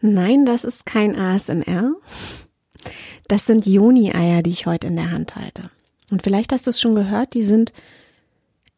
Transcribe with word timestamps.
Nein, 0.00 0.46
das 0.46 0.64
ist 0.64 0.86
kein 0.86 1.16
ASMR. 1.16 1.92
Das 3.26 3.46
sind 3.46 3.66
Joni-Eier, 3.66 4.42
die 4.42 4.50
ich 4.50 4.66
heute 4.66 4.86
in 4.86 4.96
der 4.96 5.10
Hand 5.10 5.36
halte. 5.36 5.70
Und 6.10 6.22
vielleicht 6.22 6.52
hast 6.52 6.66
du 6.66 6.70
es 6.70 6.80
schon 6.80 6.94
gehört, 6.94 7.34
die 7.34 7.42
sind 7.42 7.72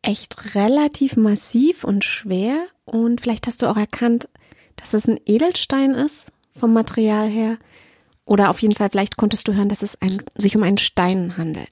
echt 0.02 0.54
relativ 0.54 1.16
massiv 1.16 1.84
und 1.84 2.04
schwer. 2.04 2.64
Und 2.84 3.20
vielleicht 3.20 3.46
hast 3.46 3.62
du 3.62 3.66
auch 3.66 3.76
erkannt, 3.76 4.28
dass 4.76 4.94
es 4.94 5.06
ein 5.06 5.20
Edelstein 5.26 5.92
ist 5.92 6.32
vom 6.54 6.72
Material 6.72 7.28
her. 7.28 7.58
Oder 8.24 8.50
auf 8.50 8.62
jeden 8.62 8.74
Fall, 8.74 8.90
vielleicht 8.90 9.16
konntest 9.16 9.46
du 9.46 9.54
hören, 9.54 9.68
dass 9.68 9.82
es 9.82 10.00
ein, 10.00 10.22
sich 10.36 10.56
um 10.56 10.62
einen 10.62 10.78
Stein 10.78 11.36
handelt. 11.36 11.70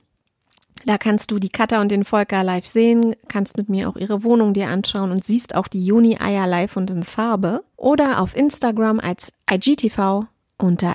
da 0.86 0.98
kannst 0.98 1.30
du 1.30 1.38
die 1.38 1.48
Katha 1.48 1.80
und 1.80 1.90
den 1.90 2.04
Volker 2.04 2.44
live 2.44 2.66
sehen, 2.66 3.16
kannst 3.28 3.56
mit 3.56 3.68
mir 3.68 3.88
auch 3.88 3.96
ihre 3.96 4.22
Wohnung 4.22 4.52
dir 4.52 4.68
anschauen 4.68 5.10
und 5.10 5.24
siehst 5.24 5.54
auch 5.54 5.68
die 5.68 5.84
Juni-Eier 5.84 6.46
live 6.46 6.76
und 6.76 6.90
in 6.90 7.04
Farbe. 7.04 7.64
Oder 7.76 8.20
auf 8.20 8.36
Instagram 8.36 9.00
als 9.00 9.32
IGTV 9.50 10.26
unter 10.58 10.94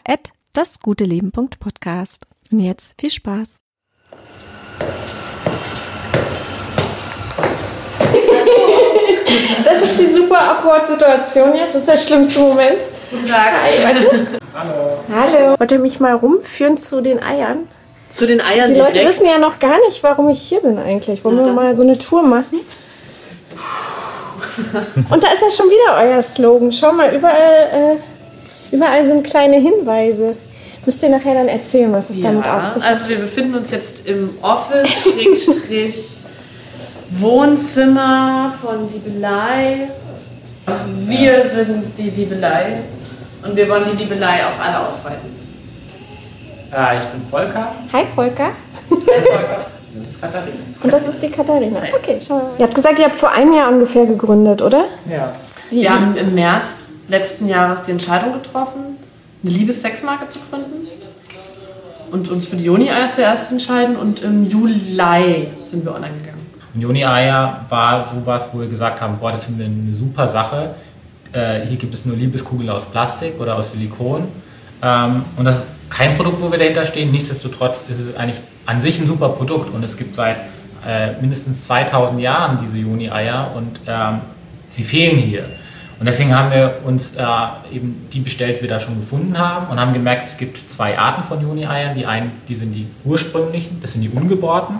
dasguteleben.podcast. 0.53 2.27
Und 2.51 2.59
jetzt 2.59 2.99
viel 2.99 3.11
Spaß. 3.11 3.55
Das 9.63 9.81
ist 9.81 9.99
die 9.99 10.05
super 10.05 10.37
awkward 10.39 10.87
Situation 10.87 11.55
jetzt. 11.55 11.75
Das 11.75 11.81
ist 11.83 11.89
der 11.89 11.97
schlimmste 11.97 12.39
Moment. 12.39 12.77
Guten 13.11 13.25
Tag. 13.25 13.51
Hi, 13.63 13.83
warte. 13.83 14.27
Hallo. 14.55 14.97
Hallo. 15.15 15.55
Wollt 15.59 15.71
ihr 15.71 15.79
mich 15.79 15.99
mal 15.99 16.13
rumführen 16.15 16.77
zu 16.77 17.01
den 17.01 17.21
Eiern? 17.21 17.67
Zu 18.09 18.25
den 18.25 18.41
Eiern 18.41 18.67
Die 18.67 18.73
direkt. 18.75 18.95
Leute 18.95 19.07
wissen 19.09 19.25
ja 19.25 19.37
noch 19.37 19.59
gar 19.59 19.77
nicht, 19.87 20.01
warum 20.03 20.29
ich 20.29 20.41
hier 20.41 20.61
bin 20.61 20.77
eigentlich. 20.79 21.23
Wollen 21.23 21.37
wir 21.45 21.53
mal 21.53 21.75
so 21.77 21.83
eine 21.83 21.97
Tour 21.97 22.23
machen? 22.23 22.59
Und 25.09 25.23
da 25.23 25.27
ist 25.31 25.41
ja 25.41 25.51
schon 25.51 25.67
wieder 25.69 25.97
euer 25.97 26.21
Slogan. 26.21 26.71
Schau 26.73 26.91
mal, 26.91 27.13
überall, 27.15 27.99
äh, 28.01 28.75
überall 28.75 29.05
sind 29.05 29.23
kleine 29.25 29.57
Hinweise. 29.57 30.35
Müsst 30.85 31.03
ihr 31.03 31.09
nachher 31.09 31.33
dann 31.35 31.47
erzählen, 31.47 31.91
was 31.93 32.09
es 32.09 32.21
damit 32.21 32.45
auf 32.45 32.63
Ja, 32.63 32.71
sich 32.73 32.83
hat. 32.83 32.89
also 32.89 33.09
wir 33.09 33.17
befinden 33.17 33.55
uns 33.55 33.71
jetzt 33.71 34.05
im 34.05 34.37
Office, 34.41 34.89
Wohnzimmer 37.11 38.53
von 38.61 38.91
Liebelei. 38.91 39.89
Wir 41.07 41.49
sind 41.49 41.97
die 41.97 42.11
Liebelei 42.11 42.81
und 43.43 43.55
wir 43.55 43.67
wollen 43.67 43.85
die 43.91 43.97
Liebelei 44.03 44.45
auf 44.45 44.59
alle 44.59 44.87
ausweiten. 44.87 45.29
Äh, 46.71 46.99
ich 46.99 47.05
bin 47.05 47.21
Volker. 47.23 47.71
Hi 47.91 48.05
Volker. 48.13 48.51
Das 48.89 50.11
ist 50.11 50.21
Katharina. 50.21 50.57
Und 50.83 50.93
das 50.93 51.07
ist 51.07 51.21
die 51.23 51.31
Katharina. 51.31 51.79
Okay, 51.95 52.19
schau 52.25 52.35
mal. 52.35 52.51
Ihr 52.59 52.65
habt 52.65 52.75
gesagt, 52.75 52.99
ihr 52.99 53.05
habt 53.05 53.15
vor 53.15 53.31
einem 53.31 53.53
Jahr 53.53 53.71
ungefähr 53.71 54.05
gegründet, 54.05 54.61
oder? 54.61 54.85
Ja. 55.09 55.33
Wie, 55.71 55.81
Wir 55.81 55.93
haben 55.93 56.15
im 56.15 56.35
März 56.35 56.77
letzten 57.07 57.47
Jahres 57.47 57.81
die 57.83 57.91
Entscheidung 57.91 58.33
getroffen, 58.33 58.97
eine 59.43 59.51
Liebessexmarke 59.51 60.29
zu 60.29 60.39
gründen 60.49 60.87
und 62.11 62.29
uns 62.29 62.45
für 62.45 62.55
die 62.55 62.65
Joni-Eier 62.65 63.09
zuerst 63.09 63.51
entscheiden 63.51 63.95
und 63.95 64.21
im 64.21 64.47
Juli 64.47 64.79
sind 65.63 65.85
wir 65.85 65.95
online 65.95 66.13
gegangen. 66.21 66.48
Und 66.73 66.81
Joni 66.81 67.05
Eier 67.05 67.65
war 67.69 68.07
sowas, 68.07 68.49
wo 68.51 68.59
wir 68.59 68.67
gesagt 68.67 69.01
haben, 69.01 69.17
boah, 69.17 69.31
das 69.31 69.45
finden 69.45 69.59
wir 69.59 69.65
eine 69.65 69.95
super 69.95 70.27
Sache. 70.27 70.75
Äh, 71.31 71.65
hier 71.67 71.77
gibt 71.77 71.93
es 71.93 72.05
nur 72.05 72.15
Liebeskugeln 72.15 72.69
aus 72.69 72.85
Plastik 72.85 73.39
oder 73.39 73.55
aus 73.55 73.71
Silikon. 73.71 74.27
Ähm, 74.81 75.25
und 75.35 75.45
das 75.45 75.61
ist 75.61 75.67
kein 75.89 76.13
Produkt, 76.15 76.41
wo 76.41 76.51
wir 76.51 76.59
dahinter 76.59 76.85
stehen. 76.85 77.11
Nichtsdestotrotz 77.11 77.85
ist 77.89 77.99
es 77.99 78.15
eigentlich 78.15 78.39
an 78.65 78.81
sich 78.81 78.99
ein 78.99 79.07
super 79.07 79.29
Produkt 79.29 79.73
und 79.73 79.83
es 79.83 79.97
gibt 79.97 80.15
seit 80.15 80.37
äh, 80.85 81.13
mindestens 81.19 81.63
2000 81.63 82.21
Jahren 82.21 82.59
diese 82.61 82.77
Joni-Eier 82.77 83.51
und 83.55 83.81
ähm, 83.87 84.21
sie 84.69 84.83
fehlen 84.83 85.17
hier. 85.17 85.45
Und 85.99 86.05
deswegen 86.05 86.33
haben 86.33 86.51
wir 86.51 86.77
uns 86.85 87.15
äh, 87.15 87.23
eben 87.73 88.07
die 88.13 88.21
bestellt, 88.21 88.57
die 88.57 88.61
wir 88.61 88.69
da 88.69 88.79
schon 88.79 88.95
gefunden 88.95 89.37
haben 89.37 89.67
und 89.67 89.79
haben 89.79 89.91
gemerkt, 89.91 90.25
es 90.25 90.37
gibt 90.37 90.69
zwei 90.69 90.97
Arten 90.97 91.25
von 91.25 91.41
Juni-Eiern. 91.41 91.95
Die 91.95 92.05
einen, 92.05 92.31
die 92.47 92.55
sind 92.55 92.71
die 92.71 92.87
ursprünglichen, 93.03 93.81
das 93.81 93.91
sind 93.91 94.03
die 94.03 94.09
ungebohrten. 94.09 94.77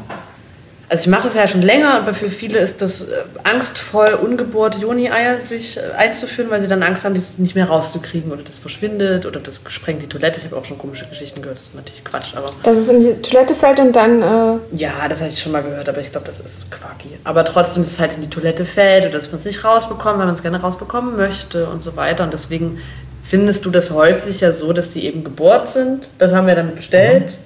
Also 0.90 1.04
ich 1.04 1.08
mache 1.08 1.24
das 1.24 1.36
ja 1.36 1.48
schon 1.48 1.62
länger, 1.62 1.94
aber 1.94 2.16
für 2.16 2.32
viele 2.32 2.58
ist 2.58 2.82
das 2.82 3.10
äh, 3.10 3.14
angstvoll, 3.44 4.18
ungebohrte 4.22 4.80
Joni-Eier 4.80 5.40
sich 5.40 5.78
äh, 5.78 5.82
einzuführen, 5.96 6.50
weil 6.50 6.62
sie 6.62 6.68
dann 6.68 6.82
Angst 6.82 7.06
haben, 7.06 7.14
das 7.14 7.38
nicht 7.38 7.54
mehr 7.54 7.68
rauszukriegen 7.68 8.32
oder 8.32 8.42
das 8.42 8.58
verschwindet 8.58 9.28
oder 9.28 9.40
das 9.40 9.62
sprengt 9.68 10.02
die 10.02 10.08
Toilette. 10.08 10.40
Ich 10.40 10.46
habe 10.46 10.58
auch 10.58 10.66
schon 10.66 10.80
komische 10.80 11.06
Geschichten 11.06 11.44
gehört, 11.44 11.60
das 11.60 11.68
ist 11.68 11.76
natürlich 11.76 12.04
Quatsch, 12.04 12.36
aber 12.36 12.48
Dass 12.64 12.78
es 12.78 12.90
in 12.90 13.02
die 13.02 13.22
Toilette 13.22 13.54
fällt 13.54 13.80
und 13.80 13.96
dann. 13.96 14.24
Äh, 14.24 14.76
ja, 14.76 15.08
das 15.08 15.20
habe 15.20 15.30
ich 15.30 15.40
schon 15.40 15.52
mal 15.52 15.62
gehört, 15.62 15.88
aber 15.88 16.02
ich 16.02 16.12
glaube, 16.12 16.26
das 16.26 16.40
ist 16.40 16.72
quaki. 16.72 17.20
Aber 17.24 17.46
trotzdem, 17.46 17.84
dass 17.84 17.92
es 17.92 18.00
halt 18.00 18.16
in 18.16 18.22
die 18.22 18.30
Toilette 18.30 18.66
fällt 18.66 19.04
oder 19.04 19.14
dass 19.14 19.28
man 19.28 19.36
es 19.36 19.46
nicht 19.46 19.64
rausbekommt, 19.64 20.18
weil 20.18 20.26
man 20.26 20.34
es 20.34 20.42
gerne 20.42 20.60
rausbekommen 20.60 21.16
möchte 21.16 21.68
und 21.68 21.84
so 21.84 21.96
weiter. 21.98 22.24
Und 22.24 22.34
deswegen 22.34 22.80
findest 23.22 23.64
du 23.64 23.70
das 23.70 23.92
häufig 23.92 24.42
ja 24.42 24.52
so, 24.52 24.74
dass 24.74 24.90
die 24.90 25.06
eben 25.06 25.24
gebohrt 25.24 25.70
sind. 25.70 26.10
Das 26.18 26.34
haben 26.34 26.48
wir 26.48 26.56
dann 26.56 26.74
bestellt. 26.74 27.38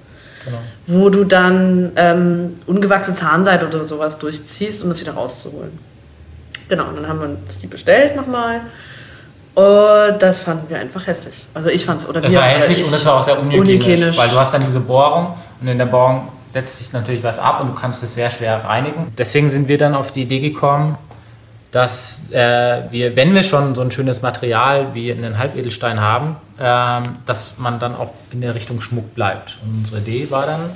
Genau. 0.46 0.58
wo 0.88 1.09
du 1.09 1.24
dann 1.24 1.92
ähm, 1.96 2.56
ungewachsene 2.66 3.16
Zahnseide 3.16 3.66
oder 3.68 3.88
sowas 3.88 4.18
durchziehst, 4.18 4.84
um 4.84 4.90
das 4.90 5.00
wieder 5.00 5.14
rauszuholen. 5.14 5.72
Genau, 6.70 6.86
und 6.88 6.96
dann 6.98 7.08
haben 7.08 7.20
wir 7.20 7.30
uns 7.30 7.59
die 7.59 7.68
bestellt 7.68 8.16
nochmal. 8.16 8.62
Und 9.56 10.20
das 10.20 10.40
fanden 10.40 10.68
wir 10.70 10.80
einfach 10.80 11.06
hässlich. 11.06 11.46
Also 11.54 11.70
ich 11.70 11.86
fand's, 11.86 12.08
oder 12.08 12.22
Das 12.22 12.31
wir, 12.31 12.40
war 12.40 12.46
oder 12.48 12.56
hässlich 12.56 12.80
ich, 12.80 12.86
und 12.86 12.94
das 12.94 13.06
war 13.06 13.16
auch 13.16 13.22
sehr 13.22 13.40
unhygienisch, 13.40 13.70
unhygienisch. 13.86 14.18
weil 14.18 14.30
du 14.30 14.36
hast 14.40 14.54
dann 14.54 14.64
diese 14.64 14.80
Bohrung 14.80 15.36
und 15.62 15.68
in 15.68 15.78
der 15.78 15.86
Bohrung 15.86 16.30
setzt 16.50 16.78
sich 16.80 16.92
natürlich 16.94 17.24
was 17.24 17.38
ab 17.40 17.62
und 17.62 17.68
du 17.68 17.75
kannst 17.75 18.02
es 18.04 18.16
sehr 18.16 18.30
schwer 18.30 18.64
reinigen. 18.66 19.14
Deswegen 19.18 19.50
sind 19.50 19.68
wir 19.68 19.78
dann 19.78 19.94
auf 19.94 20.12
die 20.12 20.24
Idee 20.24 20.40
gekommen, 20.40 20.98
dass 21.73 22.22
äh, 22.31 22.84
wir, 22.91 23.16
wenn 23.16 23.34
wir 23.34 23.41
schon 23.41 23.73
so 23.73 23.81
ein 23.81 23.89
schönes 23.89 24.22
Material 24.22 24.94
wie 24.94 25.11
einen 25.11 25.39
Halbedelstein 25.39 26.00
haben, 26.00 26.35
ähm, 26.59 27.17
dass 27.25 27.56
man 27.57 27.79
dann 27.79 27.95
auch 27.95 28.11
in 28.31 28.41
der 28.41 28.53
Richtung 28.53 28.79
Schmuck 28.79 29.16
bleibt. 29.16 29.57
Und 29.63 29.79
unsere 29.79 30.00
Idee 30.00 30.29
war 30.29 30.45
dann 30.45 30.69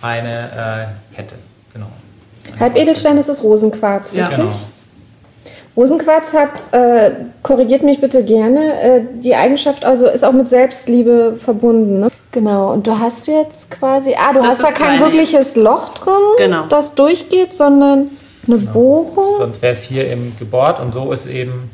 eine 0.00 0.92
äh, 1.12 1.16
Kette, 1.16 1.34
genau. 1.72 1.86
Halbedelstein 2.60 3.18
ist 3.18 3.28
das 3.28 3.42
Rosenquarz, 3.42 4.12
Ja. 4.12 4.28
richtig? 4.28 4.44
Genau. 4.44 4.54
Rosenquarz 5.76 6.32
hat, 6.32 6.50
äh, 6.72 7.10
korrigiert 7.42 7.82
mich 7.82 8.00
bitte 8.00 8.24
gerne, 8.24 8.80
äh, 8.80 9.00
die 9.14 9.34
Eigenschaft, 9.34 9.84
also 9.84 10.06
ist 10.06 10.24
auch 10.24 10.32
mit 10.32 10.48
Selbstliebe 10.48 11.38
verbunden. 11.42 11.98
Ne? 11.98 12.08
Genau, 12.30 12.72
und 12.72 12.86
du 12.86 12.96
hast 12.96 13.26
jetzt 13.26 13.68
quasi, 13.72 14.14
ah, 14.14 14.32
du 14.32 14.38
Das 14.40 14.50
hast 14.50 14.62
da 14.62 14.70
kein 14.70 15.00
wirkliches 15.00 15.56
Loch 15.56 15.88
drin, 15.88 16.12
Genau. 16.38 16.66
das 16.68 16.94
durchgeht, 16.94 17.52
sondern 17.52 18.10
eine 18.46 18.56
Bohrung. 18.58 19.36
Sonst 19.38 19.62
wäre 19.62 19.72
es 19.72 19.82
hier 19.82 20.06
eben 20.10 20.34
gebohrt 20.38 20.80
und 20.80 20.92
so 20.92 21.12
ist 21.12 21.26
eben 21.26 21.70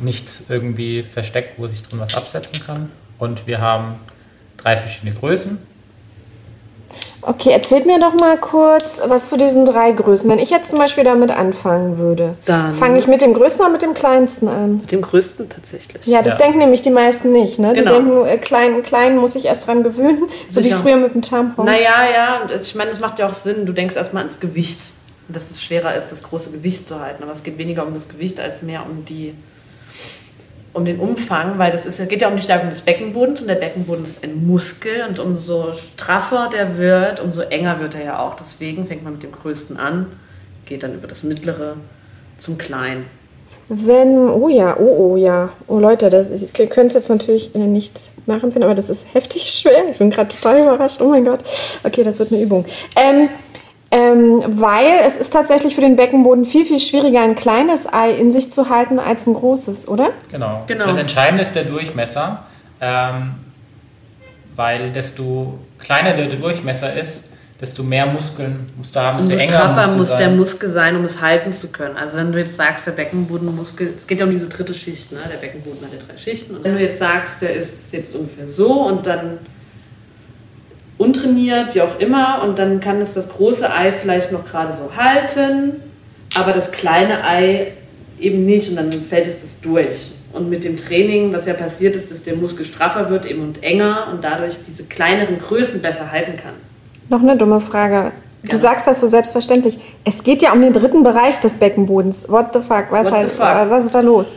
nichts 0.00 0.44
irgendwie 0.48 1.02
versteckt, 1.02 1.58
wo 1.58 1.66
sich 1.66 1.82
drin 1.82 2.00
was 2.00 2.14
absetzen 2.16 2.64
kann. 2.64 2.90
Und 3.18 3.46
wir 3.46 3.60
haben 3.60 3.94
drei 4.56 4.76
verschiedene 4.76 5.14
Größen. 5.14 5.58
Okay, 7.24 7.50
erzählt 7.52 7.86
mir 7.86 8.00
doch 8.00 8.14
mal 8.18 8.36
kurz 8.36 9.00
was 9.06 9.28
zu 9.28 9.36
diesen 9.36 9.64
drei 9.64 9.92
Größen. 9.92 10.28
Wenn 10.28 10.40
ich 10.40 10.50
jetzt 10.50 10.70
zum 10.70 10.80
Beispiel 10.80 11.04
damit 11.04 11.30
anfangen 11.30 11.96
würde, 11.98 12.34
Dann- 12.46 12.74
fange 12.74 12.98
ich 12.98 13.06
mit 13.06 13.22
dem 13.22 13.32
größten 13.32 13.62
oder 13.64 13.70
mit 13.72 13.80
dem 13.82 13.94
kleinsten 13.94 14.48
an? 14.48 14.78
Mit 14.78 14.90
dem 14.90 15.02
größten 15.02 15.48
tatsächlich. 15.48 16.04
Ja, 16.08 16.20
das 16.22 16.32
Ja. 16.34 16.38
denken 16.40 16.58
nämlich 16.58 16.82
die 16.82 16.90
meisten 16.90 17.30
nicht. 17.30 17.60
Ne? 17.60 17.74
Genau. 17.74 17.92
Die 18.00 18.04
denken, 18.04 18.26
äh, 18.26 18.38
klein, 18.38 18.82
klein 18.82 19.16
muss 19.18 19.36
ich 19.36 19.44
erst 19.46 19.68
dran 19.68 19.84
gewöhnen, 19.84 20.24
so 20.48 20.58
wie 20.58 20.64
Sicher. 20.64 20.80
früher 20.82 20.96
mit 20.96 21.14
dem 21.14 21.22
Tampon. 21.22 21.64
Naja, 21.64 21.94
ja, 22.12 22.40
ich 22.60 22.74
meine, 22.74 22.90
es 22.90 22.98
macht 22.98 23.20
ja 23.20 23.28
auch 23.28 23.34
Sinn. 23.34 23.66
Du 23.66 23.72
denkst 23.72 23.94
erstmal 23.94 24.24
ans 24.24 24.40
Gewicht. 24.40 24.80
Dass 25.28 25.50
es 25.50 25.62
schwerer 25.62 25.94
ist, 25.94 26.08
das 26.08 26.22
große 26.22 26.50
Gewicht 26.50 26.86
zu 26.86 27.00
halten. 27.00 27.22
Aber 27.22 27.32
es 27.32 27.42
geht 27.42 27.58
weniger 27.58 27.86
um 27.86 27.94
das 27.94 28.08
Gewicht 28.08 28.40
als 28.40 28.62
mehr 28.62 28.84
um 28.84 29.04
die 29.04 29.34
um 30.74 30.84
den 30.84 31.00
Umfang, 31.00 31.58
weil 31.58 31.70
das 31.70 31.84
ist, 31.84 32.00
es 32.00 32.08
geht 32.08 32.22
ja 32.22 32.28
um 32.28 32.36
die 32.36 32.42
Stärkung 32.42 32.70
des 32.70 32.80
Beckenbodens 32.80 33.42
und 33.42 33.48
der 33.48 33.56
Beckenboden 33.56 34.04
ist 34.04 34.24
ein 34.24 34.46
Muskel 34.46 35.04
und 35.08 35.18
umso 35.18 35.74
straffer 35.74 36.48
der 36.50 36.78
wird, 36.78 37.20
umso 37.20 37.42
enger 37.42 37.80
wird 37.80 37.94
er 37.94 38.04
ja 38.04 38.18
auch. 38.20 38.36
Deswegen 38.36 38.86
fängt 38.86 39.04
man 39.04 39.14
mit 39.14 39.22
dem 39.22 39.32
größten 39.32 39.76
an, 39.76 40.06
geht 40.64 40.82
dann 40.82 40.94
über 40.94 41.06
das 41.06 41.22
mittlere 41.24 41.76
zum 42.38 42.56
kleinen. 42.56 43.04
Wenn, 43.68 44.28
oh 44.28 44.48
ja, 44.48 44.76
oh, 44.78 45.12
oh 45.12 45.16
ja. 45.16 45.50
Oh 45.66 45.78
Leute, 45.78 46.10
das 46.10 46.30
ihr 46.30 46.66
könnt 46.66 46.88
es 46.88 46.94
jetzt 46.94 47.08
natürlich 47.08 47.54
äh, 47.54 47.58
nicht 47.58 48.10
nachempfinden, 48.26 48.64
aber 48.64 48.74
das 48.74 48.90
ist 48.90 49.08
heftig 49.14 49.44
schwer. 49.44 49.90
Ich 49.90 49.98
bin 49.98 50.10
gerade 50.10 50.34
total 50.34 50.62
überrascht. 50.62 51.00
Oh 51.00 51.08
mein 51.08 51.24
Gott. 51.24 51.40
Okay, 51.84 52.02
das 52.02 52.18
wird 52.18 52.32
eine 52.32 52.42
Übung. 52.42 52.64
Ähm, 52.96 53.28
ähm, 53.92 54.42
weil 54.58 54.86
es 55.06 55.18
ist 55.18 55.34
tatsächlich 55.34 55.74
für 55.74 55.82
den 55.82 55.96
Beckenboden 55.96 56.46
viel, 56.46 56.64
viel 56.64 56.78
schwieriger, 56.78 57.20
ein 57.20 57.34
kleines 57.34 57.92
Ei 57.92 58.12
in 58.12 58.32
sich 58.32 58.50
zu 58.50 58.70
halten 58.70 58.98
als 58.98 59.26
ein 59.26 59.34
großes, 59.34 59.86
oder? 59.86 60.10
Genau. 60.30 60.64
genau. 60.66 60.86
Das 60.86 60.96
Entscheidende 60.96 61.42
ist 61.42 61.54
der 61.54 61.64
Durchmesser, 61.64 62.42
ähm, 62.80 63.34
weil 64.56 64.92
desto 64.92 65.58
kleiner 65.78 66.14
der 66.14 66.26
Durchmesser 66.26 66.94
ist, 66.94 67.28
desto 67.60 67.82
mehr 67.82 68.06
Muskeln 68.06 68.70
musst 68.78 68.96
du 68.96 69.00
haben, 69.00 69.18
desto 69.18 69.34
enger 69.34 69.52
straffer 69.52 69.92
muss 69.92 70.08
sein. 70.08 70.18
der 70.18 70.30
Muskel 70.30 70.70
sein, 70.70 70.96
um 70.96 71.04
es 71.04 71.20
halten 71.20 71.52
zu 71.52 71.70
können. 71.70 71.98
Also 71.98 72.16
wenn 72.16 72.32
du 72.32 72.38
jetzt 72.38 72.56
sagst, 72.56 72.86
der 72.86 72.92
Beckenbodenmuskel, 72.92 73.92
es 73.94 74.06
geht 74.06 74.20
ja 74.20 74.24
um 74.24 74.32
diese 74.32 74.48
dritte 74.48 74.72
Schicht, 74.72 75.12
ne? 75.12 75.18
der 75.30 75.36
Beckenboden 75.36 75.82
hat 75.82 75.92
ja 75.92 75.98
drei 76.08 76.16
Schichten. 76.16 76.56
Und 76.56 76.64
wenn 76.64 76.74
du 76.74 76.80
jetzt 76.80 76.98
sagst, 76.98 77.42
der 77.42 77.52
ist 77.52 77.92
jetzt 77.92 78.16
ungefähr 78.16 78.48
so 78.48 78.86
und 78.86 79.06
dann 79.06 79.38
untrainiert, 81.02 81.74
wie 81.74 81.82
auch 81.82 81.98
immer, 81.98 82.42
und 82.44 82.58
dann 82.58 82.80
kann 82.80 83.00
es 83.00 83.12
das 83.12 83.28
große 83.28 83.72
Ei 83.74 83.90
vielleicht 83.92 84.30
noch 84.30 84.44
gerade 84.44 84.72
so 84.72 84.96
halten, 84.96 85.82
aber 86.38 86.52
das 86.52 86.70
kleine 86.70 87.24
Ei 87.24 87.72
eben 88.18 88.44
nicht 88.44 88.70
und 88.70 88.76
dann 88.76 88.92
fällt 88.92 89.26
es 89.26 89.42
das 89.42 89.60
durch. 89.60 90.12
Und 90.32 90.48
mit 90.48 90.64
dem 90.64 90.76
Training, 90.76 91.32
was 91.32 91.44
ja 91.46 91.54
passiert 91.54 91.96
ist, 91.96 92.10
dass 92.10 92.22
der 92.22 92.36
Muskel 92.36 92.64
straffer 92.64 93.10
wird 93.10 93.26
eben 93.26 93.42
und 93.42 93.62
enger 93.62 94.08
und 94.10 94.24
dadurch 94.24 94.58
diese 94.66 94.84
kleineren 94.84 95.38
Größen 95.38 95.82
besser 95.82 96.10
halten 96.10 96.36
kann. 96.36 96.54
Noch 97.10 97.20
eine 97.20 97.36
dumme 97.36 97.60
Frage. 97.60 98.12
Du 98.44 98.56
sagst 98.56 98.86
das 98.86 99.00
so 99.00 99.06
selbstverständlich. 99.06 99.78
Es 100.04 100.24
geht 100.24 100.42
ja 100.42 100.52
um 100.52 100.62
den 100.62 100.72
dritten 100.72 101.02
Bereich 101.02 101.38
des 101.40 101.54
Beckenbodens. 101.54 102.28
What 102.28 102.54
the 102.54 102.60
fuck? 102.60 102.86
Was, 102.90 103.06
What 103.06 103.14
heißt, 103.14 103.30
fuck? 103.32 103.70
was 103.70 103.84
ist 103.84 103.94
da 103.94 104.00
los? 104.00 104.34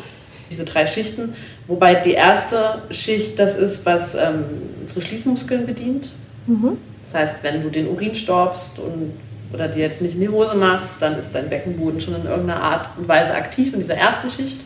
Diese 0.52 0.64
drei 0.64 0.86
Schichten, 0.86 1.34
wobei 1.68 1.96
die 1.96 2.12
erste 2.12 2.84
Schicht 2.90 3.40
das 3.40 3.56
ist, 3.56 3.86
was 3.86 4.14
ähm, 4.16 4.46
unsere 4.82 5.02
Schließmuskeln 5.02 5.66
bedient. 5.66 6.14
Mhm. 6.48 6.78
Das 7.04 7.14
heißt, 7.14 7.44
wenn 7.44 7.62
du 7.62 7.70
den 7.70 7.88
Urin 7.88 8.16
storbst 8.16 8.80
und, 8.80 9.14
oder 9.54 9.68
dir 9.68 9.82
jetzt 9.82 10.02
nicht 10.02 10.16
in 10.16 10.22
die 10.22 10.30
Hose 10.30 10.56
machst, 10.56 11.02
dann 11.02 11.18
ist 11.18 11.34
dein 11.34 11.50
Beckenboden 11.50 12.00
schon 12.00 12.16
in 12.16 12.26
irgendeiner 12.26 12.62
Art 12.62 12.90
und 12.98 13.08
Weise 13.08 13.34
aktiv 13.34 13.74
in 13.74 13.80
dieser 13.80 13.96
ersten 13.96 14.30
Schicht. 14.30 14.62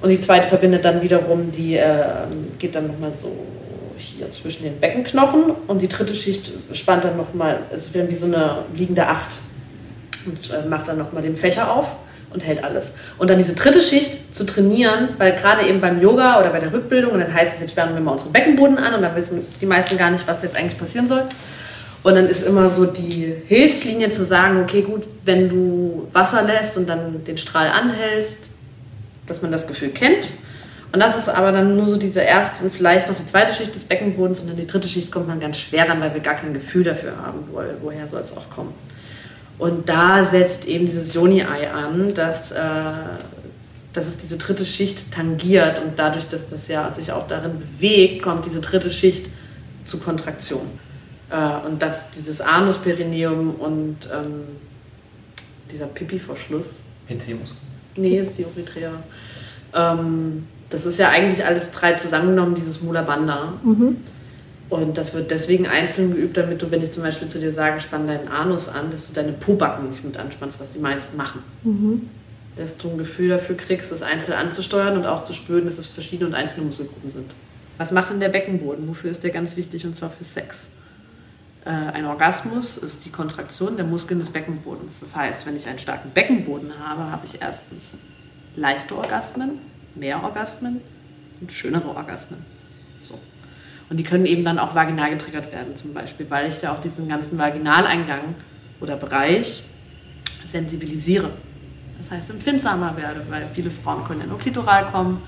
Und 0.00 0.10
die 0.10 0.20
zweite 0.20 0.46
verbindet 0.46 0.84
dann 0.84 1.02
wiederum, 1.02 1.50
die 1.50 1.74
äh, 1.74 2.04
geht 2.58 2.74
dann 2.74 2.86
nochmal 2.86 3.12
so 3.12 3.32
hier 3.98 4.30
zwischen 4.30 4.62
den 4.62 4.78
Beckenknochen 4.78 5.50
und 5.66 5.82
die 5.82 5.88
dritte 5.88 6.14
Schicht 6.14 6.52
spannt 6.72 7.04
dann 7.04 7.16
nochmal, 7.16 7.60
also 7.70 7.90
wie 7.94 8.14
so 8.14 8.26
eine 8.26 8.64
liegende 8.74 9.06
Acht 9.06 9.38
und 10.24 10.50
äh, 10.50 10.66
macht 10.68 10.88
dann 10.88 10.98
nochmal 10.98 11.22
den 11.22 11.36
Fächer 11.36 11.74
auf 11.74 11.96
und 12.30 12.44
hält 12.44 12.64
alles. 12.64 12.94
Und 13.18 13.30
dann 13.30 13.38
diese 13.38 13.54
dritte 13.54 13.82
Schicht 13.82 14.34
zu 14.34 14.44
trainieren, 14.44 15.10
weil 15.18 15.34
gerade 15.36 15.66
eben 15.66 15.80
beim 15.80 16.00
Yoga 16.00 16.40
oder 16.40 16.50
bei 16.50 16.60
der 16.60 16.72
Rückbildung, 16.72 17.12
und 17.12 17.20
dann 17.20 17.32
heißt 17.32 17.54
es, 17.54 17.60
jetzt 17.60 17.70
sperren 17.72 17.94
wir 17.94 18.00
mal 18.00 18.12
unseren 18.12 18.32
Beckenboden 18.32 18.78
an 18.78 18.94
und 18.94 19.02
dann 19.02 19.14
wissen 19.16 19.44
die 19.60 19.66
meisten 19.66 19.96
gar 19.96 20.10
nicht, 20.10 20.26
was 20.26 20.42
jetzt 20.42 20.56
eigentlich 20.56 20.78
passieren 20.78 21.06
soll. 21.06 21.24
Und 22.02 22.14
dann 22.14 22.28
ist 22.28 22.46
immer 22.46 22.68
so 22.68 22.86
die 22.86 23.34
Hilfslinie 23.46 24.10
zu 24.10 24.24
sagen, 24.24 24.62
okay, 24.62 24.82
gut, 24.82 25.06
wenn 25.24 25.48
du 25.48 26.06
Wasser 26.12 26.42
lässt 26.42 26.76
und 26.78 26.88
dann 26.88 27.24
den 27.24 27.38
Strahl 27.38 27.68
anhältst, 27.68 28.50
dass 29.26 29.42
man 29.42 29.50
das 29.50 29.66
Gefühl 29.66 29.90
kennt 29.90 30.32
und 30.92 31.00
das 31.00 31.18
ist 31.18 31.28
aber 31.28 31.52
dann 31.52 31.76
nur 31.76 31.88
so 31.88 31.98
diese 31.98 32.20
erste 32.20 32.64
und 32.64 32.72
vielleicht 32.72 33.08
noch 33.08 33.16
die 33.16 33.26
zweite 33.26 33.52
Schicht 33.52 33.74
des 33.74 33.84
Beckenbodens 33.84 34.40
und 34.40 34.48
dann 34.48 34.56
die 34.56 34.66
dritte 34.66 34.88
Schicht 34.88 35.12
kommt 35.12 35.28
man 35.28 35.38
ganz 35.38 35.58
schwer 35.58 35.88
ran, 35.88 36.00
weil 36.00 36.14
wir 36.14 36.20
gar 36.20 36.34
kein 36.34 36.54
Gefühl 36.54 36.82
dafür 36.82 37.16
haben, 37.16 37.44
wo, 37.50 37.60
woher 37.82 38.06
soll 38.08 38.20
es 38.20 38.34
auch 38.34 38.48
kommen. 38.48 38.72
Und 39.58 39.88
da 39.88 40.24
setzt 40.24 40.66
eben 40.66 40.86
dieses 40.86 41.14
Joni-Ei 41.14 41.70
an, 41.70 42.14
dass, 42.14 42.52
äh, 42.52 42.56
dass 43.92 44.06
es 44.06 44.18
diese 44.18 44.38
dritte 44.38 44.64
Schicht 44.64 45.12
tangiert 45.12 45.82
und 45.82 45.98
dadurch, 45.98 46.28
dass 46.28 46.46
das 46.46 46.68
ja 46.68 46.90
sich 46.92 47.10
auch 47.12 47.26
darin 47.26 47.58
bewegt, 47.58 48.22
kommt 48.22 48.46
diese 48.46 48.60
dritte 48.60 48.90
Schicht 48.90 49.26
zu 49.84 49.98
Kontraktion. 49.98 50.66
Äh, 51.30 51.66
und 51.66 51.82
dass 51.82 52.10
dieses 52.12 52.40
Anusperineum 52.40 53.56
und 53.56 54.08
ähm, 54.12 54.44
dieser 55.72 55.86
Pipi-Verschluss. 55.86 56.82
PC-Muskel. 57.08 57.56
Nee, 57.96 58.18
ist 58.18 58.38
die 58.38 58.44
Erythrea. 58.44 58.92
Ähm, 59.74 60.46
das 60.70 60.86
ist 60.86 60.98
ja 60.98 61.08
eigentlich 61.08 61.44
alles 61.44 61.70
drei 61.70 61.94
zusammengenommen, 61.94 62.54
dieses 62.54 62.82
Mula 62.82 63.02
Bandha. 63.02 63.54
Mhm. 63.62 63.96
Und 64.70 64.98
das 64.98 65.14
wird 65.14 65.30
deswegen 65.30 65.66
einzeln 65.66 66.14
geübt, 66.14 66.36
damit 66.36 66.60
du, 66.60 66.70
wenn 66.70 66.82
ich 66.82 66.92
zum 66.92 67.02
Beispiel 67.02 67.28
zu 67.28 67.38
dir 67.38 67.52
sage, 67.52 67.80
spann 67.80 68.06
deinen 68.06 68.28
Anus 68.28 68.68
an, 68.68 68.90
dass 68.90 69.06
du 69.06 69.14
deine 69.14 69.32
Pobacken 69.32 69.88
nicht 69.88 70.04
mit 70.04 70.18
anspannst, 70.18 70.60
was 70.60 70.72
die 70.72 70.78
meisten 70.78 71.16
machen. 71.16 71.42
Mhm. 71.62 72.10
Dass 72.56 72.76
du 72.76 72.90
ein 72.90 72.98
Gefühl 72.98 73.30
dafür 73.30 73.56
kriegst, 73.56 73.90
das 73.90 74.02
einzeln 74.02 74.34
anzusteuern 74.34 74.98
und 74.98 75.06
auch 75.06 75.24
zu 75.24 75.32
spüren, 75.32 75.64
dass 75.64 75.78
es 75.78 75.86
verschiedene 75.86 76.28
und 76.28 76.34
einzelne 76.34 76.66
Muskelgruppen 76.66 77.10
sind. 77.10 77.30
Was 77.78 77.92
macht 77.92 78.10
denn 78.10 78.20
der 78.20 78.28
Beckenboden? 78.28 78.88
Wofür 78.88 79.10
ist 79.10 79.24
der 79.24 79.30
ganz 79.30 79.56
wichtig 79.56 79.86
und 79.86 79.94
zwar 79.94 80.10
für 80.10 80.24
Sex? 80.24 80.68
Äh, 81.64 81.70
ein 81.70 82.04
Orgasmus 82.04 82.76
ist 82.76 83.04
die 83.06 83.10
Kontraktion 83.10 83.76
der 83.76 83.86
Muskeln 83.86 84.20
des 84.20 84.30
Beckenbodens. 84.30 85.00
Das 85.00 85.16
heißt, 85.16 85.46
wenn 85.46 85.56
ich 85.56 85.66
einen 85.66 85.78
starken 85.78 86.10
Beckenboden 86.10 86.72
habe, 86.78 87.10
habe 87.10 87.24
ich 87.24 87.40
erstens 87.40 87.94
leichte 88.56 88.96
Orgasmen, 88.96 89.60
mehr 89.94 90.22
Orgasmen 90.22 90.80
und 91.40 91.52
schönere 91.52 91.88
Orgasmen. 91.88 92.44
So. 93.00 93.18
Und 93.90 93.96
die 93.96 94.04
können 94.04 94.26
eben 94.26 94.44
dann 94.44 94.58
auch 94.58 94.74
vaginal 94.74 95.10
getriggert 95.10 95.50
werden, 95.52 95.74
zum 95.74 95.94
Beispiel, 95.94 96.26
weil 96.28 96.48
ich 96.48 96.60
ja 96.60 96.72
auch 96.72 96.80
diesen 96.80 97.08
ganzen 97.08 97.38
Vaginaleingang 97.38 98.34
oder 98.80 98.96
Bereich 98.96 99.62
sensibilisiere. 100.44 101.30
Das 101.96 102.10
heißt, 102.10 102.30
empfindsamer 102.30 102.96
werde, 102.96 103.24
weil 103.28 103.48
viele 103.52 103.70
Frauen 103.70 104.04
können 104.04 104.20
ja 104.20 104.26
nur 104.26 104.38
klitoral 104.38 104.86
kommen 104.90 105.22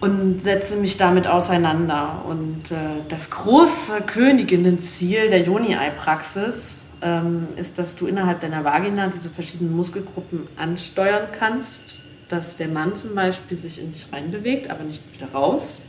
und 0.00 0.42
setze 0.42 0.76
mich 0.76 0.96
damit 0.96 1.26
auseinander. 1.26 2.24
Und 2.26 2.70
äh, 2.70 2.76
das 3.08 3.30
große 3.30 4.02
Königinnenziel 4.02 5.28
der 5.28 5.42
Joni-Ei-Praxis 5.42 6.84
ähm, 7.02 7.48
ist, 7.56 7.78
dass 7.78 7.96
du 7.96 8.06
innerhalb 8.06 8.40
deiner 8.40 8.64
Vagina 8.64 9.08
diese 9.08 9.28
verschiedenen 9.28 9.74
Muskelgruppen 9.74 10.46
ansteuern 10.56 11.28
kannst 11.32 11.98
dass 12.28 12.56
der 12.56 12.68
Mann 12.68 12.94
zum 12.94 13.14
Beispiel 13.14 13.56
sich 13.56 13.80
in 13.80 13.90
dich 13.90 14.06
reinbewegt, 14.12 14.70
aber 14.70 14.84
nicht 14.84 15.02
wieder 15.14 15.32
raus, 15.32 15.82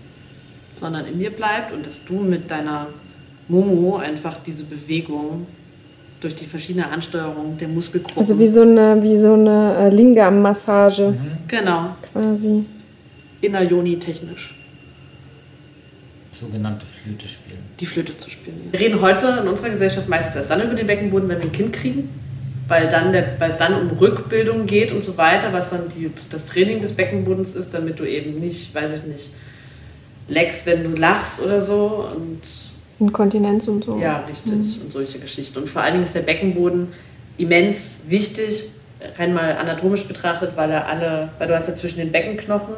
sondern 0.79 1.05
in 1.05 1.19
dir 1.19 1.31
bleibt 1.31 1.71
und 1.71 1.85
dass 1.85 2.03
du 2.05 2.15
mit 2.15 2.49
deiner 2.49 2.87
Momo 3.47 3.97
einfach 3.97 4.37
diese 4.37 4.65
Bewegung 4.65 5.47
durch 6.21 6.35
die 6.35 6.45
verschiedene 6.45 6.89
Ansteuerung 6.89 7.57
der 7.57 7.67
Muskelgruppen. 7.67 8.19
Also 8.19 8.37
wie 8.39 8.47
so 8.47 8.61
eine, 8.61 9.01
wie 9.01 9.17
so 9.17 9.33
eine 9.33 9.75
äh, 9.77 9.89
Lingam-Massage. 9.89 11.11
Mhm. 11.11 11.31
Genau. 11.47 11.95
Quasi. 12.11 12.65
Inner-Joni 13.41 13.97
technisch. 13.99 14.55
Sogenannte 16.31 16.85
Flöte 16.85 17.27
spielen. 17.27 17.59
Die 17.79 17.85
Flöte 17.85 18.17
zu 18.17 18.29
spielen. 18.29 18.67
Wir 18.71 18.79
reden 18.79 19.01
heute 19.01 19.39
in 19.41 19.47
unserer 19.47 19.69
Gesellschaft 19.69 20.09
meistens 20.09 20.35
erst 20.35 20.49
dann 20.49 20.61
über 20.61 20.73
den 20.73 20.87
Beckenboden, 20.87 21.27
wenn 21.29 21.39
wir 21.39 21.45
ein 21.45 21.51
Kind 21.51 21.73
kriegen 21.73 22.09
weil, 22.69 22.87
dann 22.87 23.11
der, 23.11 23.39
weil 23.39 23.49
es 23.49 23.57
dann 23.57 23.73
um 23.73 23.97
Rückbildung 23.97 24.65
geht 24.65 24.91
und 24.91 25.03
so 25.03 25.17
weiter, 25.17 25.51
was 25.51 25.71
dann 25.71 25.89
die, 25.89 26.11
das 26.29 26.45
Training 26.45 26.81
des 26.81 26.93
Beckenbodens 26.93 27.55
ist, 27.55 27.73
damit 27.73 27.99
du 27.99 28.05
eben 28.05 28.39
nicht, 28.39 28.73
weiß 28.73 28.93
ich 28.93 29.03
nicht, 29.03 29.29
leckst, 30.29 30.65
wenn 30.65 30.83
du 30.83 30.99
lachst 30.99 31.43
oder 31.43 31.61
so. 31.61 32.07
Und 32.15 32.41
Inkontinenz 32.99 33.67
und 33.67 33.83
so. 33.83 33.97
Ja, 33.97 34.25
richtig. 34.27 34.53
Mhm. 34.53 34.81
Und 34.83 34.91
solche 34.91 35.19
Geschichten. 35.19 35.59
Und 35.59 35.69
vor 35.69 35.81
allen 35.81 35.93
Dingen 35.93 36.03
ist 36.03 36.15
der 36.15 36.21
Beckenboden 36.21 36.89
immens 37.37 38.05
wichtig, 38.07 38.69
rein 39.17 39.33
mal 39.33 39.55
anatomisch 39.57 40.05
betrachtet, 40.05 40.51
weil 40.55 40.71
er 40.71 40.87
alle, 40.87 41.29
weil 41.37 41.47
du 41.47 41.55
hast 41.55 41.67
ja 41.67 41.75
zwischen 41.75 41.99
den 41.99 42.11
Beckenknochen 42.11 42.73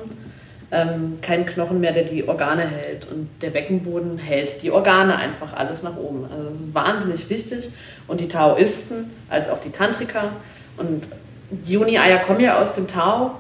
ähm, 0.72 1.20
keinen 1.22 1.46
Knochen 1.46 1.80
mehr, 1.80 1.92
der 1.92 2.04
die 2.04 2.28
Organe 2.28 2.68
hält. 2.68 3.08
Und 3.12 3.30
der 3.42 3.50
Beckenboden 3.50 4.18
hält 4.18 4.62
die 4.62 4.72
Organe 4.72 5.18
einfach 5.18 5.54
alles 5.54 5.84
nach 5.84 5.98
oben. 5.98 6.26
Also 6.32 6.50
das 6.50 6.60
ist 6.60 6.74
wahnsinnig 6.74 7.30
wichtig. 7.30 7.70
Und 8.08 8.20
die 8.22 8.28
Taoisten, 8.28 9.12
als 9.30 9.50
auch 9.50 9.60
die 9.60 9.72
Tantriker 9.72 10.32
und 10.78 11.08
die 11.50 11.74
Juni-Eier 11.74 12.20
kommen 12.20 12.40
ja 12.40 12.62
aus 12.62 12.74
dem 12.74 12.88
Tao 12.88 13.32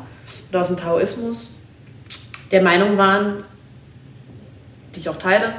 oder 0.49 0.61
aus 0.61 0.67
dem 0.67 0.77
Taoismus, 0.77 1.59
der 2.51 2.61
Meinung 2.61 2.97
waren, 2.97 3.43
die 4.95 4.99
ich 4.99 5.09
auch 5.09 5.17
teile, 5.17 5.53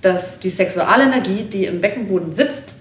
dass 0.00 0.40
die 0.40 0.50
Sexualenergie, 0.50 1.44
die 1.44 1.64
im 1.64 1.80
Beckenboden 1.80 2.32
sitzt, 2.32 2.76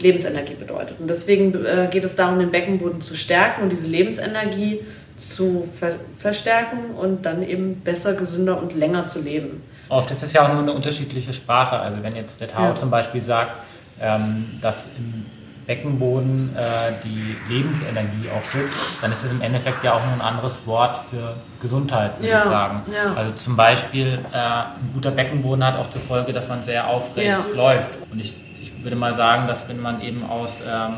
Lebensenergie 0.00 0.54
bedeutet. 0.54 1.00
Und 1.00 1.08
deswegen 1.08 1.54
äh, 1.64 1.88
geht 1.90 2.04
es 2.04 2.14
darum, 2.14 2.38
den 2.38 2.50
Beckenboden 2.50 3.00
zu 3.00 3.16
stärken 3.16 3.62
und 3.62 3.70
diese 3.70 3.86
Lebensenergie 3.86 4.80
zu 5.16 5.68
ver 5.78 5.96
verstärken 6.16 6.94
und 6.96 7.26
dann 7.26 7.42
eben 7.42 7.80
besser, 7.80 8.14
gesünder 8.14 8.62
und 8.62 8.76
länger 8.76 9.06
zu 9.06 9.20
leben. 9.20 9.62
Oft 9.88 10.10
ist 10.10 10.22
es 10.22 10.32
ja 10.32 10.44
auch 10.44 10.52
nur 10.52 10.62
eine 10.62 10.72
unterschiedliche 10.72 11.32
Sprache. 11.32 11.80
Also 11.80 12.02
wenn 12.02 12.14
jetzt 12.14 12.40
der 12.40 12.48
Tao 12.48 12.66
ja. 12.66 12.74
zum 12.76 12.90
Beispiel 12.90 13.22
sagt, 13.22 13.56
ähm, 14.00 14.46
dass 14.60 14.90
im 14.96 15.26
Beckenboden 15.68 16.56
äh, 16.56 16.94
die 17.04 17.36
Lebensenergie 17.52 18.30
auch 18.34 18.42
sitzt, 18.42 18.80
dann 19.02 19.12
ist 19.12 19.22
es 19.22 19.32
im 19.32 19.42
Endeffekt 19.42 19.84
ja 19.84 19.92
auch 19.92 20.02
nur 20.02 20.14
ein 20.14 20.22
anderes 20.22 20.66
Wort 20.66 20.96
für 20.96 21.34
Gesundheit, 21.60 22.18
würde 22.18 22.30
ja. 22.30 22.38
ich 22.38 22.44
sagen. 22.44 22.82
Ja. 22.90 23.12
Also 23.12 23.32
zum 23.32 23.54
Beispiel 23.54 24.18
äh, 24.32 24.36
ein 24.36 24.90
guter 24.94 25.10
Beckenboden 25.10 25.62
hat 25.62 25.76
auch 25.76 25.90
zur 25.90 26.00
Folge, 26.00 26.32
dass 26.32 26.48
man 26.48 26.62
sehr 26.62 26.88
aufrecht 26.88 27.54
läuft. 27.54 27.90
Und 28.10 28.18
ich, 28.18 28.34
ich 28.62 28.82
würde 28.82 28.96
mal 28.96 29.14
sagen, 29.14 29.46
dass 29.46 29.68
wenn 29.68 29.78
man 29.78 30.00
eben 30.00 30.24
aus 30.24 30.62
ähm, 30.66 30.94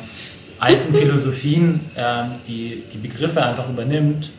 alten 0.60 0.94
Philosophien 0.94 1.90
äh, 1.96 2.26
die, 2.46 2.84
die 2.92 2.98
Begriffe 2.98 3.42
einfach 3.44 3.68
übernimmt 3.68 4.30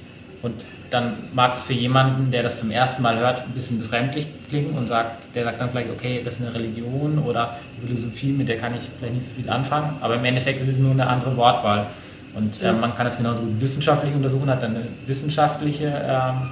und 0.44 0.64
dann 0.92 1.14
mag 1.34 1.56
es 1.56 1.64
für 1.64 1.74
jemanden, 1.74 2.32
der 2.32 2.44
das 2.44 2.60
zum 2.60 2.70
ersten 2.70 3.02
Mal 3.02 3.18
hört, 3.18 3.44
ein 3.44 3.54
bisschen 3.54 3.80
befremdlich 3.80 4.28
klingen 4.50 4.78
und 4.78 4.88
sagt, 4.88 5.34
der 5.34 5.46
sagt 5.46 5.62
dann 5.62 5.72
vielleicht, 5.72 5.90
okay, 5.90 6.22
das 6.24 6.36
ist 6.36 6.42
eine 6.42 6.54
Religion 6.54 7.18
oder 7.20 7.52
eine 7.52 7.88
Philosophie, 7.88 8.34
mit 8.34 8.50
der 8.50 8.58
kann 8.58 8.76
ich 8.76 8.90
vielleicht 9.00 9.16
nicht 9.16 9.26
so 9.26 9.32
viel 9.32 9.50
anfangen, 9.50 9.96
aber 10.02 10.16
im 10.16 10.26
Endeffekt 10.26 10.62
ist 10.62 10.68
es 10.68 10.78
nur 10.78 10.92
eine 10.92 11.08
andere 11.08 11.36
Wortwahl. 11.38 11.88
Und 12.36 12.62
äh, 12.62 12.72
man 12.74 12.94
kann 12.94 13.08
es 13.08 13.18
genauso 13.18 13.42
wissenschaftlich 13.60 14.14
untersuchen, 14.14 14.50
hat 14.50 14.64
dann 14.64 14.76
eine 14.76 14.88
wissenschaftliche 15.06 15.86
ähm, 15.86 16.50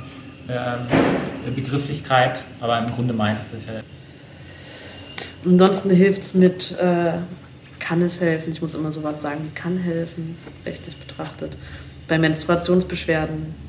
ähm, 0.49 1.55
Begrifflichkeit, 1.55 2.43
aber 2.61 2.79
im 2.79 2.91
Grunde 2.91 3.13
meint 3.13 3.39
es 3.39 3.51
das 3.51 3.65
ja. 3.67 3.73
Ansonsten 5.45 5.89
hilft 5.89 6.21
es 6.21 6.33
mit, 6.33 6.77
äh, 6.79 7.13
kann 7.79 8.01
es 8.01 8.19
helfen, 8.21 8.51
ich 8.51 8.61
muss 8.61 8.73
immer 8.73 8.91
sowas 8.91 9.21
sagen, 9.21 9.41
wie 9.45 9.53
kann 9.53 9.77
helfen, 9.77 10.37
rechtlich 10.65 10.97
betrachtet, 10.97 11.57
bei 12.07 12.17
Menstruationsbeschwerden, 12.17 13.68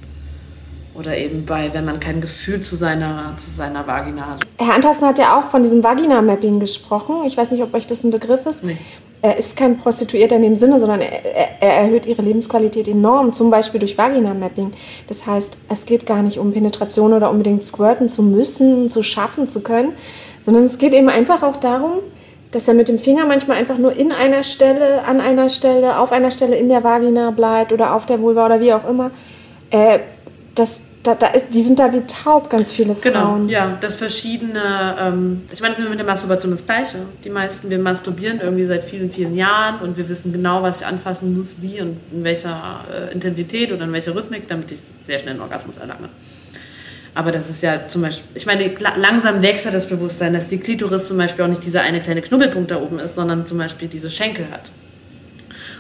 oder 0.95 1.17
eben 1.17 1.47
bei, 1.47 1.73
wenn 1.73 1.85
man 1.85 2.01
kein 2.01 2.21
Gefühl 2.21 2.61
zu 2.61 2.77
seiner, 2.77 3.35
zu 3.37 3.51
seiner 3.51 3.87
Vagina 3.87 4.27
hat. 4.31 4.41
Herr 4.59 4.75
Antassen 4.75 5.07
hat 5.07 5.19
ja 5.19 5.39
auch 5.39 5.49
von 5.49 5.63
diesem 5.63 5.83
Vagina-Mapping 5.83 6.59
gesprochen. 6.61 7.25
Ich 7.27 7.37
weiß 7.37 7.53
nicht, 7.53 7.63
ob 7.63 7.75
euch 7.75 7.87
das 7.87 8.05
ein 8.05 8.11
Begriff 8.11 8.47
ist. 8.47 8.65
Nee. 8.65 8.77
Er 9.23 9.37
ist 9.37 9.57
kein 9.57 9.77
Prostituierter 9.77 10.37
in 10.37 10.43
dem 10.43 10.57
Sinne, 10.57 10.81
sondern 10.81 11.03
er, 11.03 11.61
er 11.61 11.73
erhöht 11.83 12.07
ihre 12.07 12.23
Lebensqualität 12.23 12.89
enorm, 12.89 13.33
zum 13.33 13.51
Beispiel 13.51 13.79
durch 13.79 13.99
Vagina-Mapping. 13.99 14.73
Das 15.09 15.27
heißt, 15.27 15.59
es 15.69 15.87
geht 15.87 16.07
gar 16.07 16.23
nicht 16.23 16.39
um 16.39 16.53
Penetration 16.53 17.13
oder 17.13 17.31
unbedingt 17.31 17.63
squirten 17.63 18.09
zu 18.09 18.23
müssen, 18.23 18.89
zu 18.89 19.03
schaffen 19.03 19.47
zu 19.47 19.61
können, 19.63 19.93
sondern 20.43 20.65
es 20.65 20.79
geht 20.79 20.95
eben 20.95 21.11
einfach 21.11 21.43
auch 21.43 21.57
darum, 21.57 21.99
dass 22.51 22.67
er 22.67 22.75
mit 22.75 22.89
dem 22.89 22.99
Finger 22.99 23.27
manchmal 23.27 23.59
einfach 23.59 23.79
nur 23.79 23.95
in 23.95 24.11
einer 24.11 24.43
Stelle, 24.43 25.05
an 25.05 25.21
einer 25.21 25.51
Stelle, 25.51 25.99
auf 25.99 26.13
einer 26.13 26.31
Stelle 26.31 26.57
in 26.57 26.69
der 26.69 26.83
Vagina 26.83 27.31
bleibt 27.31 27.73
oder 27.73 27.95
auf 27.95 28.07
der 28.07 28.21
Vulva 28.21 28.47
oder 28.47 28.61
wie 28.61 28.73
auch 28.73 28.89
immer. 28.89 29.11
Äh, 29.71 30.01
das, 30.55 30.83
da, 31.03 31.15
da 31.15 31.29
ist, 31.29 31.55
die 31.55 31.63
sind 31.63 31.79
da 31.79 31.93
wie 31.93 32.03
taub, 32.07 32.51
ganz 32.51 32.73
viele 32.73 32.95
genau, 32.95 33.21
Frauen. 33.21 33.47
Genau, 33.47 33.53
ja, 33.53 33.79
das 33.81 33.95
verschiedene, 33.95 34.97
ähm, 34.99 35.43
ich 35.51 35.61
meine, 35.61 35.75
das 35.75 35.83
ist 35.83 35.89
mit 35.89 35.99
der 35.99 36.07
Masturbation 36.07 36.51
das 36.51 36.65
Gleiche. 36.67 36.99
Die 37.25 37.31
meisten, 37.31 37.71
wir 37.71 37.79
masturbieren 37.79 38.41
irgendwie 38.41 38.65
seit 38.65 38.85
vielen, 38.85 39.11
vielen 39.11 39.35
Jahren 39.35 39.81
und 39.81 39.97
wir 39.97 40.09
wissen 40.09 40.33
genau, 40.33 40.63
was 40.63 40.81
ich 40.81 40.87
anfassen 40.87 41.37
muss, 41.37 41.57
wie 41.61 41.81
und 41.81 41.99
in 42.13 42.25
welcher 42.25 42.85
äh, 42.93 43.13
Intensität 43.13 43.73
oder 43.73 43.85
in 43.85 43.93
welcher 43.93 44.15
Rhythmik, 44.15 44.49
damit 44.49 44.71
ich 44.73 44.81
sehr 45.03 45.19
schnell 45.19 45.33
einen 45.33 45.43
Orgasmus 45.43 45.77
erlange. 45.77 46.09
Aber 47.15 47.33
das 47.33 47.51
ist 47.51 47.63
ja 47.63 47.89
zum 47.89 48.03
Beispiel, 48.03 48.25
ich 48.35 48.47
meine, 48.47 48.73
langsam 48.97 49.43
wächst 49.43 49.65
ja 49.65 49.73
das 49.73 49.89
Bewusstsein, 49.89 50.33
dass 50.33 50.47
die 50.47 50.59
Klitoris 50.59 51.09
zum 51.09 51.17
Beispiel 51.17 51.45
auch 51.45 51.49
nicht 51.49 51.65
dieser 51.65 51.81
eine 51.81 52.01
kleine 52.01 52.23
Knubbelpunkt 52.23 52.71
da 52.71 52.81
oben 52.81 53.01
ist, 53.01 53.17
sondern 53.17 53.47
zum 53.47 53.59
Beispiel 53.59 53.89
diese 53.89 54.11
Schenkel 54.11 54.47
hat. 54.51 54.71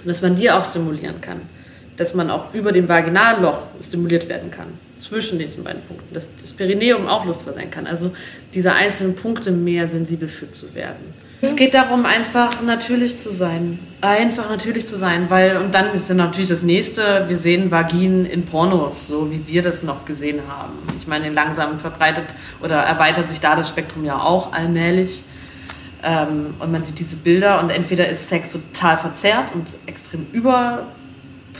Und 0.02 0.08
dass 0.08 0.22
man 0.22 0.34
die 0.34 0.50
auch 0.50 0.64
stimulieren 0.64 1.20
kann 1.20 1.42
dass 2.00 2.14
man 2.14 2.30
auch 2.30 2.54
über 2.54 2.72
dem 2.72 2.88
Vaginalloch 2.88 3.66
stimuliert 3.78 4.26
werden 4.26 4.50
kann, 4.50 4.68
zwischen 4.98 5.38
diesen 5.38 5.62
beiden 5.62 5.82
Punkten, 5.82 6.14
dass 6.14 6.34
das 6.34 6.54
Perineum 6.54 7.06
auch 7.06 7.26
lustvoll 7.26 7.52
sein 7.52 7.70
kann. 7.70 7.86
Also 7.86 8.12
diese 8.54 8.72
einzelnen 8.72 9.14
Punkte 9.14 9.50
mehr 9.50 9.86
sensibel 9.86 10.26
für 10.26 10.50
zu 10.50 10.74
werden. 10.74 11.12
Es 11.42 11.56
geht 11.56 11.74
darum, 11.74 12.06
einfach 12.06 12.62
natürlich 12.62 13.18
zu 13.18 13.30
sein. 13.30 13.80
Einfach 14.00 14.48
natürlich 14.48 14.86
zu 14.86 14.96
sein, 14.96 15.26
weil, 15.28 15.58
und 15.58 15.74
dann 15.74 15.92
ist 15.92 16.08
ja 16.08 16.14
natürlich 16.14 16.48
das 16.48 16.62
nächste, 16.62 17.26
wir 17.28 17.36
sehen 17.36 17.70
Vaginen 17.70 18.24
in 18.24 18.46
Pornos, 18.46 19.06
so 19.06 19.30
wie 19.30 19.46
wir 19.46 19.62
das 19.62 19.82
noch 19.82 20.06
gesehen 20.06 20.40
haben. 20.48 20.78
Ich 20.98 21.06
meine, 21.06 21.28
langsam 21.28 21.78
verbreitet 21.78 22.34
oder 22.62 22.76
erweitert 22.76 23.26
sich 23.26 23.40
da 23.40 23.56
das 23.56 23.68
Spektrum 23.68 24.06
ja 24.06 24.18
auch 24.22 24.54
allmählich. 24.54 25.22
Ähm, 26.02 26.54
und 26.58 26.72
man 26.72 26.82
sieht 26.82 26.98
diese 26.98 27.16
Bilder 27.16 27.60
und 27.60 27.70
entweder 27.70 28.08
ist 28.08 28.30
Sex 28.30 28.52
total 28.52 28.96
verzerrt 28.96 29.54
und 29.54 29.74
extrem 29.84 30.26
über 30.32 30.86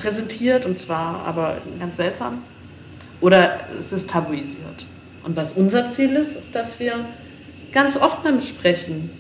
präsentiert 0.01 0.67
und 0.67 0.79
zwar 0.79 1.25
aber 1.27 1.59
ganz 1.79 1.97
seltsam. 1.97 2.43
Oder 3.21 3.59
es 3.79 3.93
ist 3.93 4.11
tabuisiert. 4.11 4.87
Und 5.25 5.37
was 5.37 5.53
unser 5.53 5.91
Ziel 5.91 6.17
ist, 6.17 6.37
ist, 6.37 6.55
dass 6.55 6.81
wir 6.81 7.05
ganz 7.73 7.97
oft 7.97 8.25
mal 8.25 8.41
sprechen. 8.41 9.11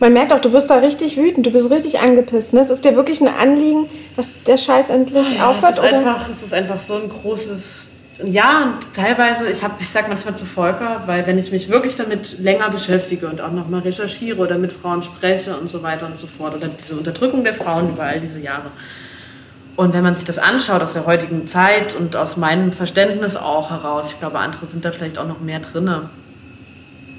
Man 0.00 0.12
merkt 0.12 0.32
auch, 0.32 0.40
du 0.40 0.52
wirst 0.52 0.70
da 0.70 0.76
richtig 0.76 1.16
wütend, 1.16 1.46
du 1.46 1.50
bist 1.50 1.70
richtig 1.70 1.98
angepisst. 1.98 2.54
Ne? 2.54 2.60
Es 2.60 2.70
ist 2.70 2.84
dir 2.84 2.94
wirklich 2.94 3.20
ein 3.20 3.28
Anliegen, 3.28 3.88
dass 4.16 4.30
der 4.46 4.56
Scheiß 4.56 4.90
endlich 4.90 5.36
ja, 5.36 5.48
aufhört? 5.48 5.72
Es 5.72 5.78
ist, 5.78 5.84
Einfach, 5.84 6.28
es 6.28 6.42
ist 6.42 6.54
einfach 6.54 6.78
so 6.78 6.94
ein 6.94 7.08
großes. 7.08 7.96
Ja, 8.24 8.62
und 8.62 8.94
teilweise, 8.94 9.48
ich, 9.50 9.62
hab, 9.62 9.80
ich 9.80 9.88
sage 9.88 10.08
manchmal 10.08 10.36
zu 10.36 10.44
Volker, 10.44 11.02
weil 11.06 11.26
wenn 11.26 11.38
ich 11.38 11.52
mich 11.52 11.68
wirklich 11.68 11.94
damit 11.96 12.38
länger 12.38 12.68
beschäftige 12.68 13.28
und 13.28 13.40
auch 13.40 13.52
nochmal 13.52 13.80
recherchiere 13.80 14.38
oder 14.38 14.58
mit 14.58 14.72
Frauen 14.72 15.02
spreche 15.02 15.56
und 15.56 15.68
so 15.68 15.82
weiter 15.82 16.06
und 16.06 16.18
so 16.18 16.26
fort, 16.26 16.56
oder 16.56 16.68
diese 16.68 16.96
Unterdrückung 16.96 17.44
der 17.44 17.54
Frauen 17.54 17.90
über 17.90 18.02
all 18.04 18.20
diese 18.20 18.40
Jahre, 18.40 18.70
und 19.78 19.92
wenn 19.92 20.02
man 20.02 20.16
sich 20.16 20.24
das 20.24 20.38
anschaut 20.38 20.82
aus 20.82 20.94
der 20.94 21.06
heutigen 21.06 21.46
Zeit 21.46 21.94
und 21.94 22.16
aus 22.16 22.36
meinem 22.36 22.72
Verständnis 22.72 23.36
auch 23.36 23.70
heraus, 23.70 24.10
ich 24.10 24.18
glaube, 24.18 24.40
andere 24.40 24.66
sind 24.66 24.84
da 24.84 24.90
vielleicht 24.90 25.18
auch 25.18 25.28
noch 25.28 25.38
mehr 25.38 25.60
drinne. 25.60 26.10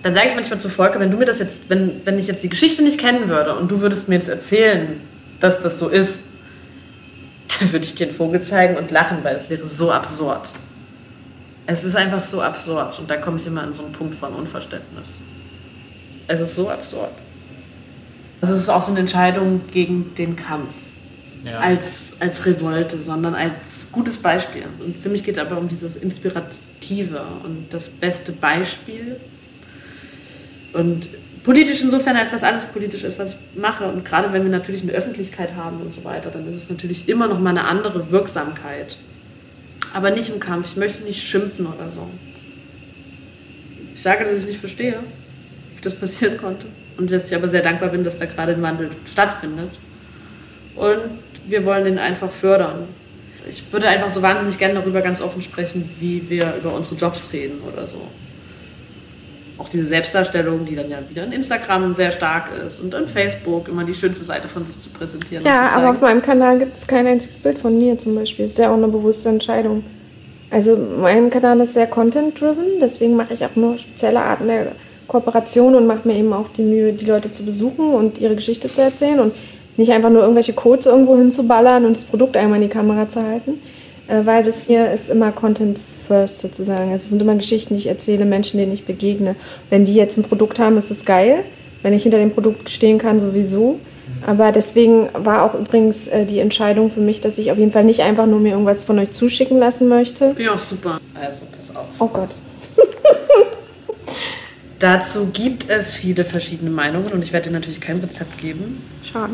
Dann 0.04 0.13
sage 0.13 0.28
ich 0.28 0.36
manchmal 0.36 0.60
zu 0.60 0.68
Volker, 0.68 1.00
wenn 1.00 1.10
du 1.10 1.16
mir 1.16 1.24
das 1.24 1.39
jetzt, 1.39 1.70
wenn, 1.70 2.01
wenn 2.04 2.20
ich 2.20 2.28
jetzt 2.28 2.44
die 2.44 2.50
Geschichte 2.50 2.84
nicht 2.84 3.00
kennen 3.00 3.30
würde 3.30 3.56
und 3.56 3.72
du 3.72 3.80
würdest 3.80 4.10
mir 4.10 4.16
jetzt 4.16 4.28
erzählen, 4.28 5.00
dass 5.39 5.62
das 5.62 5.80
so 5.80 5.88
ist, 5.88 6.25
dann 7.62 7.72
würde 7.72 7.86
ich 7.86 7.96
dir 7.96 8.08
einen 8.08 8.16
Vogel 8.18 8.42
zeigen 8.42 8.75
und 8.75 8.92
lachen, 8.92 9.20
weil 9.24 9.38
es 9.38 9.50
wäre 9.50 9.66
so 9.66 9.94
absurd. 9.94 10.50
Es 11.66 11.86
ist 11.86 11.96
einfach 11.96 12.24
so 12.24 12.42
absurd 12.42 13.00
und 13.00 13.10
da 13.10 13.16
komme 13.16 13.38
ich 13.38 13.48
immer 13.48 13.63
an 13.63 13.72
so 13.72 13.84
einen 13.84 13.94
Punkt 13.94 14.16
von 14.16 14.34
Unverständnis. 14.34 15.22
Es 16.28 16.42
ist 16.42 16.58
so 16.58 16.70
absurd. 16.70 17.13
Es 18.42 18.50
ist 18.50 18.68
auch 18.68 18.82
so 18.82 18.92
eine 18.92 19.00
Entscheidung 19.00 19.62
gegen 19.72 20.13
den 20.16 20.36
Kampf 20.36 20.74
ja. 21.43 21.60
als, 21.60 22.17
als 22.19 22.46
Revolte, 22.46 23.01
sondern 23.01 23.36
als 23.36 23.91
gutes 23.91 24.17
Beispiel. 24.17 24.63
Und 24.79 24.98
für 24.98 25.10
mich 25.10 25.24
geht 25.24 25.38
es 25.38 25.41
aber 25.41 25.58
um 25.58 25.67
dieses 25.67 25.96
Inspirative 25.96 27.22
und 27.43 27.67
das 27.72 27.89
beste 27.89 28.31
Beispiel. 28.31 29.17
Und 30.74 31.10
politisch 31.43 31.81
insofern, 31.81 32.15
als 32.17 32.31
das 32.31 32.43
alles 32.43 32.65
politisch 32.65 33.03
ist, 33.03 33.17
was 33.19 33.31
ich 33.31 33.60
mache. 33.60 33.86
Und 33.86 34.05
gerade 34.05 34.31
wenn 34.34 34.43
wir 34.43 34.51
natürlich 34.51 34.84
eine 34.84 34.91
Öffentlichkeit 34.91 35.55
haben 35.55 35.81
und 35.81 35.93
so 35.93 36.03
weiter, 36.03 36.29
dann 36.29 36.48
ist 36.48 36.55
es 36.55 36.69
natürlich 36.69 37.08
immer 37.10 37.27
noch 37.27 37.39
mal 37.39 37.51
eine 37.51 37.65
andere 37.65 38.12
Wirksamkeit. 38.12 38.98
Aber 39.93 40.12
nicht 40.12 40.29
im 40.29 40.39
Kampf. 40.39 40.67
Ich 40.72 40.77
möchte 40.77 41.03
nicht 41.03 41.22
schimpfen 41.22 41.65
oder 41.65 41.89
so. 41.89 42.08
Ich 43.93 44.01
sage, 44.01 44.24
dass 44.24 44.36
ich 44.36 44.46
nicht 44.46 44.60
verstehe, 44.60 45.00
wie 45.75 45.81
das 45.81 45.96
passieren 45.96 46.38
konnte. 46.38 46.67
Und 46.98 47.12
dass 47.12 47.29
ich 47.31 47.36
aber 47.36 47.48
sehr 47.48 47.62
dankbar 47.62 47.89
bin, 47.89 48.03
dass 48.03 48.17
da 48.17 48.25
gerade 48.25 48.53
ein 48.53 48.62
Wandel 48.62 48.89
stattfindet. 49.05 49.72
Und 50.75 51.19
wir 51.50 51.65
wollen 51.65 51.86
den 51.86 51.98
einfach 51.98 52.32
fördern. 52.32 52.88
Ich 53.48 53.63
würde 53.72 53.88
einfach 53.88 54.10
so 54.10 54.22
wahnsinnig 54.22 54.58
gerne 54.58 54.75
darüber 54.75 55.01
ganz 55.01 55.22
offen 55.22 55.41
sprechen, 55.41 55.89
wie 56.00 56.29
wir 56.29 56.56
über 56.60 56.74
unsere 56.74 56.96
Jobs 56.96 57.29
reden 57.34 57.62
oder 57.62 57.88
so. 57.88 57.98
Auch 59.58 59.68
diese 59.68 59.86
Selbstdarstellung, 59.86 60.65
die 60.65 60.75
dann 60.75 60.89
ja 60.89 61.00
wieder 61.10 61.24
in 61.25 61.32
Instagram 61.32 61.94
sehr 61.94 62.12
stark 62.12 62.50
ist 62.65 62.79
und 62.79 62.94
in 62.94 63.08
Facebook 63.08 63.68
immer 63.68 63.84
die 63.84 63.94
schönste 63.94 64.24
Seite 64.24 64.48
von 64.48 64.65
sich 64.65 64.79
zu 64.79 64.89
präsentieren. 64.89 65.46
Ja, 65.46 65.70
aber 65.70 65.91
auf 65.91 66.01
meinem 66.01 66.22
Kanal 66.22 66.60
gibt 66.60 66.77
es 66.77 66.88
kein 66.88 67.08
einziges 67.08 67.38
Bild 67.38 67.58
von 67.58 67.77
mir 67.77 67.98
zum 67.98 68.15
Beispiel. 68.15 68.46
Das 68.46 68.53
ist 68.53 68.60
ja 68.60 68.70
auch 68.70 68.77
eine 68.77 68.88
bewusste 68.88 69.29
Entscheidung. 69.29 69.84
Also 70.51 70.77
mein 70.77 71.29
Kanal 71.29 71.60
ist 71.62 71.74
sehr 71.74 71.88
content-driven, 71.88 72.79
deswegen 72.82 73.15
mache 73.15 73.34
ich 73.34 73.46
auch 73.46 73.56
nur 73.56 73.77
spezielle 73.77 74.22
Arten 74.22 74.48
der 74.48 74.72
Kooperation 75.08 75.75
und 75.75 75.88
mache 75.88 76.08
mir 76.08 76.15
eben 76.15 76.34
auch 76.34 76.48
die 76.50 76.63
Mühe, 76.63 76.94
die 76.94 77.06
Leute 77.06 77.32
zu 77.32 77.44
besuchen 77.44 77.94
und 77.94 78.20
ihre 78.20 78.36
Geschichte 78.36 78.72
zu 78.72 78.82
erzählen. 78.82 79.20
Und 79.20 79.34
nicht 79.80 79.94
einfach 79.94 80.10
nur 80.10 80.22
irgendwelche 80.22 80.54
Codes 80.54 80.86
irgendwo 80.86 81.16
hinzuballern 81.16 81.86
und 81.86 81.96
das 81.96 82.04
Produkt 82.04 82.36
einmal 82.36 82.62
in 82.62 82.68
die 82.68 82.74
Kamera 82.74 83.08
zu 83.08 83.24
halten, 83.24 83.62
äh, 84.08 84.26
weil 84.26 84.44
das 84.44 84.68
hier 84.68 84.92
ist 84.92 85.10
immer 85.10 85.32
Content 85.32 85.80
first 86.08 86.40
sozusagen. 86.40 86.92
Also 86.92 86.96
es 86.96 87.10
sind 87.10 87.22
immer 87.22 87.36
Geschichten, 87.36 87.76
die 87.76 87.80
ich 87.80 87.88
erzähle, 87.88 88.26
Menschen, 88.26 88.60
denen 88.60 88.74
ich 88.74 88.86
begegne. 88.86 89.36
Wenn 89.70 89.86
die 89.86 89.96
jetzt 89.96 90.18
ein 90.18 90.24
Produkt 90.24 90.60
haben, 90.60 90.78
ist 90.78 90.92
das 90.92 91.06
geil. 91.06 91.46
Wenn 91.82 91.94
ich 91.94 92.04
hinter 92.04 92.18
dem 92.18 92.32
Produkt 92.32 92.70
stehen 92.70 92.98
kann, 92.98 93.22
sowieso. 93.22 93.80
Aber 94.28 94.52
deswegen 94.52 95.08
war 95.14 95.44
auch 95.44 95.54
übrigens 95.54 96.10
äh, 96.10 96.26
die 96.26 96.40
Entscheidung 96.40 96.92
für 96.92 97.00
mich, 97.00 97.22
dass 97.22 97.38
ich 97.38 97.52
auf 97.52 97.58
jeden 97.58 97.72
Fall 97.72 97.86
nicht 97.86 98.02
einfach 98.02 98.26
nur 98.26 98.42
mir 98.42 98.52
irgendwas 98.52 98.84
von 98.84 99.00
euch 99.00 99.12
zuschicken 99.12 99.60
lassen 99.60 99.88
möchte. 99.88 100.36
Ja, 100.38 100.58
super. 100.58 101.00
Also, 101.14 101.44
pass 101.56 101.74
auf. 101.74 101.86
Oh 102.00 102.08
Gott. 102.08 102.30
Dazu 104.80 105.28
gibt 105.32 105.70
es 105.70 105.94
viele 105.94 106.26
verschiedene 106.26 106.72
Meinungen 106.72 107.14
und 107.14 107.24
ich 107.24 107.32
werde 107.32 107.50
dir 107.50 107.54
natürlich 107.54 107.80
kein 107.80 108.00
Rezept 108.00 108.38
geben. 108.40 108.82
Schade. 109.04 109.34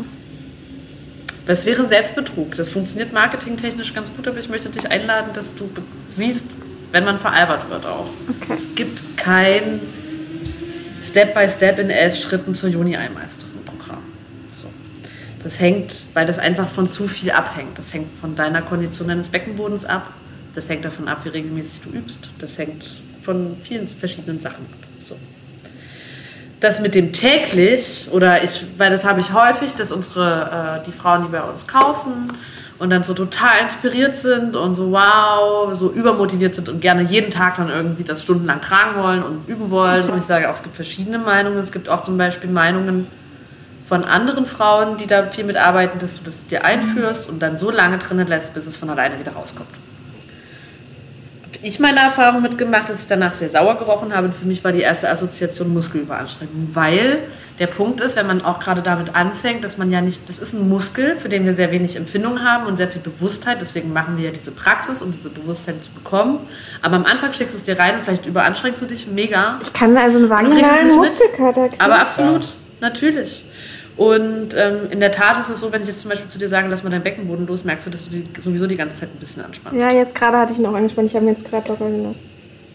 Das 1.46 1.64
wäre 1.64 1.86
Selbstbetrug. 1.86 2.56
Das 2.56 2.68
funktioniert 2.68 3.12
marketingtechnisch 3.12 3.94
ganz 3.94 4.14
gut, 4.14 4.26
aber 4.26 4.38
ich 4.38 4.48
möchte 4.48 4.68
dich 4.68 4.90
einladen, 4.90 5.30
dass 5.32 5.54
du 5.54 5.70
siehst, 6.08 6.46
wenn 6.90 7.04
man 7.04 7.18
veralbert 7.18 7.70
wird 7.70 7.86
auch. 7.86 8.10
Okay. 8.28 8.52
Es 8.54 8.74
gibt 8.74 9.16
kein 9.16 9.80
Step-by-Step 11.00 11.78
in 11.78 11.90
elf 11.90 12.16
Schritten 12.16 12.54
zur 12.54 12.70
Juni-Einmeisterin-Programm. 12.70 14.02
So. 14.50 14.66
Das 15.44 15.60
hängt, 15.60 16.06
weil 16.14 16.26
das 16.26 16.40
einfach 16.40 16.68
von 16.68 16.86
zu 16.86 17.06
viel 17.06 17.30
abhängt. 17.30 17.78
Das 17.78 17.94
hängt 17.94 18.08
von 18.18 18.34
deiner 18.34 18.62
Kondition 18.62 19.06
deines 19.08 19.28
Beckenbodens 19.28 19.84
ab. 19.84 20.12
Das 20.54 20.68
hängt 20.68 20.84
davon 20.84 21.06
ab, 21.06 21.24
wie 21.24 21.28
regelmäßig 21.28 21.82
du 21.82 21.90
übst. 21.90 22.30
Das 22.38 22.58
hängt 22.58 23.02
von 23.20 23.56
vielen 23.62 23.86
verschiedenen 23.86 24.40
Sachen 24.40 24.66
ab. 24.66 24.85
Das 26.60 26.80
mit 26.80 26.94
dem 26.94 27.12
täglich, 27.12 28.08
oder 28.12 28.42
ich, 28.42 28.64
weil 28.78 28.90
das 28.90 29.04
habe 29.04 29.20
ich 29.20 29.32
häufig, 29.32 29.74
dass 29.74 29.92
unsere, 29.92 30.80
äh, 30.80 30.86
die 30.86 30.92
Frauen, 30.92 31.22
die 31.22 31.28
bei 31.28 31.42
uns 31.42 31.66
kaufen 31.66 32.32
und 32.78 32.90
dann 32.90 33.04
so 33.04 33.14
total 33.14 33.60
inspiriert 33.62 34.16
sind 34.16 34.56
und 34.56 34.74
so 34.74 34.90
wow, 34.90 35.74
so 35.74 35.90
übermotiviert 35.90 36.54
sind 36.54 36.68
und 36.68 36.80
gerne 36.80 37.02
jeden 37.02 37.30
Tag 37.30 37.56
dann 37.56 37.68
irgendwie 37.68 38.04
das 38.04 38.22
stundenlang 38.22 38.60
tragen 38.60 39.02
wollen 39.02 39.22
und 39.22 39.48
üben 39.48 39.70
wollen. 39.70 40.08
Und 40.08 40.18
ich 40.18 40.24
sage 40.24 40.48
auch, 40.48 40.54
es 40.54 40.62
gibt 40.62 40.76
verschiedene 40.76 41.18
Meinungen. 41.18 41.58
Es 41.58 41.72
gibt 41.72 41.88
auch 41.88 42.02
zum 42.02 42.16
Beispiel 42.16 42.50
Meinungen 42.50 43.06
von 43.86 44.04
anderen 44.04 44.46
Frauen, 44.46 44.98
die 44.98 45.06
da 45.06 45.26
viel 45.26 45.44
mitarbeiten, 45.44 45.98
dass 45.98 46.18
du 46.18 46.24
das 46.24 46.46
dir 46.46 46.64
einführst 46.64 47.28
und 47.28 47.40
dann 47.40 47.56
so 47.56 47.70
lange 47.70 47.98
drinnen 47.98 48.26
lässt, 48.26 48.52
bis 48.54 48.66
es 48.66 48.76
von 48.76 48.90
alleine 48.90 49.18
wieder 49.18 49.32
rauskommt 49.32 49.68
ich 51.66 51.80
meine 51.80 51.98
Erfahrung 51.98 52.42
mitgemacht, 52.42 52.88
dass 52.88 53.00
ich 53.00 53.06
danach 53.08 53.34
sehr 53.34 53.48
sauer 53.48 53.76
gerochen 53.76 54.14
habe. 54.14 54.28
Und 54.28 54.36
für 54.36 54.46
mich 54.46 54.62
war 54.62 54.70
die 54.70 54.82
erste 54.82 55.10
Assoziation 55.10 55.72
Muskelüberanstrengung. 55.74 56.68
Weil 56.72 57.24
der 57.58 57.66
Punkt 57.66 58.00
ist, 58.00 58.14
wenn 58.14 58.28
man 58.28 58.42
auch 58.42 58.60
gerade 58.60 58.82
damit 58.82 59.16
anfängt, 59.16 59.64
dass 59.64 59.76
man 59.76 59.90
ja 59.90 60.00
nicht, 60.00 60.28
das 60.28 60.38
ist 60.38 60.52
ein 60.52 60.68
Muskel, 60.68 61.16
für 61.16 61.28
den 61.28 61.44
wir 61.44 61.54
sehr 61.54 61.72
wenig 61.72 61.96
Empfindung 61.96 62.44
haben 62.44 62.66
und 62.66 62.76
sehr 62.76 62.86
viel 62.86 63.00
Bewusstheit. 63.00 63.58
Deswegen 63.60 63.92
machen 63.92 64.16
wir 64.16 64.26
ja 64.26 64.30
diese 64.30 64.52
Praxis, 64.52 65.02
um 65.02 65.10
diese 65.10 65.28
Bewusstheit 65.28 65.74
zu 65.82 65.90
bekommen. 65.90 66.38
Aber 66.82 66.94
am 66.94 67.04
Anfang 67.04 67.32
schickst 67.32 67.54
du 67.54 67.58
es 67.58 67.64
dir 67.64 67.76
rein 67.76 67.96
und 67.96 68.04
vielleicht 68.04 68.26
überanstrengst 68.26 68.80
du 68.80 68.86
dich 68.86 69.08
mega. 69.08 69.58
Ich 69.60 69.72
kann 69.72 69.96
also 69.96 70.18
eine 70.18 70.30
vaginalen 70.30 70.94
Muskelkater 70.94 71.68
kriegen. 71.68 71.80
Aber 71.80 71.98
absolut, 71.98 72.42
ja. 72.42 72.48
natürlich. 72.80 73.44
Und 73.96 74.54
ähm, 74.54 74.90
in 74.90 75.00
der 75.00 75.10
Tat 75.10 75.40
ist 75.40 75.48
es 75.48 75.60
so, 75.60 75.72
wenn 75.72 75.82
ich 75.82 75.88
jetzt 75.88 76.02
zum 76.02 76.10
Beispiel 76.10 76.28
zu 76.28 76.38
dir 76.38 76.48
sage, 76.48 76.68
lass 76.68 76.82
mal 76.82 76.90
deinen 76.90 77.02
Beckenboden 77.02 77.46
los, 77.46 77.64
merkst 77.64 77.86
du, 77.86 77.90
dass 77.90 78.04
du 78.08 78.10
die 78.10 78.40
sowieso 78.40 78.66
die 78.66 78.76
ganze 78.76 79.00
Zeit 79.00 79.08
ein 79.14 79.18
bisschen 79.18 79.42
anspannst. 79.44 79.82
Ja, 79.82 79.90
jetzt 79.90 80.14
gerade 80.14 80.36
hatte 80.38 80.52
ich 80.52 80.58
ihn 80.58 80.66
auch 80.66 80.74
angespannt. 80.74 81.08
Ich 81.08 81.16
habe 81.16 81.24
ihn 81.24 81.32
jetzt 81.32 81.48
gerade 81.48 81.68
locker 81.68 81.88
gelassen. 81.88 82.20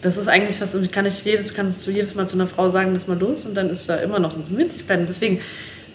Das 0.00 0.16
ist 0.16 0.26
eigentlich 0.26 0.56
fast, 0.56 0.76
kann 0.90 1.06
ich 1.06 1.24
jedes, 1.24 1.54
kannst 1.54 1.86
du 1.86 1.92
jedes 1.92 2.16
Mal 2.16 2.26
zu 2.26 2.34
einer 2.34 2.48
Frau 2.48 2.68
sagen, 2.68 2.90
lass 2.92 3.06
mal 3.06 3.16
los 3.16 3.44
und 3.44 3.54
dann 3.54 3.70
ist 3.70 3.88
da 3.88 3.96
immer 3.96 4.18
noch 4.18 4.34
ein 4.34 4.44
winzig 4.48 4.84
klein. 4.84 5.06
Deswegen, 5.06 5.38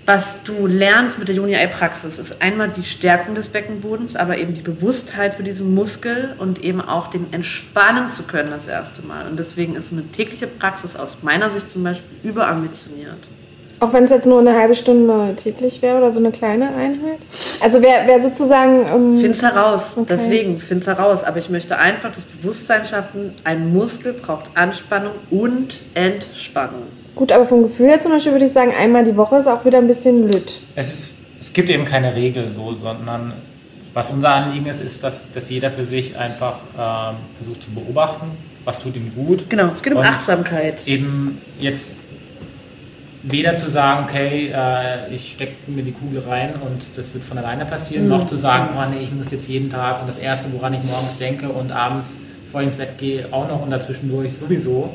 was 0.06 0.44
du 0.44 0.66
lernst 0.66 1.20
mit 1.20 1.28
der 1.28 1.36
Juni-Ei-Praxis, 1.36 2.18
ist 2.18 2.42
einmal 2.42 2.70
die 2.70 2.84
Stärkung 2.84 3.36
des 3.36 3.50
Beckenbodens, 3.50 4.16
aber 4.16 4.38
eben 4.38 4.54
die 4.54 4.62
Bewusstheit 4.62 5.34
für 5.34 5.44
diesen 5.44 5.76
Muskel 5.76 6.36
und 6.38 6.64
eben 6.64 6.80
auch 6.80 7.08
den 7.08 7.34
entspannen 7.34 8.08
zu 8.08 8.24
können 8.24 8.50
das 8.50 8.68
erste 8.68 9.02
Mal. 9.02 9.28
Und 9.28 9.38
deswegen 9.38 9.76
ist 9.76 9.92
eine 9.92 10.04
tägliche 10.04 10.48
Praxis 10.48 10.96
aus 10.96 11.18
meiner 11.22 11.50
Sicht 11.50 11.70
zum 11.70 11.84
Beispiel 11.84 12.18
überambitioniert. 12.24 13.28
Auch 13.80 13.94
wenn 13.94 14.06
es 14.06 14.10
jetzt 14.10 14.26
nur 14.26 14.40
eine 14.40 14.56
halbe 14.56 14.74
Stunde 14.74 15.36
täglich 15.36 15.82
wäre 15.82 15.98
oder 15.98 16.12
so 16.12 16.20
eine 16.20 16.32
kleine 16.32 16.70
Einheit? 16.70 17.20
Also 17.60 17.82
wer, 17.82 18.08
wer 18.08 18.22
sozusagen. 18.22 18.86
Ähm 18.88 19.20
find's 19.20 19.44
heraus. 19.44 19.96
Okay. 19.98 20.08
Deswegen, 20.10 20.60
find's 20.60 20.88
heraus. 20.88 21.24
Aber 21.24 21.38
ich 21.38 21.50
möchte 21.50 21.78
einfach 21.78 22.12
das 22.12 22.24
Bewusstsein 22.24 22.86
schaffen, 22.86 23.34
ein 23.44 23.72
Muskel 23.72 24.14
braucht 24.14 24.46
Anspannung 24.56 25.14
und 25.30 25.82
Entspannung. 25.94 26.84
Gut, 27.16 27.32
aber 27.32 27.46
vom 27.46 27.64
Gefühl 27.64 27.88
her 27.88 28.00
zum 28.00 28.12
Beispiel 28.12 28.32
würde 28.32 28.46
ich 28.46 28.52
sagen, 28.52 28.72
einmal 28.80 29.04
die 29.04 29.16
Woche 29.16 29.38
ist 29.38 29.48
auch 29.48 29.64
wieder 29.66 29.78
ein 29.78 29.88
bisschen 29.88 30.28
lütt. 30.28 30.60
Es, 30.76 30.94
ist, 30.94 31.16
es 31.40 31.54
gibt 31.54 31.70
eben 31.70 31.86
keine 31.86 32.16
Regel 32.16 32.52
so, 32.56 32.74
sondern 32.74 33.34
was 33.94 34.10
unser 34.10 34.30
Anliegen 34.30 34.68
ist, 34.68 34.82
ist, 34.82 35.04
dass, 35.04 35.32
dass 35.32 35.50
jeder 35.50 35.72
für 35.72 35.84
sich 35.84 36.16
einfach 36.16 36.58
äh, 36.76 37.16
versucht 37.38 37.64
zu 37.64 37.72
beobachten, 37.72 38.28
was 38.66 38.80
tut 38.80 38.96
ihm 38.96 39.12
gut. 39.16 39.50
Genau, 39.50 39.72
es 39.74 39.82
geht 39.82 39.94
um 39.94 40.00
Achtsamkeit. 40.00 40.86
Eben 40.86 41.42
jetzt 41.60 41.96
weder 43.24 43.56
zu 43.58 43.70
sagen, 43.70 44.06
okay, 44.08 44.52
äh, 44.54 45.14
ich 45.14 45.32
stecke 45.32 45.56
mir 45.68 45.84
die 45.84 45.92
Kugel 45.92 46.20
rein 46.20 46.54
und 46.56 46.86
das 46.96 47.14
wird 47.14 47.24
von 47.24 47.38
alleine 47.38 47.66
passieren, 47.66 48.06
mhm. 48.06 48.10
noch 48.10 48.26
zu 48.26 48.36
sagen, 48.36 48.70
oh 48.78 48.90
nee, 48.90 49.04
ich 49.04 49.12
muss 49.12 49.32
jetzt 49.32 49.48
jeden 49.48 49.70
Tag 49.70 50.02
und 50.02 50.08
das 50.08 50.18
Erste, 50.18 50.52
woran 50.54 50.74
ich 50.74 50.84
morgens 50.84 51.18
denke 51.18 51.50
und 51.50 51.72
abends, 51.72 52.22
bevor 52.46 52.62
ich 52.62 52.68
ins 52.68 52.78
Bett 52.78 52.98
gehe, 52.98 53.28
auch 53.32 53.48
noch 53.48 53.62
und 53.62 53.72
dazwischendurch 53.72 54.34
sowieso, 54.34 54.94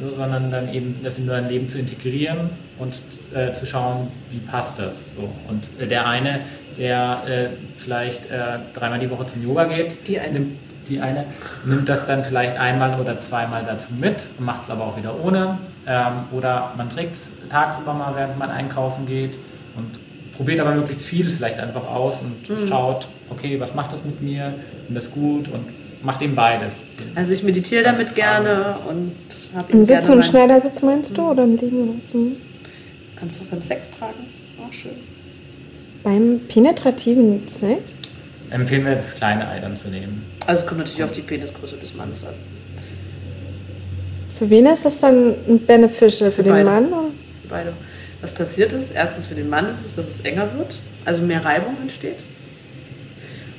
so, 0.00 0.10
sondern 0.10 0.50
dann 0.50 0.72
eben 0.72 0.98
das 1.02 1.18
in 1.18 1.26
dein 1.26 1.48
Leben 1.48 1.68
zu 1.68 1.78
integrieren 1.78 2.50
und 2.78 3.00
äh, 3.34 3.52
zu 3.52 3.64
schauen, 3.64 4.08
wie 4.30 4.38
passt 4.38 4.78
das. 4.78 5.14
So. 5.14 5.30
Und 5.48 5.62
äh, 5.80 5.86
der 5.86 6.06
eine, 6.06 6.40
der 6.76 7.22
äh, 7.26 7.46
vielleicht 7.76 8.26
äh, 8.26 8.58
dreimal 8.74 8.98
die 8.98 9.10
Woche 9.10 9.26
zum 9.26 9.42
Yoga 9.42 9.64
geht, 9.64 10.08
die 10.08 10.18
eine. 10.18 10.32
nimmt 10.32 10.58
die 10.92 11.00
eine, 11.00 11.24
nimmt 11.64 11.88
das 11.88 12.06
dann 12.06 12.24
vielleicht 12.24 12.58
einmal 12.58 13.00
oder 13.00 13.20
zweimal 13.20 13.64
dazu 13.66 13.88
mit, 13.98 14.28
macht 14.38 14.64
es 14.64 14.70
aber 14.70 14.84
auch 14.84 14.96
wieder 14.96 15.14
ohne. 15.22 15.58
Ähm, 15.86 16.24
oder 16.32 16.72
man 16.76 16.88
trägt 16.90 17.14
es 17.14 17.32
tagsüber 17.48 17.94
mal, 17.94 18.14
während 18.14 18.38
man 18.38 18.50
einkaufen 18.50 19.06
geht 19.06 19.36
und 19.76 19.98
probiert 20.36 20.60
aber 20.60 20.72
möglichst 20.72 21.04
viel 21.04 21.30
vielleicht 21.30 21.58
einfach 21.58 21.86
aus 21.86 22.20
und 22.20 22.48
mhm. 22.48 22.68
schaut, 22.68 23.08
okay, 23.30 23.58
was 23.60 23.74
macht 23.74 23.92
das 23.92 24.04
mit 24.04 24.20
mir, 24.22 24.54
und 24.88 24.94
das 24.94 25.10
gut 25.10 25.48
und 25.48 25.66
macht 26.04 26.22
eben 26.22 26.34
beides. 26.34 26.84
Also 27.14 27.32
ich 27.32 27.42
meditiere 27.42 27.84
damit 27.84 28.14
gerne 28.14 28.76
und 28.88 29.12
habe 29.54 29.72
Im 29.72 29.84
Sitz 29.84 30.08
und 30.08 30.24
Schneidersitz 30.24 30.82
meinst 30.82 31.16
du 31.16 31.22
mhm. 31.22 31.28
oder 31.28 31.44
im 31.44 31.56
Liegen 31.56 31.88
oder 31.88 32.04
zum 32.04 32.36
Kannst 33.16 33.40
du 33.40 33.44
beim 33.44 33.62
Sex 33.62 33.88
tragen, 33.96 34.26
auch 34.66 34.72
schön. 34.72 34.96
Beim 36.02 36.40
penetrativen 36.48 37.46
Sex? 37.46 37.98
Empfehlen 38.50 38.84
wir 38.84 38.96
das 38.96 39.14
kleine 39.14 39.46
Ei 39.48 39.60
dann 39.60 39.76
zu 39.76 39.88
nehmen. 39.88 40.24
Also 40.46 40.66
kommt 40.66 40.78
natürlich 40.78 41.04
auf 41.04 41.12
die 41.12 41.22
Penisgröße 41.22 41.76
des 41.76 41.94
Mannes 41.94 42.24
an. 42.24 42.34
Für 44.28 44.50
wen 44.50 44.66
ist 44.66 44.84
das 44.84 44.98
dann 44.98 45.34
ein 45.48 45.64
beneficial? 45.66 46.30
Für, 46.30 46.36
für 46.36 46.42
den 46.42 46.52
beide. 46.52 46.64
Mann? 46.64 46.88
Beide. 47.48 47.72
Was 48.20 48.32
passiert 48.32 48.72
ist, 48.72 48.92
erstens 48.92 49.26
für 49.26 49.34
den 49.34 49.48
Mann 49.48 49.68
ist 49.68 49.84
es, 49.84 49.94
dass 49.94 50.08
es 50.08 50.20
enger 50.20 50.56
wird, 50.56 50.80
also 51.04 51.22
mehr 51.22 51.44
Reibung 51.44 51.76
entsteht. 51.80 52.18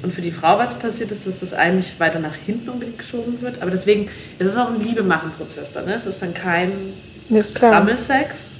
Und 0.01 0.13
für 0.13 0.21
die 0.21 0.31
Frau, 0.31 0.57
was 0.57 0.75
passiert 0.75 1.11
ist, 1.11 1.25
dass 1.25 1.39
das 1.39 1.53
eigentlich 1.53 1.97
weiter 1.99 2.19
nach 2.19 2.35
hinten 2.35 2.69
unbedingt 2.69 2.97
geschoben 2.97 3.41
wird. 3.41 3.61
Aber 3.61 3.71
deswegen 3.71 4.09
ist 4.37 4.49
es 4.49 4.57
auch 4.57 4.69
ein 4.69 4.81
Liebemachen-Prozess 4.81 5.71
dann. 5.71 5.85
Ne? 5.85 5.95
Es 5.95 6.05
ist 6.05 6.21
dann 6.21 6.33
kein 6.33 6.93
Sammelsex. 7.29 8.59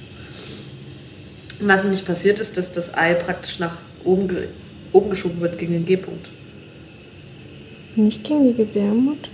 Was 1.60 1.84
nämlich 1.84 2.06
passiert 2.06 2.40
ist, 2.40 2.58
dass 2.58 2.72
das 2.72 2.94
Ei 2.94 3.14
praktisch 3.14 3.60
nach 3.60 3.78
oben, 4.06 4.30
oben 4.94 5.10
geschoben 5.10 5.42
wird 5.42 5.58
gegen 5.58 5.74
den 5.74 5.86
G-Punkt. 5.86 6.30
Nicht 7.96 8.24
gegen 8.24 8.48
die 8.48 8.56
Gebärmutter? 8.56 9.30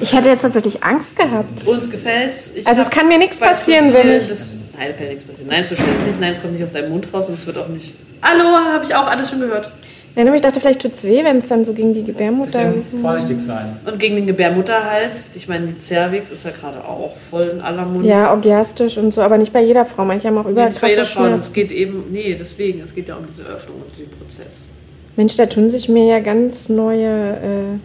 Ich 0.00 0.12
hätte 0.12 0.28
jetzt 0.28 0.42
tatsächlich 0.42 0.82
Angst 0.82 1.16
gehabt. 1.16 1.66
Uns 1.68 1.90
gefällt's. 1.90 2.52
Ich 2.54 2.66
also 2.66 2.80
es 2.80 2.90
kann 2.90 3.08
mir 3.08 3.18
nichts 3.18 3.38
passieren, 3.38 3.92
wenn 3.92 4.18
ich... 4.18 4.28
Das, 4.28 4.56
nein, 4.76 4.88
es 4.90 4.96
kann 4.96 5.06
nichts 5.08 5.24
passieren. 5.24 5.48
Nein, 5.48 5.62
es 5.62 5.68
verschwindet 5.68 6.06
nicht. 6.06 6.20
Nein, 6.20 6.32
es 6.32 6.40
kommt 6.40 6.52
nicht 6.54 6.62
aus 6.62 6.72
deinem 6.72 6.90
Mund 6.90 7.06
raus 7.12 7.28
und 7.28 7.34
es 7.36 7.46
wird 7.46 7.58
auch 7.58 7.68
nicht... 7.68 7.94
Hallo, 8.22 8.44
habe 8.44 8.84
ich 8.84 8.94
auch 8.94 9.06
alles 9.06 9.30
schon 9.30 9.40
gehört. 9.40 9.70
Nein, 10.16 10.26
aber 10.28 10.36
ich 10.36 10.42
dachte, 10.42 10.60
vielleicht 10.60 10.80
tut 10.80 10.92
es 10.92 11.04
weh, 11.04 11.24
wenn 11.24 11.38
es 11.38 11.48
dann 11.48 11.64
so 11.64 11.74
gegen 11.74 11.92
die 11.92 12.04
Gebärmutter... 12.04 12.72
Deswegen 12.72 12.98
vorsichtig 12.98 13.40
sein. 13.40 13.76
Und 13.84 13.98
gegen 13.98 14.16
den 14.16 14.26
Gebärmutterhals, 14.26 15.30
ich 15.34 15.48
meine, 15.48 15.66
die 15.66 15.80
Cervix 15.80 16.30
ist 16.30 16.44
ja 16.44 16.50
gerade 16.52 16.84
auch 16.84 17.16
voll 17.30 17.44
in 17.44 17.60
aller 17.60 17.84
Munde. 17.84 18.08
Ja, 18.08 18.30
orgiastisch 18.30 18.96
und 18.96 19.12
so, 19.12 19.22
aber 19.22 19.38
nicht 19.38 19.52
bei 19.52 19.62
jeder 19.62 19.84
Frau. 19.84 20.04
Manche 20.04 20.28
haben 20.28 20.38
auch 20.38 20.46
überall 20.46 20.68
Nicht 20.68 20.80
bei 20.80 20.90
jeder 20.90 21.04
Frau, 21.04 21.26
es 21.26 21.52
geht 21.52 21.70
eben... 21.70 22.04
Nee, 22.10 22.34
deswegen, 22.38 22.80
es 22.80 22.94
geht 22.94 23.08
ja 23.08 23.16
um 23.16 23.26
diese 23.26 23.42
Öffnung 23.42 23.82
und 23.82 23.98
den 23.98 24.10
Prozess. 24.10 24.68
Mensch, 25.16 25.36
da 25.36 25.46
tun 25.46 25.70
sich 25.70 25.88
mir 25.88 26.04
ja 26.04 26.20
ganz 26.20 26.68
neue... 26.68 27.12
Äh 27.12 27.78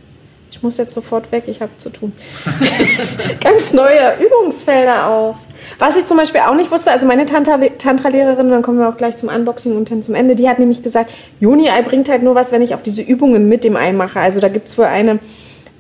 ich 0.52 0.64
muss 0.64 0.78
jetzt 0.78 0.94
sofort 0.94 1.32
weg, 1.32 1.44
ich 1.48 1.62
habe 1.62 1.72
zu 1.78 1.90
tun. 1.92 2.12
Ganz 3.44 3.72
neue 3.72 4.16
Übungsfelder 4.20 5.08
auf. 5.08 5.38
Was 5.78 5.96
ich 5.96 6.06
zum 6.06 6.18
Beispiel 6.18 6.42
auch 6.42 6.56
nicht 6.56 6.72
wusste, 6.72 6.92
also 6.92 7.06
meine 7.06 7.26
Tantra-Lehrerin, 7.26 8.50
dann 8.50 8.62
kommen 8.64 8.80
wir 8.80 8.90
auch 8.90 8.98
gleich 8.98 9.16
zum 9.18 9.30
Unboxing 9.30 9.78
und 9.78 9.92
dann 9.92 10.02
zum 10.02 10.16
Ende, 10.16 10.36
die 10.36 10.50
hat 10.50 10.58
nämlich 10.58 10.82
gesagt, 10.82 11.14
Juni-Ei 11.40 11.84
bringt 11.84 12.10
halt 12.10 12.24
nur 12.24 12.34
was, 12.34 12.52
wenn 12.52 12.64
ich 12.64 12.74
auch 12.74 12.82
diese 12.82 13.04
Übungen 13.04 13.48
mit 13.48 13.64
dem 13.64 13.76
Ei 13.76 13.94
mache. 13.94 14.20
Also 14.20 14.40
da 14.40 14.48
gibt 14.48 14.68
es 14.68 14.78
wohl 14.78 14.86
eine, 14.86 15.20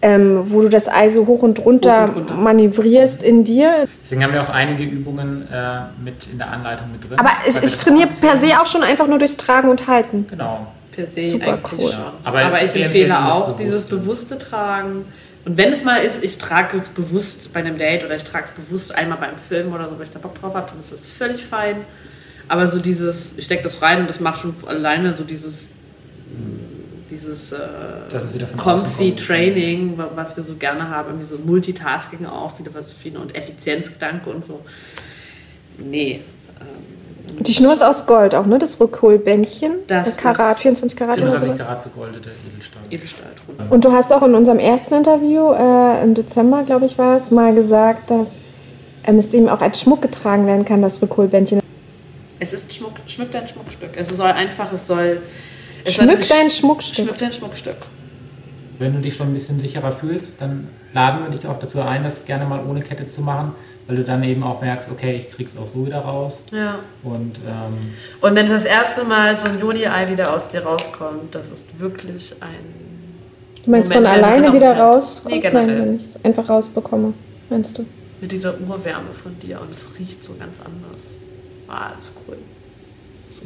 ähm, 0.04 0.44
wo 0.52 0.62
du 0.62 0.70
das 0.70 0.88
Ei 0.88 1.10
so 1.10 1.26
hoch 1.26 1.42
und 1.42 1.66
runter, 1.66 2.04
hoch 2.04 2.10
und 2.10 2.18
runter. 2.18 2.36
manövrierst 2.36 3.24
in 3.24 3.44
dir. 3.44 3.88
Deswegen 4.04 4.24
haben 4.24 4.34
wir 4.34 4.44
auch 4.44 4.50
einige 4.50 4.84
Übungen 4.84 5.48
äh, 5.52 5.82
mit 6.04 6.28
in 6.32 6.38
der 6.38 6.52
Anleitung 6.52 6.92
mit 6.92 7.10
drin. 7.10 7.18
Aber 7.18 7.32
ich, 7.48 7.58
ich 7.62 7.78
trainiere 7.80 8.10
per 8.22 8.38
se 8.38 8.62
auch 8.62 8.68
schon 8.68 8.84
einfach 8.84 9.08
nur 9.08 9.18
durchs 9.18 9.38
Tragen 9.38 9.70
und 9.70 9.88
Halten. 9.88 10.28
Genau 10.30 10.68
per 10.91 11.08
se 11.08 11.32
Super 11.32 11.54
eigentlich 11.54 11.80
cool. 11.80 11.91
schon. 11.91 12.04
Aber, 12.23 12.39
Aber 12.39 12.63
ich 12.63 12.75
empfehle 12.75 13.32
auch 13.32 13.56
dieses 13.56 13.86
bewusste 13.86 14.38
Tragen. 14.38 15.06
Und 15.45 15.58
wenn 15.58 15.69
es 15.69 15.84
mal 15.84 15.97
ist, 15.97 16.23
ich 16.23 16.38
trage 16.38 16.78
es 16.78 16.89
bewusst 16.89 17.54
bei 17.54 17.62
einem 17.62 17.78
Date 17.78 18.04
oder 18.04 18.15
ich 18.15 18.23
trage 18.23 18.45
es 18.45 18.52
bewusst 18.52 18.93
einmal 18.95 19.17
beim 19.17 19.38
Film 19.38 19.73
oder 19.73 19.89
so, 19.89 19.97
weil 19.97 20.04
ich 20.04 20.10
da 20.10 20.19
Bock 20.19 20.36
drauf 20.36 20.54
habe, 20.54 20.69
dann 20.69 20.80
ist 20.80 20.91
das 20.91 21.06
völlig 21.06 21.45
fein. 21.45 21.86
Aber 22.47 22.67
so 22.67 22.80
dieses, 22.80 23.38
ich 23.38 23.45
stecke 23.45 23.63
das 23.63 23.82
rein 23.82 24.02
und 24.02 24.10
das 24.10 24.19
macht 24.19 24.41
schon 24.41 24.54
alleine 24.67 25.13
so 25.13 25.23
dieses, 25.23 25.71
dieses 27.10 27.52
äh, 27.52 27.58
Comfy 28.58 29.15
Training, 29.15 29.97
was 30.15 30.36
wir 30.36 30.43
so 30.43 30.56
gerne 30.56 30.89
haben, 30.89 31.10
irgendwie 31.10 31.25
so 31.25 31.38
Multitasking 31.38 32.25
auch, 32.25 32.60
wieder 32.60 32.73
was 32.73 32.93
und 33.15 33.36
Effizienzgedanke 33.36 34.30
und 34.30 34.43
so. 34.43 34.62
Nee, 35.78 36.21
die 37.39 37.54
Schnur 37.54 37.74
ist 37.74 37.82
aus 37.82 38.06
Gold 38.06 38.36
auch, 38.36 38.46
ne? 38.46 38.60
Das 38.60 38.80
Rückholbändchen. 38.80 39.72
Das 39.88 40.18
Karat, 40.18 40.58
24 40.58 40.98
Karat 40.98 41.15
24 41.15 41.50
oder 41.50 41.54
sowas. 41.54 41.65
Karat 41.65 41.82
vergoldete 41.82 42.30
Edelstahl. 42.48 42.82
Edelstahl 42.89 43.32
Und 43.70 43.86
du 43.86 43.92
hast 43.92 44.12
auch 44.12 44.24
in 44.24 44.36
unserem 44.36 44.60
ersten 44.60 44.96
Interview 44.96 45.52
äh, 45.54 46.04
im 46.04 46.13
Dezember, 46.13 46.63
glaube 46.63 46.86
ich, 46.86 46.98
war 46.98 47.18
es, 47.18 47.32
mal 47.32 47.54
gesagt, 47.54 48.12
dass 48.12 48.28
ähm, 49.04 49.18
es 49.18 49.34
eben 49.34 49.50
auch 49.50 49.62
als 49.62 49.82
Schmuck 49.82 50.02
getragen 50.02 50.46
werden 50.48 50.65
kann, 50.65 50.82
das 50.82 51.02
Rückholbändchen. 51.02 51.62
Es 52.39 52.54
ist 52.54 52.74
Schmuck, 52.74 52.94
schmück 53.06 53.32
dein 53.32 53.48
Schmuckstück. 53.48 53.92
Es 53.96 54.10
soll 54.10 54.32
einfach, 54.32 54.72
es 54.72 54.88
soll. 54.88 55.22
Es 55.84 55.96
schmück 55.96 56.24
soll 56.24 56.38
dein 56.38 56.50
Schmuckstück. 56.50 57.06
Schmück 57.06 57.18
dein 57.18 57.34
Schmuckstück. 57.34 57.78
wenn 58.80 58.94
du 58.94 59.00
dich 59.00 59.15
schon 59.15 59.28
ein 59.28 59.34
bisschen 59.34 59.60
sicherer 59.60 59.92
fühlst, 59.92 60.39
dann 60.39 60.70
laden 60.94 61.24
wir 61.24 61.30
dich 61.30 61.48
auch 61.48 61.60
dazu 61.60 61.82
ein, 61.82 62.04
das 62.04 62.26
gerne 62.26 62.46
mal 62.46 62.65
ohne 62.65 62.82
Kette 62.82 63.06
zu 63.06 63.22
machen, 63.22 63.54
weil 63.89 63.95
du 63.97 64.04
dann 64.04 64.21
eben 64.23 64.43
auch 64.43 64.62
merkst, 64.62 64.88
okay, 64.91 65.15
ich 65.15 65.32
krieg's 65.32 65.58
auch 65.58 65.65
so 65.65 65.84
wieder 65.84 65.97
raus. 65.97 66.41
Ja. 66.52 66.78
Und, 67.02 67.39
ähm, 67.39 67.95
Und 68.21 68.36
wenn 68.36 68.45
das 68.45 68.63
erste 68.63 69.04
Mal 69.04 69.38
so 69.38 69.47
ein 69.47 69.60
Joni-Ei 69.60 70.12
wieder 70.12 70.32
aus 70.32 70.47
dir 70.49 70.63
rauskommt, 70.63 71.34
das 71.34 71.49
ist 71.49 71.80
wirklich 71.80 72.36
ein. 72.39 73.63
Du 73.65 73.71
meinst 73.71 73.91
Moment, 73.91 74.08
von 74.12 74.23
alleine 74.23 74.54
wieder 74.54 74.75
wird. 74.75 74.80
raus? 74.80 75.23
Nee, 75.28 75.39
generell. 75.39 75.65
Nein, 75.65 75.88
wenn 75.88 75.95
ich 75.95 76.04
es 76.04 76.23
einfach 76.23 76.47
rausbekomme, 76.47 77.13
meinst 77.49 77.80
du? 77.80 77.86
Mit 78.21 78.32
dieser 78.32 78.54
Urwärme 78.62 79.12
von 79.23 79.39
dir 79.39 79.60
und 79.60 79.71
es 79.71 79.88
riecht 79.97 80.23
so 80.23 80.34
ganz 80.39 80.62
anders. 80.62 81.15
Ah, 81.67 81.89
das 81.95 82.10
ist 82.10 82.13
cool. 82.28 82.38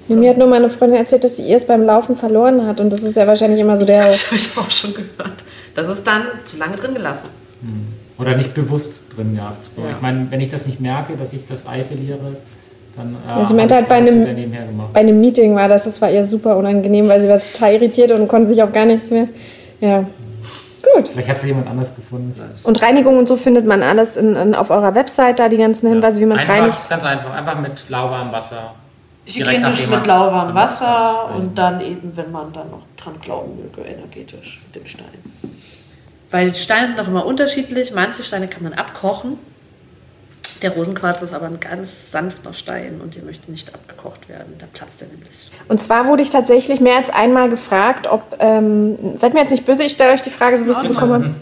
Ja, 0.10 0.16
mir 0.18 0.30
hat 0.32 0.38
nur 0.38 0.48
meine 0.48 0.70
Freundin 0.70 1.00
erzählt, 1.00 1.24
dass 1.24 1.38
sie 1.38 1.44
ihr 1.44 1.56
es 1.56 1.66
beim 1.66 1.84
Laufen 1.84 2.18
verloren 2.18 2.68
hat. 2.68 2.82
Und 2.82 2.90
das 2.90 3.02
ist 3.02 3.16
ja 3.16 3.26
wahrscheinlich 3.28 3.62
immer 3.62 3.78
so 3.78 3.86
der. 3.86 4.08
Das 4.08 4.26
habe 4.26 4.36
ich 4.36 4.58
auch 4.58 4.70
schon 4.72 4.94
gehört. 4.94 5.44
Das 5.74 5.88
ist 5.88 6.06
dann 6.06 6.26
zu 6.44 6.58
lange 6.58 6.76
drin 6.76 6.94
gelassen. 6.94 7.30
Oder 8.24 8.38
nicht 8.38 8.54
bewusst 8.54 9.04
drin 9.16 9.36
gehabt. 9.36 9.66
So, 9.76 9.82
Ja. 9.82 9.92
Ich 9.92 10.02
meine, 10.02 10.28
wenn 10.32 10.42
ich 10.42 10.50
das 10.50 10.66
nicht 10.66 10.80
merke, 10.80 11.16
dass 11.16 11.34
ich 11.34 11.46
das 11.48 11.68
Ei 11.68 11.84
verliere, 11.84 12.20
dann 12.96 13.16
äh, 13.16 13.40
Ja, 13.40 13.46
sie 13.46 13.54
meinte 13.54 13.76
halt 13.76 13.88
bei 13.90 13.96
einem- 13.96 14.22
sehr 14.22 14.34
nebenher 14.34 14.66
gemacht. 14.66 14.94
Bei 14.94 15.00
einem 15.02 15.20
Meeting 15.20 15.56
war 15.56 15.68
das, 15.68 15.84
das 15.86 16.02
war 16.02 16.10
ihr 16.12 16.26
super 16.26 16.58
unangenehm, 16.58 17.08
weil 17.08 17.22
sie 17.22 17.30
war 17.30 17.40
total 17.40 17.74
irritiert 17.74 18.12
und 18.12 18.28
konnte 18.28 18.50
sich 18.50 18.62
auch 18.64 18.72
gar 18.72 18.86
nichts 18.86 19.10
mehr. 19.10 19.28
Ja. 19.82 20.06
Gut. 20.96 21.08
Vielleicht 21.08 21.30
hat 21.30 21.38
es 21.38 21.44
jemand 21.44 21.68
anders 21.68 21.96
gefunden. 21.96 22.34
Und 22.66 22.82
Reinigung 22.82 23.18
und 23.18 23.28
so 23.28 23.36
findet 23.38 23.66
man 23.66 23.82
alles 23.82 24.18
in, 24.18 24.36
in, 24.36 24.54
auf 24.54 24.70
eurer 24.70 24.94
Website, 24.96 25.40
da 25.40 25.48
die 25.50 25.58
ganzen 25.58 25.88
Hinweise, 25.90 26.20
wie 26.22 26.26
man 26.26 26.38
es 26.38 26.48
reinigt. 26.48 26.90
ganz 26.90 27.04
einfach. 27.06 27.34
Einfach 27.34 27.60
mit 27.60 27.90
lauwarmem 27.90 28.32
Wasser. 28.34 28.74
Hygienisch 29.26 29.88
mit 29.88 30.06
lauwarmem. 30.06 30.54
Wasser 30.54 31.30
und 31.38 31.58
dann 31.58 31.80
eben, 31.80 32.12
wenn 32.16 32.30
man 32.32 32.52
dann 32.52 32.70
noch 32.70 32.82
dran 32.98 33.14
glauben 33.22 33.52
möge, 33.56 33.88
energetisch 33.88 34.62
mit 34.66 34.76
dem 34.84 34.86
Stein. 34.86 35.06
Weil 36.34 36.50
die 36.50 36.60
Steine 36.60 36.88
sind 36.88 37.00
auch 37.00 37.08
immer 37.08 37.28
unterschiedlich. 37.28 37.94
Manche 37.94 38.24
Steine 38.24 38.48
kann 38.48 38.64
man 38.64 38.74
abkochen. 38.74 39.38
Der 40.64 40.72
Rosenquarz 40.72 41.22
ist 41.22 41.32
aber 41.32 41.46
ein 41.46 41.60
ganz 41.60 42.10
sanfter 42.10 42.54
Stein 42.54 43.02
und 43.04 43.16
der 43.16 43.24
möchte 43.24 43.52
nicht 43.52 43.72
abgekocht 43.76 44.28
werden. 44.30 44.56
Da 44.58 44.66
platzt 44.66 45.04
er 45.04 45.10
nämlich. 45.10 45.52
Und 45.68 45.80
zwar 45.80 46.08
wurde 46.08 46.24
ich 46.24 46.32
tatsächlich 46.32 46.80
mehr 46.80 46.98
als 46.98 47.12
einmal 47.12 47.52
gefragt, 47.52 48.08
ob, 48.10 48.36
ähm, 48.40 48.98
seid 49.18 49.36
mir 49.36 49.42
jetzt 49.42 49.52
nicht 49.52 49.64
böse, 49.64 49.84
ich 49.84 49.92
stelle 49.92 50.12
euch 50.12 50.24
die 50.24 50.32
Frage, 50.32 50.58
so 50.58 50.66
wie 50.66 50.72
ich 50.72 50.78
sie 50.78 50.88
in 50.88 50.94
bekommen 50.94 51.12
Ordnung. 51.12 51.36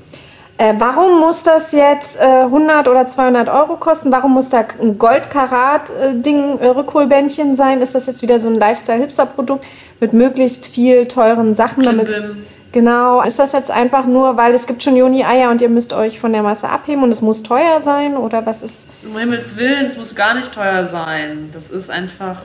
habe. 0.57 0.75
Äh, 0.75 0.75
warum 0.77 1.21
muss 1.21 1.43
das 1.43 1.71
jetzt 1.71 2.19
äh, 2.19 2.23
100 2.23 2.89
oder 2.89 3.07
200 3.07 3.47
Euro 3.47 3.77
kosten? 3.77 4.11
Warum 4.11 4.33
muss 4.33 4.49
da 4.49 4.65
ein 4.81 4.97
Goldkarat-Ding, 4.97 6.59
äh, 6.59 6.67
Rückholbändchen 6.67 7.55
sein? 7.55 7.81
Ist 7.81 7.95
das 7.95 8.07
jetzt 8.07 8.21
wieder 8.21 8.39
so 8.39 8.49
ein 8.49 8.55
Lifestyle-Hipster-Produkt 8.55 9.65
mit 10.01 10.11
möglichst 10.11 10.67
viel 10.67 11.07
teuren 11.07 11.55
Sachen? 11.55 11.83
Damit, 11.83 12.07
Klimbim. 12.07 12.43
Genau. 12.71 13.21
Ist 13.21 13.39
das 13.39 13.53
jetzt 13.53 13.71
einfach 13.71 14.05
nur, 14.05 14.37
weil 14.37 14.53
es 14.53 14.67
gibt 14.67 14.83
schon 14.83 14.95
Joni-Eier 14.95 15.49
und 15.49 15.61
ihr 15.61 15.69
müsst 15.69 15.93
euch 15.93 16.19
von 16.19 16.33
der 16.33 16.43
Masse 16.43 16.69
abheben 16.69 17.03
und 17.03 17.11
es 17.11 17.21
muss 17.21 17.43
teuer 17.43 17.81
sein? 17.81 18.17
Oder 18.17 18.45
was 18.45 18.63
ist... 18.63 18.87
Um 19.03 19.17
Himmels 19.17 19.57
Willen, 19.57 19.85
es 19.85 19.97
muss 19.97 20.15
gar 20.15 20.33
nicht 20.33 20.53
teuer 20.53 20.85
sein. 20.85 21.49
Das 21.53 21.69
ist 21.69 21.89
einfach. 21.89 22.37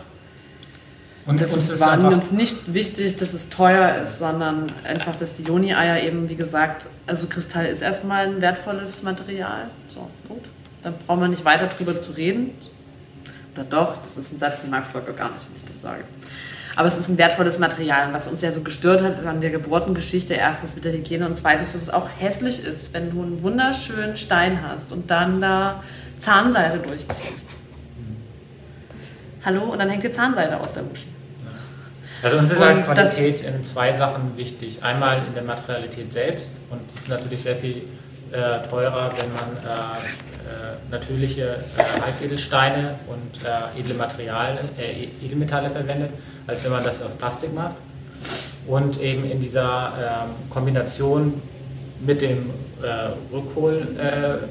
Und 1.27 1.41
Das 1.41 1.53
uns 1.53 1.71
ist 1.71 1.81
war 1.81 1.93
einfach, 1.93 2.13
uns 2.13 2.31
nicht 2.31 2.73
wichtig, 2.73 3.17
dass 3.17 3.35
es 3.35 3.49
teuer 3.49 4.03
ist, 4.03 4.21
sondern 4.21 4.71
einfach, 4.85 5.17
dass 5.17 5.37
die 5.37 5.43
Joni-Eier 5.43 6.03
eben, 6.03 6.29
wie 6.29 6.37
gesagt, 6.37 6.87
also 7.07 7.27
Kristall 7.27 7.67
ist 7.67 7.83
erstmal 7.83 8.27
ein 8.29 8.41
wertvolles 8.41 9.03
Material. 9.03 9.69
So, 9.89 10.09
Punkt. 10.29 10.47
Da 10.85 10.93
braucht 11.07 11.19
man 11.19 11.31
nicht 11.31 11.45
weiter 11.45 11.67
drüber 11.67 11.99
zu 11.99 12.13
reden. 12.13 12.57
Oder 13.55 13.65
doch, 13.65 13.97
das 13.97 14.17
ist 14.25 14.33
ein 14.33 14.39
Satz, 14.39 14.61
den 14.61 14.71
mag 14.71 14.85
Volker 14.87 15.13
gar 15.15 15.33
nicht, 15.33 15.45
wenn 15.49 15.57
ich 15.57 15.65
das 15.65 15.81
sage. 15.81 16.05
Aber 16.77 16.89
es 16.89 16.99
ist 16.99 17.09
ein 17.09 17.17
wertvolles 17.17 17.59
Material. 17.59 18.09
Und 18.09 18.15
was 18.15 18.29
uns 18.29 18.43
ja 18.43 18.53
so 18.53 18.61
gestört 18.61 19.03
hat, 19.03 19.19
ist 19.19 19.27
an 19.27 19.41
der 19.41 19.51
Geburtengeschichte 19.51 20.35
erstens 20.35 20.75
mit 20.75 20.85
der 20.85 20.93
Hygiene 20.93 21.27
und 21.27 21.35
zweitens, 21.35 21.73
dass 21.73 21.83
es 21.83 21.91
auch 21.91 22.09
hässlich 22.19 22.63
ist, 22.63 22.93
wenn 22.93 23.11
du 23.11 23.23
einen 23.23 23.43
wunderschönen 23.43 24.17
Stein 24.17 24.61
hast 24.63 24.93
und 24.93 25.11
dann 25.11 25.41
da 25.41 25.83
Zahnseide 26.19 26.79
durchziehst. 26.79 27.57
Hallo? 29.43 29.63
Und 29.63 29.79
dann 29.79 29.89
hängt 29.89 30.05
die 30.05 30.11
Zahnseide 30.11 30.61
aus 30.61 30.75
der 30.75 30.83
Muschi. 30.83 31.07
also 32.23 32.37
uns 32.37 32.53
ist 32.53 32.61
Und 32.61 32.67
halt 32.67 32.85
Qualität 32.85 33.41
in 33.41 33.65
zwei 33.65 33.95
Sachen 33.95 34.37
wichtig. 34.37 34.83
Einmal 34.83 35.23
in 35.27 35.33
der 35.33 35.45
Materialität 35.45 36.13
selbst 36.13 36.51
und 36.69 36.81
es 36.93 37.01
ist 37.01 37.09
natürlich 37.09 37.43
sehr 37.43 37.57
viel 37.57 37.89
äh, 38.37 38.69
teurer, 38.69 39.11
wenn 39.17 39.33
man 39.33 39.57
äh, 39.65 39.71
äh, 40.47 40.77
natürliche 40.91 41.65
äh, 41.77 42.01
Halbedelsteine 42.01 42.99
und 43.09 43.45
äh, 43.45 43.81
edle 43.81 43.95
Material, 43.95 44.59
äh, 44.79 45.09
Edelmetalle 45.25 45.71
verwendet, 45.71 46.11
als 46.47 46.63
wenn 46.65 46.73
man 46.73 46.85
das 46.85 47.03
aus 47.03 47.15
Plastik 47.15 47.55
macht. 47.55 47.75
Und 48.67 49.01
eben 49.01 49.25
in 49.25 49.41
dieser 49.41 50.27
ähm, 50.27 50.51
Kombination 50.51 51.41
mit 52.01 52.21
dem 52.21 52.51
Rückholband, 53.33 54.43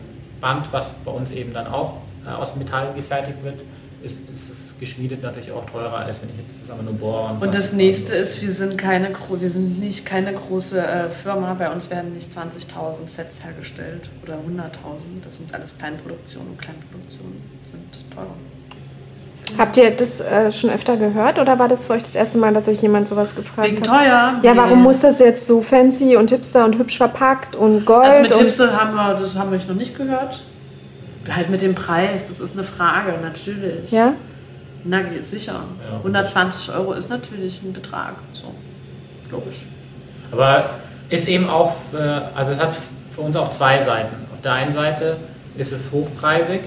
Band, 0.41 0.73
was 0.73 0.91
bei 1.05 1.11
uns 1.11 1.31
eben 1.31 1.53
dann 1.53 1.67
auch 1.67 1.97
aus 2.25 2.55
Metall 2.55 2.91
gefertigt 2.95 3.43
wird, 3.43 3.61
ist, 4.01 4.19
ist 4.33 4.49
es 4.49 4.64
geschmiedet 4.79 5.21
natürlich 5.23 5.51
auch 5.51 5.65
teurer, 5.65 5.97
als 5.97 6.21
wenn 6.21 6.29
ich 6.29 6.35
jetzt 6.37 6.61
das 6.61 6.69
einfach 6.71 6.83
nur 6.83 6.93
bohre. 6.93 7.33
Und 7.39 7.53
das 7.53 7.67
was- 7.69 7.73
nächste 7.73 8.13
ist, 8.15 8.41
wir 8.41 8.51
sind 8.51 8.77
keine, 8.77 9.09
wir 9.39 9.49
sind 9.51 9.79
nicht 9.79 10.05
keine 10.05 10.33
große 10.33 10.79
äh, 10.79 11.09
Firma. 11.09 11.53
Bei 11.53 11.71
uns 11.71 11.89
werden 11.89 12.13
nicht 12.13 12.31
20.000 12.31 13.07
Sets 13.07 13.43
hergestellt 13.43 14.09
oder 14.23 14.35
100.000. 14.35 15.05
Das 15.23 15.37
sind 15.37 15.53
alles 15.53 15.77
Kleinproduktionen 15.77 16.51
und 16.51 16.61
Kleinproduktionen 16.61 17.41
sind 17.63 18.13
teurer. 18.13 18.27
Habt 19.59 19.77
ihr 19.77 19.91
das 19.91 20.21
äh, 20.21 20.51
schon 20.51 20.71
öfter 20.71 20.97
gehört 20.97 21.37
oder 21.39 21.57
war 21.59 21.67
das 21.67 21.85
für 21.85 21.93
euch 21.93 22.01
das 22.01 22.15
erste 22.15 22.37
Mal, 22.39 22.53
dass 22.53 22.67
euch 22.67 22.81
jemand 22.81 23.07
sowas 23.07 23.35
gefragt 23.35 23.67
Wegen 23.69 23.77
hat? 23.77 23.85
teuer? 23.85 24.39
Ja, 24.41 24.53
Nee. 24.53 24.57
warum 24.57 24.81
muss 24.83 25.01
das 25.01 25.19
jetzt 25.19 25.45
so 25.47 25.61
fancy 25.61 26.15
und 26.17 26.31
hipster 26.31 26.65
und 26.65 26.77
hübsch 26.77 26.97
verpackt 26.97 27.55
und 27.55 27.85
Gold? 27.85 28.05
Also 28.05 28.21
mit 28.23 28.31
und 28.33 28.39
Hipster 28.39 28.75
haben 28.79 28.95
wir, 28.95 29.13
das 29.13 29.35
haben 29.37 29.51
wir 29.51 29.59
noch 29.59 29.75
nicht 29.75 29.95
gehört. 29.95 30.43
Halt 31.29 31.49
mit 31.49 31.61
dem 31.61 31.73
Preis, 31.75 32.27
das 32.27 32.39
ist 32.39 32.53
eine 32.53 32.63
Frage, 32.63 33.13
natürlich. 33.21 33.91
Ja? 33.91 34.13
Na, 34.85 34.99
sicher. 35.21 35.63
Ja. 35.89 35.97
120 35.97 36.73
Euro 36.73 36.93
ist 36.93 37.09
natürlich 37.09 37.61
ein 37.63 37.73
Betrag. 37.73 38.13
So, 38.33 38.53
logisch. 39.31 39.65
Aber 40.31 40.69
ist 41.09 41.27
eben 41.27 41.49
auch, 41.49 41.75
für, 41.75 42.29
also 42.35 42.51
es 42.53 42.59
hat 42.59 42.75
für 43.09 43.21
uns 43.21 43.35
auch 43.35 43.49
zwei 43.49 43.79
Seiten. 43.79 44.15
Auf 44.31 44.41
der 44.41 44.53
einen 44.53 44.71
Seite 44.71 45.17
ist 45.57 45.71
es 45.71 45.91
hochpreisig 45.91 46.61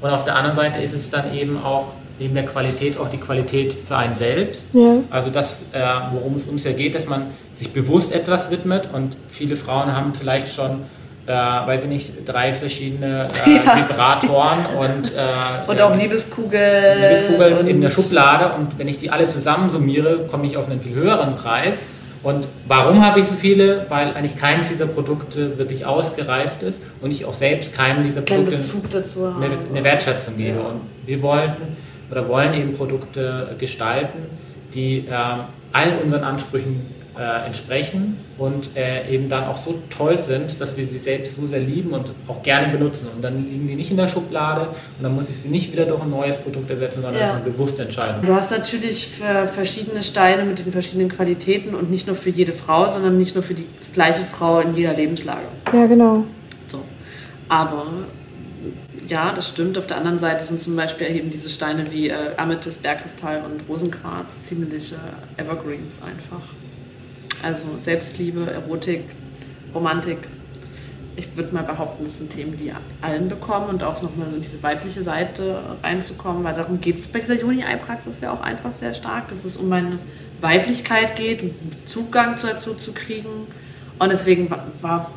und 0.00 0.10
auf 0.10 0.24
der 0.24 0.36
anderen 0.36 0.56
Seite 0.56 0.80
ist 0.80 0.94
es 0.94 1.10
dann 1.10 1.32
eben 1.34 1.62
auch 1.62 1.92
neben 2.18 2.34
der 2.34 2.44
Qualität 2.44 2.98
auch 2.98 3.08
die 3.08 3.16
Qualität 3.16 3.72
für 3.72 3.96
einen 3.96 4.14
selbst. 4.14 4.66
Ja. 4.72 4.98
Also 5.08 5.30
das, 5.30 5.62
äh, 5.72 5.80
worum 6.12 6.34
es 6.34 6.44
uns 6.44 6.64
ja 6.64 6.72
geht, 6.72 6.94
dass 6.94 7.06
man 7.06 7.28
sich 7.54 7.72
bewusst 7.72 8.12
etwas 8.12 8.50
widmet 8.50 8.88
und 8.92 9.16
viele 9.26 9.56
Frauen 9.56 9.94
haben 9.94 10.12
vielleicht 10.12 10.52
schon, 10.52 10.82
äh, 11.26 11.32
weiß 11.32 11.84
ich 11.84 11.88
nicht, 11.88 12.12
drei 12.24 12.52
verschiedene 12.52 13.28
äh, 13.46 13.50
Ja. 13.64 13.76
Vibratoren 13.76 14.58
und, 14.78 15.12
äh, 15.14 15.70
Und 15.70 15.80
auch 15.80 15.96
Liebeskugel. 15.96 16.96
Liebeskugeln 17.00 17.58
und 17.58 17.66
in 17.68 17.80
der 17.80 17.90
Schublade 17.90 18.54
und 18.54 18.78
wenn 18.78 18.88
ich 18.88 18.98
die 18.98 19.10
alle 19.10 19.28
zusammen 19.28 19.70
summiere, 19.70 20.26
komme 20.26 20.46
ich 20.46 20.56
auf 20.56 20.68
einen 20.68 20.80
viel 20.80 20.94
höheren 20.94 21.34
Preis. 21.34 21.80
Und 22.22 22.46
warum 22.68 23.04
habe 23.04 23.20
ich 23.20 23.26
so 23.26 23.34
viele? 23.34 23.86
Weil 23.88 24.12
eigentlich 24.12 24.36
keines 24.36 24.68
dieser 24.68 24.86
Produkte 24.86 25.56
wirklich 25.56 25.86
ausgereift 25.86 26.62
ist 26.62 26.82
und 27.00 27.12
ich 27.12 27.24
auch 27.24 27.32
selbst 27.32 27.74
keinem 27.74 28.02
dieser 28.02 28.20
keinen 28.20 28.44
Produkte 28.44 28.50
Bezug 28.50 28.90
dazu 28.90 29.24
eine, 29.24 29.56
eine 29.70 29.84
Wertschätzung 29.84 30.36
gebe. 30.36 30.58
Ja. 30.58 30.64
Und 30.64 30.80
wir 31.06 31.22
wollten 31.22 31.76
oder 32.10 32.28
wollen 32.28 32.52
eben 32.52 32.72
Produkte 32.72 33.54
gestalten, 33.58 34.18
die 34.74 35.06
ähm, 35.10 35.44
allen 35.72 35.98
unseren 36.02 36.24
Ansprüchen 36.24 36.99
äh, 37.20 37.44
entsprechen 37.46 38.16
und 38.38 38.74
äh, 38.74 39.12
eben 39.14 39.28
dann 39.28 39.44
auch 39.44 39.58
so 39.58 39.82
toll 39.90 40.18
sind, 40.18 40.58
dass 40.58 40.78
wir 40.78 40.86
sie 40.86 40.98
selbst 40.98 41.36
so 41.36 41.46
sehr 41.46 41.60
lieben 41.60 41.90
und 41.90 42.12
auch 42.28 42.42
gerne 42.42 42.72
benutzen. 42.72 43.08
Und 43.14 43.20
dann 43.20 43.44
liegen 43.50 43.68
die 43.68 43.74
nicht 43.74 43.90
in 43.90 43.98
der 43.98 44.08
Schublade 44.08 44.68
und 44.68 45.02
dann 45.02 45.14
muss 45.14 45.28
ich 45.28 45.36
sie 45.36 45.50
nicht 45.50 45.70
wieder 45.70 45.84
durch 45.84 46.00
ein 46.00 46.08
neues 46.08 46.38
Produkt 46.38 46.70
ersetzen, 46.70 47.02
sondern 47.02 47.14
Ja. 47.14 47.20
das 47.20 47.28
ist 47.30 47.36
eine 47.36 47.44
bewusste 47.44 47.82
Entscheidung. 47.82 48.24
Du 48.24 48.34
hast 48.34 48.50
natürlich 48.50 49.06
für 49.06 49.46
verschiedene 49.46 50.02
Steine 50.02 50.44
mit 50.44 50.60
den 50.64 50.72
verschiedenen 50.72 51.10
Qualitäten 51.10 51.74
und 51.74 51.90
nicht 51.90 52.06
nur 52.06 52.16
für 52.16 52.30
jede 52.30 52.52
Frau, 52.52 52.88
sondern 52.88 53.18
nicht 53.18 53.34
nur 53.34 53.44
für 53.44 53.52
die 53.54 53.66
gleiche 53.92 54.22
Frau 54.22 54.60
in 54.60 54.74
jeder 54.74 54.94
Lebenslage. 54.94 55.46
ja, 55.74 55.86
genau. 55.86 56.24
So. 56.68 56.80
Aber 57.50 57.84
ja, 59.08 59.32
das 59.34 59.48
stimmt. 59.48 59.76
Auf 59.76 59.86
der 59.86 59.96
anderen 59.98 60.18
Seite 60.18 60.44
sind 60.46 60.60
zum 60.60 60.74
Beispiel 60.76 61.14
eben 61.14 61.30
diese 61.30 61.50
Steine 61.50 61.84
wie 61.90 62.08
äh, 62.08 62.14
Amethyst, 62.36 62.82
Bergkristall 62.82 63.42
und 63.44 63.68
Rosenquarz 63.68 64.42
ziemliche 64.42 64.96
Evergreens 65.36 66.00
einfach. 66.02 66.42
Also 67.42 67.66
Selbstliebe, 67.80 68.50
Erotik, 68.50 69.04
Romantik. 69.74 70.18
Ich 71.16 71.36
würde 71.36 71.54
mal 71.54 71.64
behaupten, 71.64 72.04
das 72.04 72.18
sind 72.18 72.30
Themen, 72.30 72.56
die 72.56 72.72
allen 73.02 73.28
bekommen 73.28 73.68
und 73.68 73.82
auch 73.82 74.00
nochmal 74.02 74.28
in 74.34 74.40
diese 74.40 74.62
weibliche 74.62 75.02
Seite 75.02 75.60
reinzukommen, 75.82 76.44
weil 76.44 76.54
darum 76.54 76.80
geht 76.80 76.96
es 76.98 77.06
bei 77.08 77.18
dieser 77.18 77.34
Juni-Ei-Praxis 77.34 78.20
ja 78.20 78.32
auch 78.32 78.40
einfach 78.40 78.72
sehr 78.72 78.94
stark, 78.94 79.28
dass 79.28 79.44
es 79.44 79.56
um 79.56 79.68
meine 79.68 79.98
Weiblichkeit 80.40 81.16
geht, 81.16 81.40
einen 81.42 81.72
Zugang 81.84 82.36
dazu 82.40 82.74
zu 82.74 82.92
kriegen. 82.92 83.46
Und 83.98 84.12
deswegen 84.12 84.50
wa- 84.50 84.64
war 84.80 85.10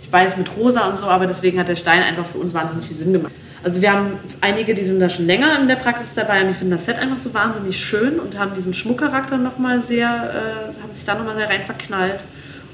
ich 0.00 0.12
weiß 0.12 0.36
mit 0.36 0.54
Rosa 0.56 0.86
und 0.86 0.96
so, 0.96 1.06
aber 1.06 1.26
deswegen 1.26 1.58
hat 1.58 1.66
der 1.68 1.76
Stein 1.76 2.02
einfach 2.02 2.26
für 2.26 2.38
uns 2.38 2.52
wahnsinnig 2.54 2.86
viel 2.86 2.96
Sinn 2.96 3.12
gemacht. 3.12 3.32
Also 3.64 3.80
wir 3.80 3.92
haben 3.92 4.18
einige, 4.42 4.74
die 4.74 4.84
sind 4.84 5.00
da 5.00 5.08
schon 5.08 5.24
länger 5.24 5.58
in 5.58 5.68
der 5.68 5.76
Praxis 5.76 6.12
dabei 6.12 6.42
und 6.42 6.48
die 6.48 6.54
finden 6.54 6.72
das 6.72 6.84
Set 6.84 6.98
einfach 6.98 7.18
so 7.18 7.32
wahnsinnig 7.32 7.82
schön 7.82 8.20
und 8.20 8.38
haben 8.38 8.54
diesen 8.54 8.74
Schmuckcharakter 8.74 9.38
nochmal 9.38 9.80
sehr, 9.80 10.06
äh, 10.06 10.82
haben 10.82 10.92
sich 10.92 11.06
da 11.06 11.14
nochmal 11.14 11.36
sehr 11.36 11.48
rein 11.48 11.62
verknallt. 11.62 12.22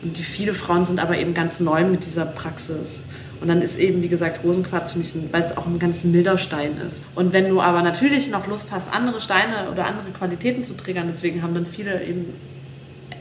Und 0.03 0.19
die 0.19 0.25
viele 0.25 0.53
Frauen 0.53 0.85
sind 0.85 0.99
aber 0.99 1.17
eben 1.17 1.33
ganz 1.33 1.61
neu 1.61 1.85
mit 1.85 2.05
dieser 2.07 2.27
Praxis. 2.27 3.05
Und 3.41 3.47
dann 3.47 3.63
ist 3.63 3.79
eben, 3.79 4.03
wie 4.03 4.09
gesagt, 4.09 4.43
Rosenquarz, 4.43 4.93
finde 4.93 5.07
ich, 5.07 5.33
weil 5.33 5.45
es 5.45 5.57
auch 5.57 5.67
ein 5.67 5.79
ganz 5.79 6.03
milder 6.03 6.37
Stein 6.37 6.73
ist. 6.85 7.05
Und 7.15 7.33
wenn 7.33 7.49
du 7.49 7.61
aber 7.61 7.83
natürlich 7.83 8.29
noch 8.29 8.49
Lust 8.49 8.73
hast, 8.73 8.93
andere 8.93 9.21
Steine 9.21 9.71
oder 9.71 9.87
andere 9.87 10.11
Qualitäten 10.11 10.65
zu 10.65 10.75
triggern, 10.75 11.07
deswegen 11.07 11.43
haben 11.43 11.55
dann 11.55 11.67
viele 11.67 12.03
eben 12.03 12.35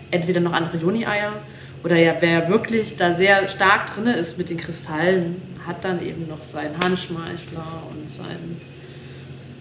entweder 0.09 0.39
noch 0.41 0.53
andere 0.53 0.77
Joni-Eier 0.77 1.33
oder 1.83 1.95
ja, 1.95 2.15
wer 2.19 2.49
wirklich 2.49 2.95
da 2.97 3.13
sehr 3.13 3.47
stark 3.47 3.93
drin 3.93 4.07
ist 4.07 4.37
mit 4.37 4.49
den 4.49 4.57
Kristallen, 4.57 5.41
hat 5.65 5.83
dann 5.83 6.01
eben 6.01 6.27
noch 6.27 6.41
seinen 6.41 6.77
Handschmeichler 6.83 7.83
und 7.89 8.11
sein, 8.11 8.59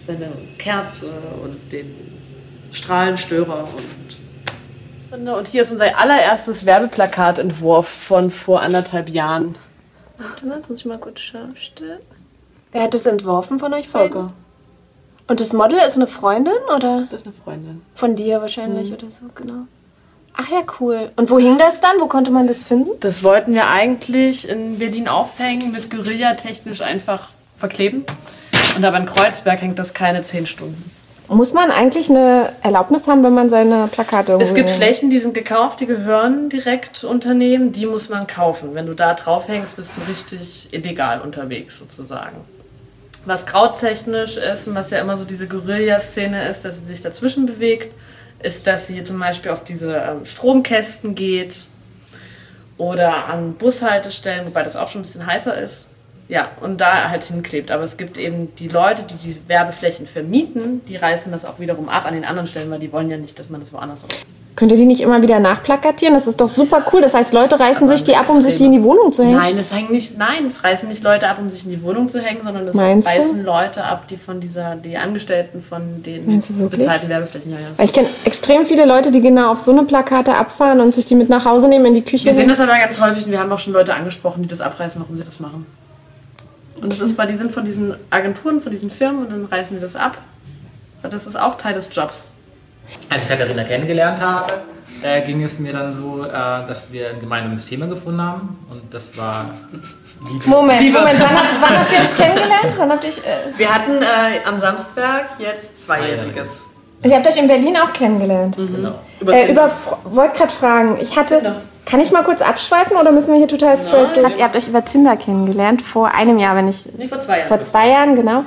seine 0.05 0.31
Kerze 0.57 1.11
und 1.43 1.71
den 1.71 1.95
Strahlenstörer 2.71 3.63
und 3.63 4.19
und 5.11 5.47
hier 5.47 5.63
ist 5.63 5.71
unser 5.71 5.97
allererstes 5.97 6.67
Werbeplakatentwurf 6.67 7.87
von 7.87 8.29
vor 8.29 8.61
anderthalb 8.61 9.09
Jahren. 9.09 9.55
Warte 10.17 10.45
mal, 10.45 10.57
jetzt 10.57 10.69
muss 10.69 10.81
ich 10.81 10.85
mal 10.85 10.99
kurz 10.99 11.21
schauen. 11.21 11.55
Wer 12.71 12.83
hat 12.83 12.93
das 12.93 13.07
entworfen 13.07 13.57
von 13.57 13.73
euch 13.73 13.87
Volker. 13.87 14.33
Und 15.27 15.39
das 15.39 15.53
Model 15.53 15.79
ist 15.79 15.95
eine 15.95 16.07
Freundin 16.07 16.53
oder? 16.75 17.07
Das 17.09 17.21
ist 17.21 17.27
eine 17.27 17.35
Freundin. 17.35 17.81
Von 17.95 18.15
dir 18.15 18.41
wahrscheinlich 18.41 18.93
oder 18.93 19.09
so, 19.09 19.25
genau. 19.33 19.65
Ach 20.35 20.49
ja, 20.49 20.61
cool. 20.79 21.11
Und 21.15 21.29
wo 21.29 21.37
hing 21.37 21.57
das 21.57 21.79
dann? 21.81 21.99
Wo 21.99 22.07
konnte 22.07 22.31
man 22.31 22.47
das 22.47 22.63
finden? 22.63 22.91
Das 22.99 23.23
wollten 23.23 23.53
wir 23.53 23.67
eigentlich 23.67 24.47
in 24.47 24.79
Berlin 24.79 25.07
aufhängen, 25.07 25.71
mit 25.71 25.89
Guerilla 25.89 26.35
technisch 26.35 26.81
einfach 26.81 27.29
verkleben. 27.57 28.05
Und 28.75 28.85
aber 28.85 28.97
in 28.97 29.05
Kreuzberg 29.05 29.61
hängt 29.61 29.79
das 29.79 29.93
keine 29.93 30.23
zehn 30.23 30.45
Stunden. 30.45 30.91
Muss 31.27 31.53
man 31.53 31.69
eigentlich 31.69 32.09
eine 32.09 32.53
Erlaubnis 32.63 33.07
haben, 33.07 33.23
wenn 33.23 33.35
man 33.35 33.51
seine 33.51 33.87
Plakate 33.87 34.33
Es 34.41 34.55
gibt? 34.55 34.69
Flächen, 34.69 35.11
die 35.11 35.19
sind 35.19 35.35
gekauft, 35.35 35.79
die 35.79 35.85
gehören 35.85 36.49
direkt 36.49 37.03
Unternehmen, 37.03 37.71
die 37.71 37.85
muss 37.85 38.09
man 38.09 38.25
kaufen. 38.25 38.73
Wenn 38.73 38.87
du 38.87 38.95
da 38.95 39.13
draufhängst, 39.13 39.75
bist 39.75 39.91
du 39.95 40.09
richtig 40.09 40.69
illegal 40.71 41.21
unterwegs 41.21 41.77
sozusagen. 41.77 42.37
Was 43.25 43.45
krauttechnisch 43.45 44.37
ist 44.37 44.67
und 44.67 44.73
was 44.73 44.89
ja 44.89 44.99
immer 44.99 45.17
so 45.17 45.25
diese 45.25 45.47
Guerilla-Szene 45.47 46.47
ist, 46.47 46.65
dass 46.65 46.79
sie 46.79 46.85
sich 46.85 47.01
dazwischen 47.01 47.45
bewegt, 47.45 47.93
ist, 48.41 48.67
dass 48.67 48.87
sie 48.87 49.03
zum 49.03 49.19
Beispiel 49.19 49.51
auf 49.51 49.63
diese 49.63 49.95
ähm, 49.95 50.25
Stromkästen 50.25 51.15
geht 51.15 51.65
oder 52.77 53.27
an 53.27 53.55
Bushaltestellen, 53.55 54.45
wobei 54.47 54.63
das 54.63 54.75
auch 54.75 54.87
schon 54.87 55.01
ein 55.01 55.03
bisschen 55.03 55.27
heißer 55.27 55.59
ist. 55.61 55.89
Ja, 56.29 56.51
und 56.61 56.79
da 56.79 57.09
halt 57.09 57.23
hinklebt. 57.23 57.71
Aber 57.71 57.83
es 57.83 57.97
gibt 57.97 58.17
eben 58.17 58.55
die 58.55 58.67
Leute, 58.67 59.03
die 59.03 59.15
die 59.15 59.49
Werbeflächen 59.49 60.05
vermieten, 60.05 60.85
die 60.85 60.95
reißen 60.95 61.31
das 61.31 61.43
auch 61.43 61.59
wiederum 61.59 61.89
ab 61.89 62.05
an 62.05 62.13
den 62.13 62.23
anderen 62.23 62.47
Stellen, 62.47 62.69
weil 62.69 62.79
die 62.79 62.91
wollen 62.93 63.09
ja 63.09 63.17
nicht, 63.17 63.37
dass 63.39 63.49
man 63.49 63.61
das 63.61 63.73
woanders 63.73 64.05
auch. 64.05 64.09
Könnt 64.59 64.73
ihr 64.73 64.77
die 64.77 64.85
nicht 64.85 64.99
immer 64.99 65.21
wieder 65.21 65.39
nachplakatieren? 65.39 66.13
Das 66.13 66.27
ist 66.27 66.41
doch 66.41 66.49
super 66.49 66.85
cool. 66.91 66.99
Das 66.99 67.13
heißt, 67.13 67.31
Leute 67.31 67.57
reißen 67.57 67.83
aber 67.83 67.95
sich 67.95 68.03
die 68.03 68.17
ab, 68.17 68.27
um 68.27 68.41
sich 68.41 68.57
die 68.57 68.65
in 68.65 68.73
die 68.73 68.83
Wohnung 68.83 69.13
zu 69.13 69.23
hängen. 69.23 69.37
Nein, 69.37 69.55
das 69.55 69.73
hängen 69.73 69.89
nicht, 69.89 70.17
nein, 70.17 70.43
das 70.43 70.61
reißen 70.65 70.89
nicht 70.89 71.01
Leute 71.01 71.29
ab, 71.29 71.37
um 71.39 71.49
sich 71.49 71.63
in 71.63 71.71
die 71.71 71.81
Wohnung 71.81 72.09
zu 72.09 72.19
hängen, 72.19 72.41
sondern 72.43 72.65
das 72.65 72.75
Meinst 72.75 73.07
du? 73.07 73.11
reißen 73.13 73.45
Leute 73.45 73.85
ab, 73.85 74.09
die 74.09 74.17
von 74.17 74.41
dieser, 74.41 74.75
die 74.75 74.97
Angestellten 74.97 75.61
von 75.61 76.03
den 76.03 76.41
du 76.41 76.67
bezahlten 76.67 77.07
Werbeflächen. 77.07 77.53
Ja, 77.53 77.57
ja. 77.57 77.67
Ich 77.81 77.93
kenne 77.93 78.05
extrem 78.25 78.65
viele 78.65 78.83
Leute, 78.83 79.13
die 79.13 79.21
genau 79.21 79.53
auf 79.53 79.61
so 79.61 79.71
eine 79.71 79.83
Plakate 79.83 80.35
abfahren 80.35 80.81
und 80.81 80.93
sich 80.93 81.05
die 81.05 81.15
mit 81.15 81.29
nach 81.29 81.45
Hause 81.45 81.69
nehmen 81.69 81.85
in 81.85 81.93
die 81.93 82.01
Küche. 82.01 82.25
Wir 82.25 82.35
sehen 82.35 82.49
das 82.49 82.59
aber 82.59 82.77
ganz 82.77 82.99
häufig 82.99 83.27
und 83.27 83.31
wir 83.31 83.39
haben 83.39 83.53
auch 83.53 83.59
schon 83.59 83.71
Leute 83.71 83.93
angesprochen, 83.93 84.41
die 84.41 84.49
das 84.49 84.59
abreißen, 84.59 84.99
warum 85.01 85.15
sie 85.15 85.23
das 85.23 85.39
machen. 85.39 85.67
Und 86.81 86.91
das 86.91 86.99
ist, 86.99 87.17
weil 87.17 87.27
die 87.27 87.37
sind 87.37 87.53
von 87.53 87.63
diesen 87.63 87.95
Agenturen, 88.09 88.59
von 88.59 88.71
diesen 88.71 88.89
Firmen 88.89 89.21
und 89.21 89.31
dann 89.31 89.45
reißen 89.45 89.77
die 89.77 89.81
das 89.81 89.95
ab. 89.95 90.17
Weil 91.01 91.11
das 91.11 91.27
ist 91.27 91.39
auch 91.39 91.57
Teil 91.57 91.75
des 91.75 91.89
Jobs. 91.93 92.33
Als 93.09 93.23
ich 93.23 93.29
Katharina 93.29 93.63
kennengelernt 93.63 94.19
habe, 94.21 94.53
äh, 95.03 95.21
ging 95.21 95.41
es 95.43 95.59
mir 95.59 95.73
dann 95.73 95.91
so, 95.93 96.23
äh, 96.25 96.31
dass 96.31 96.91
wir 96.91 97.09
ein 97.11 97.19
gemeinsames 97.19 97.65
Thema 97.67 97.87
gefunden 97.87 98.21
haben. 98.21 98.59
Und 98.69 98.93
das 98.93 99.17
war 99.17 99.45
Liebe. 100.31 100.49
Moment, 100.49 100.81
Moment, 100.93 101.19
wann, 101.19 101.29
habt- 101.29 101.61
wann 101.61 101.79
habt 101.79 101.91
ihr 101.93 101.99
euch 101.99 102.17
kennengelernt? 102.17 102.73
Wann 102.77 102.91
habt 102.91 103.03
ihr 103.03 103.09
euch, 103.09 103.17
äh, 103.19 103.57
Wir 103.57 103.73
hatten 103.73 104.01
äh, 104.01 104.45
am 104.47 104.59
Samstag 104.59 105.29
jetzt 105.39 105.85
Zweijähriges. 105.85 106.65
ihr 107.03 107.15
habt 107.15 107.25
euch 107.27 107.37
in 107.37 107.47
Berlin 107.47 107.77
auch 107.77 107.93
kennengelernt. 107.93 108.55
Genau. 108.57 108.95
Über 109.21 109.33
Äh, 109.33 109.45
Tinder. 109.45 109.65
über, 109.65 109.71
wollte 110.15 110.37
gerade 110.37 110.51
fragen, 110.51 110.97
ich 111.01 111.15
hatte, 111.17 111.35
Tinder. 111.35 111.61
kann 111.85 111.99
ich 112.01 112.11
mal 112.11 112.23
kurz 112.23 112.41
abschweifen 112.41 112.97
oder 112.97 113.11
müssen 113.13 113.31
wir 113.31 113.37
hier 113.39 113.47
total 113.47 113.77
straight 113.77 114.13
gehen? 114.13 114.25
Ihr 114.37 114.43
habt 114.43 114.55
euch 114.57 114.67
über 114.67 114.83
Tinder 114.83 115.15
kennengelernt, 115.15 115.81
vor 115.81 116.13
einem 116.13 116.37
Jahr, 116.37 116.55
wenn 116.57 116.67
ich, 116.67 116.85
Nee, 116.97 117.07
vor 117.07 117.19
zwei 117.21 117.37
Jahren. 117.39 117.47
vor 117.47 117.61
zwei 117.61 117.89
Jahren, 117.89 118.15
genau. 118.15 118.43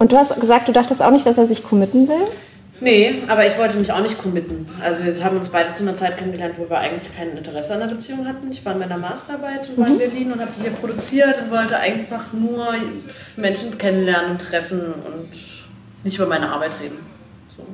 Und 0.00 0.10
du 0.12 0.16
hast 0.16 0.38
gesagt, 0.40 0.66
du 0.68 0.72
dachtest 0.72 1.02
auch 1.02 1.10
nicht, 1.10 1.26
dass 1.26 1.38
er 1.38 1.46
sich 1.46 1.62
committen 1.68 2.08
will? 2.08 2.26
Nee, 2.80 3.22
aber 3.26 3.46
ich 3.46 3.58
wollte 3.58 3.76
mich 3.76 3.92
auch 3.92 4.00
nicht 4.00 4.18
committen. 4.18 4.68
Also 4.80 5.04
wir 5.04 5.24
haben 5.24 5.36
uns 5.36 5.48
beide 5.48 5.72
zu 5.72 5.82
einer 5.82 5.96
Zeit 5.96 6.16
kennengelernt, 6.16 6.54
wo 6.58 6.70
wir 6.70 6.78
eigentlich 6.78 7.14
kein 7.16 7.36
Interesse 7.36 7.74
an 7.74 7.80
der 7.80 7.86
Beziehung 7.88 8.26
hatten. 8.26 8.52
Ich 8.52 8.64
war 8.64 8.72
in 8.74 8.78
meiner 8.78 8.98
Masterarbeit 8.98 9.68
und 9.70 9.78
war 9.78 9.88
in 9.88 9.98
Berlin 9.98 10.32
und 10.32 10.40
habe 10.40 10.52
die 10.56 10.62
hier 10.62 10.70
produziert 10.70 11.42
und 11.42 11.50
wollte 11.50 11.76
einfach 11.76 12.32
nur 12.32 12.74
Menschen 13.36 13.76
kennenlernen 13.78 14.32
und 14.32 14.40
treffen 14.40 14.80
und 14.80 15.30
nicht 16.04 16.16
über 16.16 16.26
meine 16.26 16.50
Arbeit 16.50 16.72
reden. 16.80 16.98
So. 17.56 17.64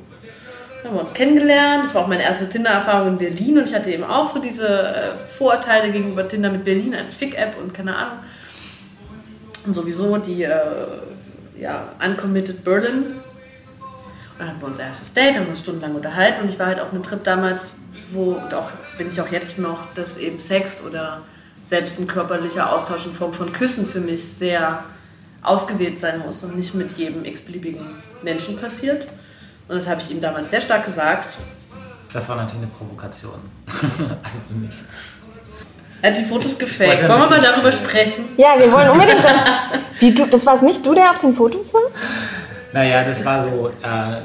Dann 0.81 0.91
haben 0.91 0.97
wir 0.97 1.01
uns 1.01 1.13
kennengelernt. 1.13 1.85
Das 1.85 1.93
war 1.93 2.03
auch 2.03 2.07
meine 2.07 2.23
erste 2.23 2.49
Tinder-Erfahrung 2.49 3.09
in 3.09 3.17
Berlin 3.19 3.59
und 3.59 3.69
ich 3.69 3.75
hatte 3.75 3.91
eben 3.91 4.03
auch 4.03 4.27
so 4.27 4.39
diese 4.39 4.67
äh, 4.67 5.15
Vorurteile 5.37 5.91
gegenüber 5.91 6.27
Tinder 6.27 6.49
mit 6.49 6.63
Berlin 6.63 6.95
als 6.95 7.13
Fick-App 7.13 7.57
und 7.61 7.75
keine 7.75 7.95
Ahnung. 7.95 8.17
Und 9.67 9.73
sowieso 9.75 10.17
die 10.17 10.43
äh, 10.43 10.51
ja, 11.59 11.89
Uncommitted 12.03 12.63
Berlin. 12.63 13.17
Dann 14.37 14.49
hatten 14.49 14.61
wir 14.61 14.67
unser 14.67 14.83
erstes 14.83 15.13
Date, 15.13 15.37
haben 15.37 15.47
uns 15.47 15.59
stundenlang 15.59 15.95
unterhalten 15.95 16.41
und 16.41 16.49
ich 16.49 16.59
war 16.59 16.67
halt 16.67 16.79
auf 16.79 16.91
einem 16.91 17.03
Trip 17.03 17.23
damals, 17.23 17.75
wo, 18.11 18.33
und 18.33 18.53
auch 18.53 18.69
bin 18.97 19.09
ich 19.09 19.19
auch 19.21 19.31
jetzt 19.31 19.59
noch, 19.59 19.93
dass 19.93 20.17
eben 20.17 20.39
Sex 20.39 20.83
oder 20.83 21.21
selbst 21.63 21.99
ein 21.99 22.07
körperlicher 22.07 22.71
Austausch 22.71 23.05
in 23.05 23.13
Form 23.13 23.33
von 23.33 23.53
Küssen 23.53 23.87
für 23.87 23.99
mich 23.99 24.23
sehr 24.23 24.83
ausgewählt 25.41 25.99
sein 25.99 26.19
muss 26.19 26.43
und 26.43 26.55
nicht 26.55 26.75
mit 26.75 26.91
jedem 26.97 27.23
x-beliebigen 27.23 27.85
Menschen 28.23 28.57
passiert. 28.57 29.07
Und 29.67 29.75
das 29.75 29.87
habe 29.87 30.01
ich 30.01 30.11
ihm 30.11 30.21
damals 30.21 30.49
sehr 30.49 30.61
stark 30.61 30.85
gesagt. 30.85 31.37
Das 32.13 32.29
war 32.29 32.35
natürlich 32.35 32.63
eine 32.63 32.71
Provokation. 32.71 33.39
also 33.67 34.37
für 34.47 34.53
mich. 34.53 34.75
Er 36.01 36.11
hat 36.11 36.17
die 36.17 36.25
Fotos 36.25 36.59
ein 36.59 36.87
Wollen 36.87 37.07
wir 37.07 37.29
mal 37.29 37.41
darüber 37.41 37.71
sprechen? 37.71 38.25
Ja, 38.37 38.53
wir 38.57 38.71
wollen 38.71 38.89
unbedingt 38.89 39.23
dann. 39.23 39.39
Wie 39.99 40.13
du, 40.13 40.25
das 40.25 40.45
war 40.45 40.53
es 40.53 40.61
nicht 40.61 40.85
du, 40.85 40.93
der 40.93 41.11
auf 41.11 41.17
den 41.17 41.33
Fotos 41.33 41.73
war? 41.73 41.81
Naja, 42.75 43.05
das 43.05 43.23
war 43.23 43.41
so. 43.41 43.71
Äh, 43.81 43.87
ein 43.87 44.21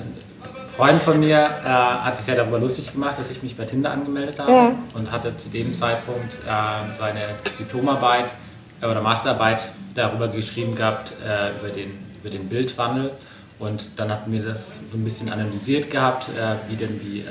Freund 0.68 1.00
von 1.00 1.20
mir 1.20 1.38
äh, 1.38 1.68
hat 1.68 2.16
sich 2.16 2.24
sehr 2.24 2.34
darüber 2.34 2.58
lustig 2.58 2.90
gemacht, 2.92 3.16
dass 3.16 3.30
ich 3.30 3.44
mich 3.44 3.56
bei 3.56 3.64
Tinder 3.64 3.92
angemeldet 3.92 4.40
habe 4.40 4.50
Ja. 4.50 4.72
und 4.94 5.12
hatte 5.12 5.36
zu 5.36 5.48
dem 5.50 5.72
Zeitpunkt 5.72 6.34
äh, 6.46 6.94
seine 6.96 7.20
Diplomarbeit 7.60 8.34
äh, 8.80 8.86
oder 8.86 9.02
Masterarbeit 9.02 9.68
darüber 9.94 10.26
geschrieben 10.26 10.74
gehabt, 10.74 11.12
äh, 11.24 11.50
über, 11.60 11.68
den, 11.68 11.92
über 12.20 12.30
den 12.30 12.48
Bildwandel. 12.48 13.12
Und 13.60 13.90
dann 14.00 14.10
hatten 14.10 14.32
wir 14.32 14.42
das 14.42 14.90
so 14.90 14.96
ein 14.96 15.04
bisschen 15.04 15.30
analysiert 15.30 15.88
gehabt, 15.88 16.28
äh, 16.30 16.56
wie 16.68 16.76
denn 16.76 16.98
die 16.98 17.24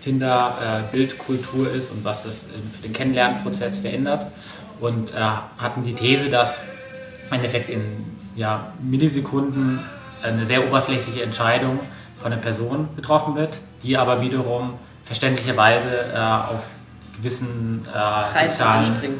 Tinder-Bildkultur 0.00 1.72
ist 1.72 1.92
und 1.92 2.04
was 2.04 2.24
das 2.24 2.46
für 2.72 2.82
den 2.82 2.92
Kennenlernprozess 2.92 3.78
verändert. 3.78 4.26
Und 4.80 5.12
hatten 5.14 5.82
die 5.82 5.92
These, 5.92 6.30
dass 6.30 6.62
im 7.28 7.36
Endeffekt 7.36 7.68
in 7.68 7.82
ja, 8.34 8.72
Millisekunden 8.82 9.80
eine 10.22 10.46
sehr 10.46 10.66
oberflächliche 10.66 11.22
Entscheidung 11.22 11.80
von 12.20 12.32
einer 12.32 12.40
Person 12.40 12.88
getroffen 12.96 13.36
wird, 13.36 13.60
die 13.82 13.96
aber 13.96 14.20
wiederum 14.20 14.74
verständlicherweise 15.04 15.90
äh, 16.12 16.18
auf 16.18 16.64
gewissen 17.16 17.86
äh, 17.86 18.48
sozialen. 18.48 19.18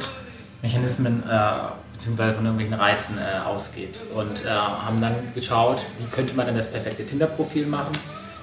Mechanismen 0.61 1.23
äh, 1.29 1.51
beziehungsweise 1.93 2.35
von 2.35 2.45
irgendwelchen 2.45 2.75
Reizen 2.75 3.19
äh, 3.19 3.47
ausgeht. 3.47 4.03
Und 4.15 4.45
äh, 4.45 4.49
haben 4.49 5.01
dann 5.01 5.15
geschaut, 5.35 5.79
wie 5.99 6.07
könnte 6.07 6.35
man 6.35 6.47
denn 6.47 6.57
das 6.57 6.71
perfekte 6.71 7.05
Tinder-Profil 7.05 7.67
machen, 7.67 7.93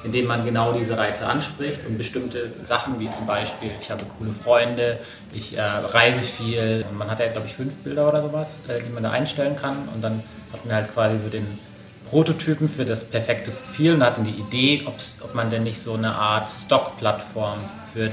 indem 0.03 0.27
man 0.27 0.45
genau 0.45 0.73
diese 0.73 0.97
Reize 0.97 1.25
anspricht 1.25 1.85
und 1.87 1.97
bestimmte 1.97 2.53
Sachen 2.63 2.99
wie 2.99 3.09
zum 3.09 3.25
Beispiel, 3.25 3.71
ich 3.79 3.89
habe 3.89 4.03
coole 4.17 4.33
Freunde, 4.33 4.99
ich 5.33 5.57
äh, 5.57 5.61
reise 5.61 6.21
viel. 6.21 6.85
Und 6.89 6.97
man 6.97 7.09
hat 7.09 7.19
ja, 7.19 7.27
glaube 7.29 7.47
ich, 7.47 7.53
fünf 7.53 7.75
Bilder 7.77 8.07
oder 8.07 8.21
sowas, 8.21 8.59
äh, 8.67 8.81
die 8.81 8.89
man 8.89 9.03
da 9.03 9.11
einstellen 9.11 9.55
kann. 9.55 9.89
Und 9.93 10.01
dann 10.01 10.23
hatten 10.53 10.69
wir 10.69 10.75
halt 10.75 10.93
quasi 10.93 11.17
so 11.17 11.27
den 11.27 11.59
Prototypen 12.05 12.69
für 12.69 12.85
das 12.85 13.03
perfekte 13.03 13.51
Profil 13.51 13.95
und 13.95 14.03
hatten 14.03 14.23
die 14.23 14.31
Idee, 14.31 14.85
ob 14.85 15.33
man 15.33 15.49
denn 15.49 15.63
nicht 15.63 15.81
so 15.81 15.93
eine 15.93 16.13
Art 16.13 16.49
Stock-Plattform 16.49 17.57
für, 17.95 18.07
ähm, 18.07 18.11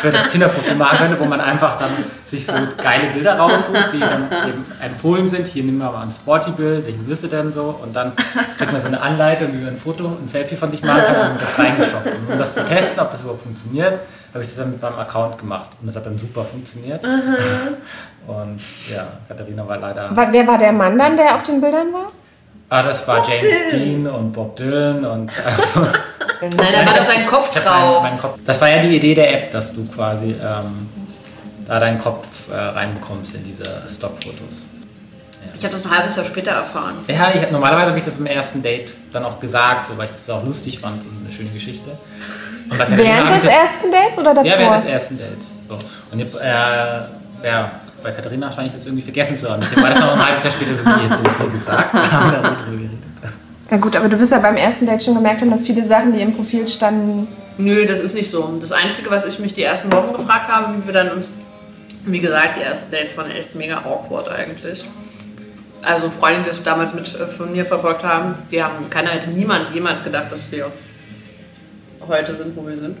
für 0.00 0.10
das 0.10 0.28
Tinder-Profil 0.28 0.76
machen 0.76 0.98
könnte, 0.98 1.20
wo 1.20 1.26
man 1.26 1.42
einfach 1.42 1.78
dann 1.78 1.90
sich 2.24 2.46
so 2.46 2.54
geile 2.78 3.10
Bilder 3.12 3.38
raussucht, 3.38 3.92
die 3.92 4.00
dann 4.00 4.28
eben 4.48 4.64
empfohlen 4.80 5.28
sind. 5.28 5.46
Hier 5.46 5.62
nehmen 5.62 5.78
wir 5.78 5.92
mal 5.92 6.02
ein 6.02 6.10
Sporty-Bild, 6.10 6.86
welchen 6.86 7.06
wirst 7.06 7.24
du 7.24 7.26
denn 7.28 7.52
so? 7.52 7.78
Und 7.82 7.94
dann 7.94 8.12
kriegt 8.56 8.72
man 8.72 8.80
so 8.80 8.86
eine 8.86 9.00
Anleitung, 9.02 9.52
wie 9.52 9.58
man 9.58 9.74
ein 9.74 9.78
Foto, 9.78 10.16
ein 10.20 10.26
Selfie 10.26 10.56
von 10.56 10.70
sich 10.70 10.82
machen 10.82 11.02
kann 11.06 11.32
und 11.32 11.40
das 11.40 11.58
reingestoppt. 11.58 12.06
Und 12.06 12.32
um 12.32 12.38
das 12.38 12.54
zu 12.54 12.64
testen, 12.64 12.98
ob 12.98 13.12
das 13.12 13.20
überhaupt 13.20 13.42
funktioniert, 13.42 14.00
habe 14.34 14.42
ich 14.42 14.48
das 14.50 14.56
dann 14.58 14.70
mit 14.70 14.80
meinem 14.82 14.98
Account 14.98 15.38
gemacht. 15.38 15.68
Und 15.80 15.86
das 15.86 15.96
hat 15.96 16.06
dann 16.06 16.18
super 16.18 16.44
funktioniert. 16.44 17.02
Und 18.26 18.60
ja, 18.92 19.06
Katharina 19.26 19.66
war 19.66 19.78
leider... 19.78 20.14
Wa- 20.14 20.28
Wer 20.30 20.46
war 20.46 20.58
der 20.58 20.72
Mann 20.72 20.98
dann, 20.98 21.16
der 21.16 21.34
auf 21.34 21.42
den 21.42 21.60
Bildern 21.60 21.92
war? 21.92 22.12
Ah, 22.70 22.82
das 22.82 23.06
war 23.08 23.26
James 23.26 23.54
Dean 23.70 24.06
und 24.06 24.32
Bob 24.32 24.54
Dylan 24.56 25.02
und 25.04 25.32
also, 25.46 25.80
Nein, 25.80 26.50
da 26.72 26.86
war 26.86 26.98
doch 26.98 27.06
sein 27.06 27.26
Kopf 27.26 27.50
drauf. 27.54 27.64
meinen- 27.64 28.02
meinen 28.02 28.20
Kopf. 28.20 28.38
Das 28.44 28.60
war 28.60 28.68
ja 28.68 28.82
die 28.82 28.94
Idee 28.96 29.14
der 29.14 29.32
App, 29.32 29.50
dass 29.52 29.72
du 29.74 29.86
quasi 29.86 30.32
ähm, 30.40 30.88
da 31.66 31.80
deinen 31.80 31.98
Kopf 31.98 32.50
äh, 32.50 32.54
reinbekommst 32.54 33.34
in 33.36 33.44
diese 33.44 33.82
Stockfotos. 33.88 34.66
Ich 35.58 35.64
habe 35.64 35.74
das 35.74 35.84
ein 35.86 35.90
halbes 35.96 36.14
Jahr 36.16 36.26
später 36.26 36.50
erfahren. 36.52 36.96
Ja, 37.08 37.30
ich 37.34 37.42
hab, 37.42 37.50
normalerweise 37.50 37.86
habe 37.88 37.98
ich 37.98 38.04
das 38.04 38.14
beim 38.14 38.26
ersten 38.26 38.62
Date 38.62 38.94
dann 39.12 39.24
auch 39.24 39.40
gesagt, 39.40 39.86
so, 39.86 39.96
weil 39.96 40.04
ich 40.04 40.12
das 40.12 40.28
auch 40.30 40.44
lustig 40.44 40.78
fand 40.78 41.02
und 41.04 41.22
eine 41.24 41.32
schöne 41.32 41.48
Geschichte. 41.50 41.90
Während 42.70 43.30
ich 43.30 43.40
des 43.40 43.44
ersten 43.44 43.90
Dates 43.90 44.18
oder 44.18 44.34
davor? 44.34 44.50
Ja, 44.50 44.58
während 44.58 44.78
des 44.78 44.84
ersten 44.84 45.18
Dates. 45.18 45.58
So. 45.68 45.78
Und 46.12 46.20
ich, 46.20 46.34
äh, 46.34 46.46
ja, 46.46 47.70
bei 48.02 48.12
Katharina 48.12 48.50
scheine 48.50 48.68
ich 48.68 48.74
das 48.74 48.84
irgendwie 48.84 49.02
vergessen 49.02 49.38
zu 49.38 49.50
haben. 49.50 49.60
Deswegen 49.60 49.82
war 49.82 49.90
das 49.90 50.00
noch 50.00 50.12
ein 50.12 50.26
halbes 50.26 50.44
Jahr 50.44 50.52
später 50.52 50.74
so, 50.74 50.84
wie 50.84 51.08
du 51.08 51.28
es 51.28 51.38
mir 51.38 51.50
gesagt 51.50 51.92
hast. 51.92 52.12
haben 52.12 52.32
wir 52.32 52.38
darüber 52.38 52.70
geredet. 52.70 52.98
Ja 53.70 53.76
gut, 53.76 53.96
aber 53.96 54.08
du 54.08 54.18
wirst 54.18 54.32
ja 54.32 54.38
beim 54.38 54.56
ersten 54.56 54.86
Date 54.86 55.02
schon 55.02 55.14
gemerkt 55.14 55.42
haben, 55.42 55.50
dass 55.50 55.66
viele 55.66 55.84
Sachen, 55.84 56.12
die 56.12 56.20
im 56.20 56.32
Profil 56.32 56.66
standen, 56.66 57.28
Nö, 57.58 57.84
das 57.86 57.98
ist 57.98 58.14
nicht 58.14 58.30
so. 58.30 58.56
Das 58.60 58.70
Einzige, 58.70 59.10
was 59.10 59.26
ich 59.26 59.40
mich 59.40 59.52
die 59.52 59.64
ersten 59.64 59.92
Wochen 59.92 60.12
gefragt 60.12 60.48
habe, 60.48 60.78
wie 60.78 60.86
wir 60.86 60.94
dann 60.94 61.10
uns. 61.10 61.28
Wie 62.04 62.20
gesagt, 62.20 62.56
die 62.56 62.62
ersten 62.62 62.90
Dates 62.90 63.16
waren 63.16 63.30
echt 63.32 63.56
mega 63.56 63.78
awkward 63.78 64.28
eigentlich. 64.28 64.84
Also 65.82 66.08
Freunde, 66.08 66.42
die 66.42 66.48
das 66.48 66.62
damals 66.62 66.94
mit 66.94 67.12
äh, 67.14 67.26
von 67.26 67.50
mir 67.50 67.66
verfolgt 67.66 68.04
haben, 68.04 68.36
die 68.50 68.62
haben, 68.62 68.88
keiner 68.88 69.10
hätte 69.10 69.28
niemand 69.30 69.74
jemals 69.74 70.02
gedacht, 70.04 70.30
dass 70.30 70.50
wir 70.50 70.70
heute 72.08 72.34
sind, 72.34 72.56
wo 72.56 72.66
wir 72.66 72.76
sind. 72.76 72.96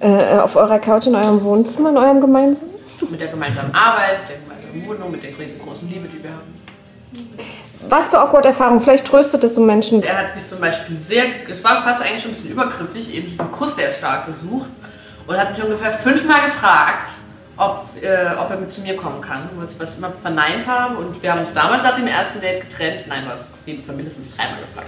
äh, 0.00 0.38
auf 0.38 0.56
eurer 0.56 0.78
Couch 0.78 1.06
in 1.06 1.14
eurem 1.14 1.42
Wohnzimmer, 1.44 1.90
in 1.90 1.96
eurem 1.96 2.20
gemeinsamen. 2.20 2.70
Mit 3.10 3.20
der 3.20 3.28
gemeinsamen 3.28 3.74
Arbeit, 3.74 4.18
mit 4.20 4.30
der 4.30 4.38
gemeinsamen 4.38 4.86
Wohnung, 4.88 5.10
mit 5.12 5.22
der 5.22 5.30
riesengroßen 5.38 5.88
Liebe, 5.90 6.08
die 6.08 6.22
wir 6.22 6.30
haben. 6.30 6.54
Was 7.88 8.08
für 8.08 8.18
awkward 8.18 8.46
Erfahrungen? 8.46 8.80
Vielleicht 8.80 9.06
tröstet 9.06 9.42
es 9.44 9.56
so 9.56 9.60
Menschen. 9.60 10.02
Er 10.02 10.16
hat 10.18 10.34
mich 10.34 10.46
zum 10.46 10.60
Beispiel 10.60 10.96
sehr, 10.96 11.24
es 11.50 11.64
war 11.64 11.82
fast 11.82 12.00
eigentlich 12.02 12.22
schon 12.22 12.30
ein 12.30 12.34
bisschen 12.34 12.52
übergriffig, 12.52 13.12
eben 13.12 13.26
diesen 13.26 13.50
Kuss 13.50 13.74
sehr 13.74 13.90
stark 13.90 14.26
gesucht 14.26 14.70
und 15.26 15.36
hat 15.36 15.50
mich 15.56 15.62
ungefähr 15.64 15.90
fünfmal 15.90 16.42
gefragt, 16.44 17.10
ob, 17.56 17.84
äh, 18.00 18.36
ob 18.38 18.50
er 18.50 18.56
mit 18.56 18.72
zu 18.72 18.82
mir 18.82 18.96
kommen 18.96 19.20
kann, 19.20 19.48
was, 19.56 19.78
was 19.80 19.92
ich 19.92 19.98
immer 19.98 20.12
verneint 20.22 20.64
habe. 20.66 20.96
Und 20.96 21.20
wir 21.22 21.32
haben 21.32 21.40
uns 21.40 21.52
damals 21.52 21.82
nach 21.82 21.96
dem 21.96 22.06
ersten 22.06 22.40
Date 22.40 22.60
getrennt. 22.60 23.04
Nein, 23.08 23.24
du 23.24 23.30
hast 23.32 23.42
auf 23.42 23.66
jeden 23.66 23.84
Fall 23.84 23.96
mindestens 23.96 24.36
dreimal 24.36 24.60
gefragt. 24.60 24.86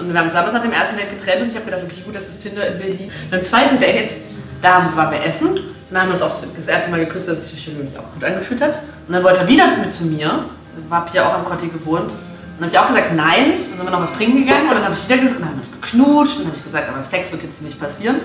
Und 0.00 0.12
wir 0.12 0.18
haben 0.18 0.26
uns 0.26 0.34
damals 0.34 0.54
nach 0.54 0.62
dem 0.62 0.72
ersten 0.72 0.96
Date 0.96 1.16
getrennt 1.16 1.42
und 1.42 1.48
ich 1.48 1.54
habe 1.54 1.64
gedacht, 1.64 1.82
okay, 1.84 2.02
gut, 2.04 2.14
das 2.14 2.28
ist 2.28 2.42
Tinder 2.42 2.66
in 2.66 2.78
Berlin. 2.78 3.10
Beim 3.30 3.42
zweiten 3.42 3.78
Date, 3.78 4.14
da 4.62 4.82
waren 4.94 5.10
wir 5.10 5.24
essen. 5.24 5.60
Dann 5.90 6.02
haben 6.02 6.08
wir 6.08 6.14
uns 6.14 6.22
auch 6.22 6.34
das 6.56 6.68
erste 6.68 6.90
Mal 6.90 7.00
geküsst, 7.00 7.28
dass 7.28 7.38
es 7.38 7.48
sich 7.50 7.64
für 7.64 7.72
mich 7.72 7.98
auch 7.98 8.10
gut 8.14 8.24
angefühlt 8.24 8.60
hat. 8.60 8.80
Und 9.06 9.14
dann 9.14 9.24
wollte 9.24 9.40
er 9.40 9.48
wieder 9.48 9.76
mit 9.76 9.92
zu 9.92 10.04
mir. 10.04 10.44
Ich 10.76 10.90
habe 10.90 11.10
ja 11.12 11.28
auch 11.28 11.34
am 11.34 11.44
Kotti 11.44 11.68
gewohnt. 11.68 12.10
Und 12.10 12.12
dann 12.60 12.68
habe 12.68 12.72
ich 12.72 12.78
auch 12.78 12.88
gesagt, 12.88 13.14
nein. 13.16 13.52
Dann 13.70 13.76
sind 13.78 13.84
wir 13.84 13.90
noch 13.90 14.02
was 14.02 14.12
trinken 14.12 14.46
gegangen 14.46 14.68
und 14.68 14.74
dann 14.74 14.84
habe 14.84 14.94
ich 14.94 15.04
wieder 15.08 15.20
gesagt, 15.20 15.40
dann 15.40 15.48
haben 15.48 15.56
wir 15.56 15.62
uns 15.62 15.72
geknutscht. 15.72 16.36
Und 16.36 16.44
dann 16.44 16.46
habe 16.48 16.56
ich 16.56 16.62
gesagt, 16.62 16.88
aber 16.88 17.02
Sex 17.02 17.32
wird 17.32 17.42
jetzt 17.42 17.62
nicht 17.62 17.80
passieren. 17.80 18.16
Und 18.16 18.24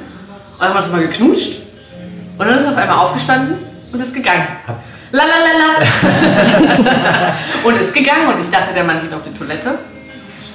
dann 0.59 0.69
haben 0.69 0.75
wir 0.75 0.83
uns 0.83 0.91
mal 0.91 1.01
geknutscht. 1.01 1.61
Und 2.37 2.47
dann 2.47 2.57
ist 2.57 2.65
er 2.65 2.71
auf 2.71 2.77
einmal 2.77 2.97
aufgestanden 2.97 3.57
und 3.91 3.99
ist 3.99 4.13
gegangen. 4.13 4.47
Lalalala. 5.11 5.81
und 7.63 7.77
ist 7.79 7.93
gegangen 7.93 8.27
und 8.33 8.39
ich 8.41 8.49
dachte, 8.49 8.73
der 8.73 8.83
Mann 8.83 9.01
geht 9.01 9.13
auf 9.13 9.23
die 9.23 9.33
Toilette. 9.33 9.77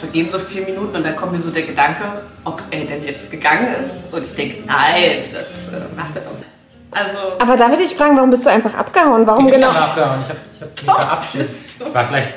Vergehen 0.01 0.31
so 0.31 0.39
vier 0.39 0.63
Minuten 0.63 0.97
und 0.97 1.05
dann 1.05 1.15
kommt 1.17 1.33
mir 1.33 1.39
so 1.39 1.51
der 1.51 1.63
Gedanke, 1.63 2.23
ob 2.45 2.63
er 2.71 2.85
denn 2.87 3.05
jetzt 3.05 3.31
gegangen 3.31 3.69
ist. 3.85 4.13
Und 4.13 4.25
ich 4.25 4.35
denke, 4.35 4.63
nein, 4.67 5.25
das 5.33 5.69
äh, 5.69 5.81
macht 5.97 6.17
er 6.17 6.23
doch 6.23 6.33
nicht. 6.39 6.47
Also, 6.93 7.19
Aber 7.39 7.57
darf 7.57 7.73
ich 7.73 7.79
dich 7.79 7.95
fragen, 7.95 8.17
warum 8.17 8.31
bist 8.31 8.45
du 8.45 8.51
einfach 8.51 8.75
abgehauen? 8.75 9.27
Warum 9.27 9.47
Ich 9.47 9.53
bin 9.53 9.61
genau? 9.61 9.71
aber 9.71 9.85
abgehauen. 9.85 10.19
Ich 10.23 10.29
habe 10.29 10.41
ich 10.55 10.61
hab 10.61 10.71
mich 10.71 10.85
verabschiedet. 11.07 11.51
Ich 11.87 11.95
war 11.95 12.05
vielleicht, 12.07 12.31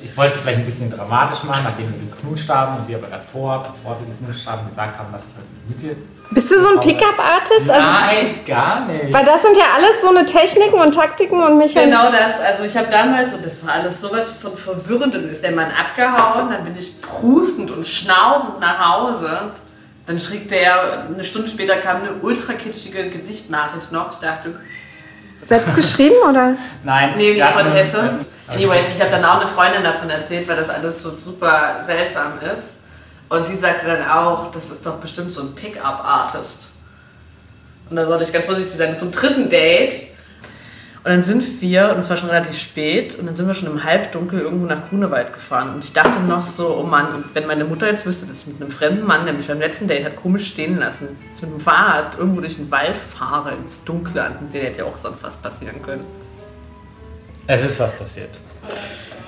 ich 0.00 0.16
wollte 0.16 0.34
es 0.34 0.40
vielleicht 0.40 0.58
ein 0.60 0.64
bisschen 0.64 0.90
dramatisch 0.90 1.42
machen, 1.42 1.62
nachdem 1.64 1.92
wir 1.92 1.98
geknutscht 2.10 2.48
haben 2.48 2.76
und 2.78 2.84
sie 2.84 2.94
aber 2.94 3.08
davor, 3.08 3.64
bevor 3.72 3.98
wir 4.00 4.06
geknutscht 4.14 4.46
haben, 4.46 4.68
gesagt 4.68 4.98
haben, 4.98 5.12
dass 5.12 5.22
ich 5.22 5.34
heute 5.34 5.46
mit 5.68 5.80
dir. 5.80 5.96
Bist 6.30 6.50
du 6.50 6.60
so 6.60 6.68
ein 6.74 6.80
Pickup-Artist? 6.80 7.68
Also, 7.70 7.86
Nein, 7.90 8.40
gar 8.46 8.84
nicht. 8.84 9.12
weil 9.12 9.24
das 9.24 9.42
sind 9.42 9.56
ja 9.56 9.64
alles 9.74 10.00
so 10.02 10.08
eine 10.10 10.26
Techniken 10.26 10.74
und 10.78 10.94
Taktiken 10.94 11.40
und 11.42 11.56
Mechanismen. 11.58 11.90
Genau 11.90 12.10
das. 12.12 12.38
Also 12.40 12.64
ich 12.64 12.76
habe 12.76 12.88
damals, 12.90 13.32
und 13.34 13.44
das 13.44 13.64
war 13.66 13.74
alles 13.74 14.00
sowas 14.00 14.30
von 14.30 14.56
verwirrend, 14.56 15.14
dann 15.14 15.28
ist 15.28 15.42
der 15.42 15.52
Mann 15.52 15.68
abgehauen, 15.70 16.50
dann 16.50 16.64
bin 16.64 16.76
ich 16.76 17.00
prustend 17.00 17.70
und 17.70 17.84
schnaubend 17.86 18.60
nach 18.60 18.78
Hause. 18.94 19.52
Dann 20.06 20.18
schrieb 20.18 20.48
der, 20.48 21.04
eine 21.06 21.24
Stunde 21.24 21.48
später 21.48 21.76
kam 21.76 21.98
eine 22.02 22.12
ultra 22.20 22.52
kitschige 22.54 23.08
Gedichtnachricht 23.08 23.90
noch. 23.92 24.10
Ich 24.12 24.18
dachte, 24.18 24.54
Selbst 25.44 25.74
geschrieben 25.74 26.16
oder? 26.28 26.56
Nein, 26.84 27.14
nee, 27.16 27.42
von 27.42 27.66
uns- 27.66 27.74
Hesse. 27.74 28.20
Anyways, 28.48 28.88
ich 28.94 29.00
habe 29.00 29.10
dann 29.10 29.24
auch 29.24 29.40
eine 29.40 29.46
Freundin 29.46 29.82
davon 29.82 30.08
erzählt, 30.08 30.48
weil 30.48 30.56
das 30.56 30.70
alles 30.70 31.02
so 31.02 31.18
super 31.18 31.82
seltsam 31.84 32.32
ist. 32.52 32.78
Und 33.28 33.44
sie 33.44 33.56
sagte 33.56 33.86
dann 33.86 34.08
auch, 34.08 34.50
das 34.52 34.70
ist 34.70 34.86
doch 34.86 34.96
bestimmt 34.96 35.34
so 35.34 35.42
ein 35.42 35.54
Pickup-Artist. 35.54 36.70
Und 37.90 37.96
da 37.96 38.06
sollte 38.06 38.24
ich 38.24 38.32
ganz 38.32 38.46
vorsichtig 38.46 38.76
sein. 38.76 38.98
Zum 38.98 39.10
dritten 39.10 39.50
Date. 39.50 40.08
Und 41.04 41.12
dann 41.12 41.22
sind 41.22 41.60
wir, 41.60 41.92
und 41.92 41.98
es 42.00 42.10
war 42.10 42.16
schon 42.16 42.28
relativ 42.28 42.58
spät, 42.58 43.18
und 43.18 43.26
dann 43.26 43.36
sind 43.36 43.46
wir 43.46 43.54
schon 43.54 43.70
im 43.70 43.84
Halbdunkel 43.84 44.40
irgendwo 44.40 44.66
nach 44.66 44.88
Grunewald 44.88 45.32
gefahren. 45.32 45.74
Und 45.74 45.84
ich 45.84 45.92
dachte 45.92 46.20
noch 46.20 46.44
so, 46.44 46.76
oh 46.76 46.82
Mann, 46.82 47.24
wenn 47.34 47.46
meine 47.46 47.64
Mutter 47.64 47.86
jetzt 47.86 48.04
wüsste, 48.04 48.26
dass 48.26 48.40
ich 48.40 48.46
mit 48.48 48.60
einem 48.60 48.70
fremden 48.70 49.06
Mann, 49.06 49.24
der 49.24 49.34
mich 49.34 49.46
beim 49.46 49.60
letzten 49.60 49.88
Date 49.88 50.04
hat 50.04 50.16
komisch 50.16 50.48
stehen 50.48 50.78
lassen, 50.78 51.16
mit 51.40 51.50
dem 51.50 51.60
Fahrrad 51.60 52.18
irgendwo 52.18 52.40
durch 52.40 52.56
den 52.56 52.70
Wald 52.70 52.96
fahre, 52.96 53.54
ins 53.54 53.84
Dunkle, 53.84 54.22
an 54.22 54.48
sie 54.48 54.58
hätte 54.58 54.80
ja 54.80 54.84
auch 54.84 54.96
sonst 54.96 55.22
was 55.22 55.36
passieren 55.36 55.82
können. 55.82 56.04
Es 57.48 57.64
ist 57.64 57.80
was 57.80 57.92
passiert. 57.92 58.28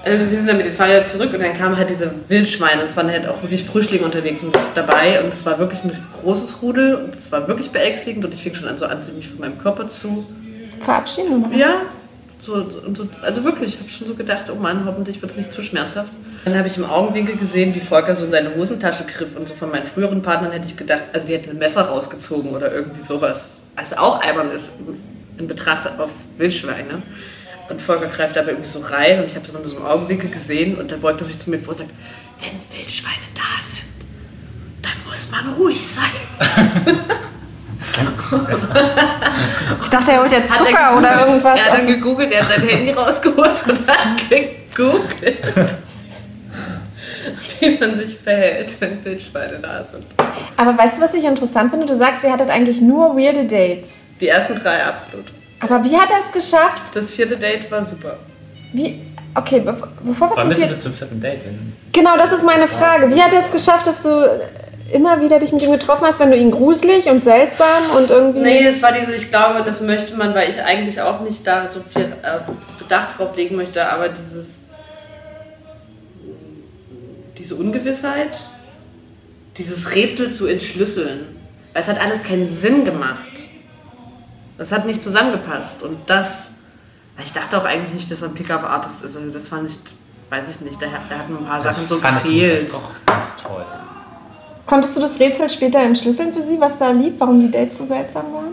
Also 0.04 0.30
wir 0.30 0.36
sind 0.36 0.46
dann 0.46 0.58
mit 0.58 0.66
dem 0.66 0.74
Fahrrad 0.74 1.08
zurück 1.08 1.32
und 1.32 1.40
dann 1.42 1.54
kamen 1.54 1.76
halt 1.76 1.88
diese 1.88 2.10
Wildschweine 2.28 2.82
und 2.82 2.88
es 2.88 2.96
waren 2.96 3.10
halt 3.10 3.26
auch 3.26 3.42
wirklich 3.42 3.64
Frischlinge 3.64 4.04
unterwegs 4.04 4.42
und 4.42 4.54
dabei 4.74 5.22
und 5.22 5.32
es 5.32 5.44
war 5.46 5.58
wirklich 5.58 5.82
ein 5.84 5.92
großes 6.20 6.60
Rudel 6.60 6.96
und 6.96 7.14
es 7.14 7.32
war 7.32 7.48
wirklich 7.48 7.70
beängstigend 7.70 8.24
und 8.24 8.34
ich 8.34 8.42
fing 8.42 8.54
schon 8.54 8.68
an 8.68 8.76
so 8.76 8.86
an, 8.86 9.00
mich 9.16 9.28
von 9.28 9.40
meinem 9.40 9.58
Körper 9.58 9.86
zu 9.86 10.26
Verabschieden 10.80 11.44
oder? 11.44 11.56
Ja, 11.56 11.82
so, 12.38 12.54
und 12.54 12.96
so, 12.96 13.08
also 13.22 13.44
wirklich, 13.44 13.74
ich 13.74 13.80
habe 13.80 13.90
schon 13.90 14.06
so 14.06 14.14
gedacht, 14.14 14.50
oh 14.50 14.54
Mann, 14.54 14.84
hoffentlich 14.86 15.20
wird 15.20 15.30
es 15.30 15.38
nicht 15.38 15.52
zu 15.52 15.62
schmerzhaft. 15.62 16.12
Dann 16.44 16.56
habe 16.56 16.68
ich 16.68 16.76
im 16.76 16.84
Augenwinkel 16.84 17.36
gesehen, 17.36 17.74
wie 17.74 17.80
Volker 17.80 18.14
so 18.14 18.26
in 18.26 18.30
seine 18.30 18.54
Hosentasche 18.54 19.04
griff 19.04 19.36
und 19.36 19.48
so 19.48 19.54
von 19.54 19.70
meinen 19.70 19.84
früheren 19.84 20.22
Partnern 20.22 20.52
hätte 20.52 20.66
ich 20.66 20.76
gedacht, 20.76 21.04
also 21.12 21.26
die 21.26 21.34
hätten 21.34 21.50
ein 21.50 21.58
Messer 21.58 21.82
rausgezogen 21.82 22.54
oder 22.54 22.72
irgendwie 22.72 23.02
sowas. 23.02 23.62
Also 23.76 23.96
auch 23.96 24.22
albern 24.22 24.50
ist 24.50 24.72
in 25.38 25.46
Betracht 25.46 25.86
auf 25.98 26.10
Wildschweine. 26.38 27.02
Und 27.70 27.80
Volker 27.80 28.08
greift 28.08 28.36
aber 28.36 28.48
irgendwie 28.48 28.68
so 28.68 28.80
rein 28.80 29.20
und 29.20 29.30
ich 29.30 29.36
habe 29.36 29.46
es 29.46 29.52
nur 29.52 29.64
so 29.66 29.76
im 29.76 29.86
Augenwinkel 29.86 30.28
gesehen 30.28 30.76
und 30.76 30.90
dann 30.90 31.00
beugt 31.00 31.20
er 31.20 31.24
sich 31.24 31.38
zu 31.38 31.50
mir 31.50 31.58
vor 31.58 31.68
und 31.68 31.78
sagt, 31.78 31.90
wenn 32.40 32.78
Wildschweine 32.78 33.14
da 33.34 33.64
sind, 33.64 33.84
dann 34.82 34.92
muss 35.06 35.30
man 35.30 35.54
ruhig 35.54 35.80
sein. 35.80 36.04
Ich 39.82 39.88
dachte, 39.88 40.12
er 40.12 40.20
holt 40.20 40.32
jetzt 40.32 40.50
er 40.52 40.58
Zucker 40.58 40.96
oder 40.96 41.08
gegoogelt. 41.08 41.28
irgendwas. 41.28 41.60
Er 41.60 41.64
hat 41.64 41.78
dann 41.78 41.86
gegoogelt, 41.86 42.32
er 42.32 42.40
hat 42.40 42.48
sein 42.48 42.68
Handy 42.68 42.90
rausgeholt 42.90 43.62
und 43.68 43.88
hat 43.88 44.28
gegoogelt, 44.28 45.70
wie 47.60 47.78
man 47.78 47.96
sich 47.96 48.18
verhält, 48.18 48.72
wenn 48.80 49.04
Wildschweine 49.04 49.58
da 49.60 49.84
sind. 49.84 50.04
Aber 50.56 50.76
weißt 50.76 50.98
du, 50.98 51.02
was 51.02 51.14
ich 51.14 51.24
interessant 51.24 51.70
finde? 51.70 51.86
Du 51.86 51.94
sagst, 51.94 52.22
ihr 52.24 52.32
hattet 52.32 52.50
eigentlich 52.50 52.80
nur 52.80 53.16
weirde 53.16 53.44
Dates. 53.44 54.02
Die 54.20 54.28
ersten 54.28 54.56
drei 54.56 54.84
absolut. 54.84 55.32
Aber 55.60 55.84
wie 55.84 55.96
hat 55.96 56.10
er 56.10 56.18
es 56.18 56.32
geschafft? 56.32 56.94
Das 56.94 57.10
vierte 57.10 57.36
Date 57.36 57.70
war 57.70 57.82
super. 57.82 58.18
Wie? 58.72 59.02
Okay, 59.34 59.60
bev 59.60 59.76
bevor 60.02 60.30
wir 60.30 60.36
Wann 60.36 60.42
zum 60.42 60.48
bist 60.48 60.60
du 60.60 60.64
vierten... 60.64 60.74
bis 60.74 60.82
zum 60.82 60.92
vierten 60.94 61.20
Date? 61.20 61.44
Wenn- 61.44 61.72
Genau, 61.92 62.16
das 62.16 62.32
ist 62.32 62.44
meine 62.44 62.66
Frage. 62.68 63.10
Wie 63.14 63.20
hat 63.20 63.32
er 63.32 63.40
es 63.40 63.50
geschafft, 63.52 63.86
dass 63.86 64.02
du 64.02 64.40
immer 64.92 65.20
wieder 65.20 65.38
dich 65.38 65.52
mit 65.52 65.62
ihm 65.62 65.72
getroffen 65.72 66.04
hast, 66.06 66.18
wenn 66.18 66.30
du 66.30 66.36
ihn 66.36 66.50
gruselig 66.50 67.06
und 67.06 67.22
seltsam 67.22 67.90
und 67.96 68.10
irgendwie... 68.10 68.40
Nee, 68.40 68.64
das 68.64 68.82
war 68.82 68.92
diese, 68.92 69.14
ich 69.14 69.28
glaube, 69.28 69.62
das 69.64 69.80
möchte 69.80 70.16
man, 70.16 70.34
weil 70.34 70.50
ich 70.50 70.60
eigentlich 70.62 71.00
auch 71.00 71.20
nicht 71.20 71.46
da 71.46 71.70
so 71.70 71.80
viel 71.92 72.06
äh, 72.22 72.38
Bedacht 72.78 73.18
drauf 73.18 73.36
legen 73.36 73.54
möchte, 73.56 73.88
aber 73.88 74.08
dieses, 74.08 74.62
diese 77.38 77.54
Ungewissheit, 77.54 78.36
dieses 79.56 79.94
Rätsel 79.94 80.32
zu 80.32 80.46
entschlüsseln, 80.46 81.36
weil 81.72 81.82
es 81.82 81.88
hat 81.88 82.00
alles 82.00 82.22
keinen 82.24 82.54
Sinn 82.56 82.84
gemacht. 82.84 83.44
Das 84.60 84.72
hat 84.72 84.84
nicht 84.84 85.02
zusammengepasst 85.02 85.82
und 85.82 85.98
das, 86.04 86.56
ich 87.24 87.32
dachte 87.32 87.56
auch 87.56 87.64
eigentlich 87.64 87.94
nicht, 87.94 88.10
dass 88.10 88.20
er 88.20 88.28
ein 88.28 88.34
Pickup-Artist 88.34 89.02
ist, 89.02 89.16
also 89.16 89.30
das 89.30 89.48
fand 89.48 89.70
ich, 89.70 89.78
weiß 90.28 90.50
ich 90.50 90.60
nicht, 90.60 90.82
da, 90.82 90.86
da 91.08 91.16
hatten 91.16 91.34
ein 91.34 91.46
paar 91.46 91.62
Sachen 91.62 91.88
so 91.88 91.96
fandest 91.96 92.26
du 92.26 92.28
gefehlt. 92.28 92.58
vielleicht 92.58 92.74
doch 92.74 92.90
ganz 93.06 93.32
toll. 93.42 93.64
Konntest 94.66 94.98
du 94.98 95.00
das 95.00 95.18
Rätsel 95.18 95.48
später 95.48 95.78
entschlüsseln 95.78 96.34
für 96.34 96.42
sie, 96.42 96.60
was 96.60 96.76
da 96.76 96.90
lief, 96.90 97.14
warum 97.16 97.40
die 97.40 97.50
Dates 97.50 97.78
so 97.78 97.86
seltsam 97.86 98.34
waren? 98.34 98.52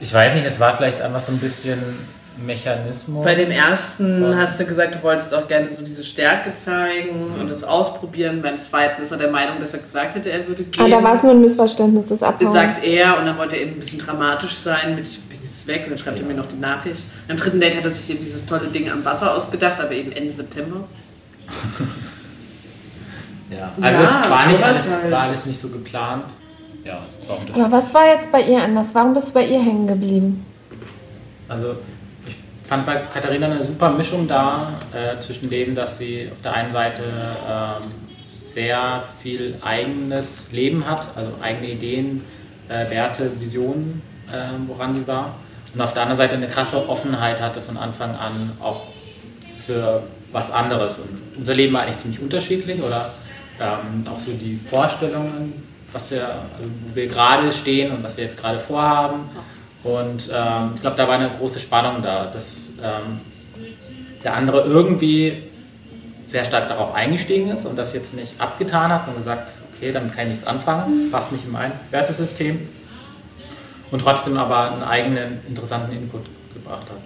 Ich 0.00 0.12
weiß 0.12 0.34
nicht, 0.34 0.44
es 0.44 0.58
war 0.58 0.76
vielleicht 0.76 1.00
einfach 1.00 1.20
so 1.20 1.30
ein 1.30 1.38
bisschen 1.38 1.78
Mechanismus. 2.44 3.24
Bei 3.24 3.34
dem 3.34 3.50
ersten 3.50 4.22
Ja. 4.22 4.36
hast 4.36 4.58
du 4.60 4.64
gesagt, 4.64 4.94
du 4.96 5.02
wolltest 5.02 5.32
auch 5.34 5.48
gerne 5.48 5.72
so 5.72 5.82
diese 5.84 6.04
Stärke 6.04 6.52
zeigen 6.54 7.34
und 7.40 7.48
das 7.48 7.64
ausprobieren. 7.64 8.42
Beim 8.42 8.58
zweiten 8.60 9.02
ist 9.02 9.10
er 9.10 9.16
der 9.18 9.30
Meinung, 9.30 9.58
dass 9.60 9.72
er 9.72 9.78
gesagt 9.80 10.14
hätte, 10.14 10.30
er 10.30 10.46
würde 10.46 10.64
Ah, 10.78 10.82
gehen. 10.82 10.90
da 10.90 11.02
war 11.02 11.14
es 11.14 11.22
nur 11.22 11.32
ein 11.32 11.40
Missverständnis, 11.40 12.08
das 12.08 12.22
Abhauen. 12.22 12.52
sagt 12.52 12.84
er 12.84 13.18
und 13.18 13.26
dann 13.26 13.38
wollte 13.38 13.56
er 13.56 13.62
eben 13.62 13.72
ein 13.72 13.78
bisschen 13.80 14.00
dramatisch 14.00 14.54
sein 14.54 14.94
mit 14.96 15.06
ich 15.06 15.20
bin 15.22 15.38
jetzt 15.42 15.66
weg 15.66 15.82
und 15.84 15.90
dann 15.90 15.98
schreibt 15.98 16.18
er 16.18 16.24
mir 16.24 16.34
noch 16.34 16.46
die 16.46 16.56
Nachricht. 16.56 17.04
Beim 17.28 17.36
dritten 17.36 17.60
Date 17.60 17.76
hat 17.76 17.84
er 17.84 17.94
sich 17.94 18.10
eben 18.10 18.20
dieses 18.20 18.44
tolle 18.44 18.68
Ding 18.68 18.90
am 18.90 19.04
Wasser 19.04 19.34
ausgedacht, 19.34 19.80
aber 19.80 19.92
eben 19.92 20.12
Ende 20.12 20.30
September. 20.30 20.84
Ja, 23.48 23.70
also 23.80 24.02
Ja, 24.02 24.08
es 24.22 24.30
war 24.30 24.46
nicht, 24.48 24.62
alles, 24.62 24.90
halt. 24.90 25.10
war 25.12 25.22
alles 25.22 25.46
nicht 25.46 25.60
so 25.60 25.68
geplant. 25.68 26.24
Ja, 26.84 26.94
war 27.28 27.36
unterschiedlich. 27.38 27.64
Aber 27.64 27.72
was 27.76 27.94
war 27.94 28.06
jetzt 28.12 28.32
bei 28.32 28.42
ihr 28.42 28.60
anders? 28.62 28.92
Warum 28.94 29.14
bist 29.14 29.28
du 29.28 29.34
bei 29.34 29.46
ihr 29.46 29.60
hängen 29.62 29.86
geblieben? 29.86 30.44
Also 31.48 31.76
fand 32.66 32.84
bei 32.84 32.96
Katharina 32.96 33.46
eine 33.46 33.64
super 33.64 33.90
Mischung 33.90 34.26
da 34.26 34.74
äh, 34.92 35.20
zwischen 35.20 35.48
dem, 35.50 35.74
dass 35.74 35.98
sie 35.98 36.28
auf 36.32 36.40
der 36.42 36.54
einen 36.54 36.70
Seite 36.70 37.02
ähm, 37.48 37.88
sehr 38.50 39.04
viel 39.18 39.56
eigenes 39.62 40.50
Leben 40.52 40.86
hat, 40.86 41.08
also 41.14 41.32
eigene 41.40 41.72
Ideen, 41.72 42.24
äh, 42.68 42.90
Werte, 42.90 43.30
Visionen, 43.38 44.02
äh, 44.32 44.48
woran 44.66 44.96
sie 44.96 45.06
war. 45.06 45.36
Und 45.74 45.80
auf 45.80 45.92
der 45.92 46.02
anderen 46.02 46.16
Seite 46.16 46.34
eine 46.36 46.48
krasse 46.48 46.88
Offenheit 46.88 47.40
hatte 47.40 47.60
von 47.60 47.76
Anfang 47.76 48.16
an 48.16 48.52
auch 48.60 48.86
für 49.58 50.02
was 50.32 50.50
anderes. 50.50 50.98
Und 50.98 51.10
unser 51.36 51.54
Leben 51.54 51.74
war 51.74 51.82
eigentlich 51.82 51.98
ziemlich 51.98 52.20
unterschiedlich 52.20 52.82
oder 52.82 53.06
ähm, 53.60 54.04
auch 54.10 54.18
so 54.18 54.32
die 54.32 54.56
Vorstellungen, 54.56 55.62
was 55.92 56.10
wir, 56.10 56.26
also 56.26 56.70
wo 56.84 56.94
wir 56.94 57.06
gerade 57.06 57.52
stehen 57.52 57.92
und 57.92 58.02
was 58.02 58.16
wir 58.16 58.24
jetzt 58.24 58.40
gerade 58.40 58.58
vorhaben. 58.58 59.28
Und 59.86 60.28
ähm, 60.32 60.72
ich 60.74 60.80
glaube, 60.80 60.96
da 60.96 61.06
war 61.06 61.14
eine 61.14 61.30
große 61.30 61.60
Spannung 61.60 62.02
da, 62.02 62.26
dass 62.26 62.56
ähm, 62.82 63.20
der 64.24 64.34
andere 64.34 64.62
irgendwie 64.62 65.44
sehr 66.26 66.44
stark 66.44 66.66
darauf 66.66 66.92
eingestiegen 66.92 67.50
ist 67.50 67.66
und 67.66 67.76
das 67.76 67.94
jetzt 67.94 68.14
nicht 68.14 68.32
abgetan 68.40 68.90
hat 68.90 69.06
und 69.06 69.16
gesagt, 69.16 69.52
okay, 69.72 69.92
damit 69.92 70.12
kann 70.16 70.24
ich 70.24 70.30
nichts 70.30 70.46
anfangen, 70.46 71.08
passt 71.12 71.30
nicht 71.30 71.44
in 71.44 71.52
mein 71.52 71.70
Wertesystem. 71.92 72.68
Und 73.92 74.00
trotzdem 74.00 74.36
aber 74.36 74.72
einen 74.72 74.82
eigenen 74.82 75.46
interessanten 75.46 75.92
Input 75.92 76.24
gebracht 76.52 76.86
hat. 76.90 76.98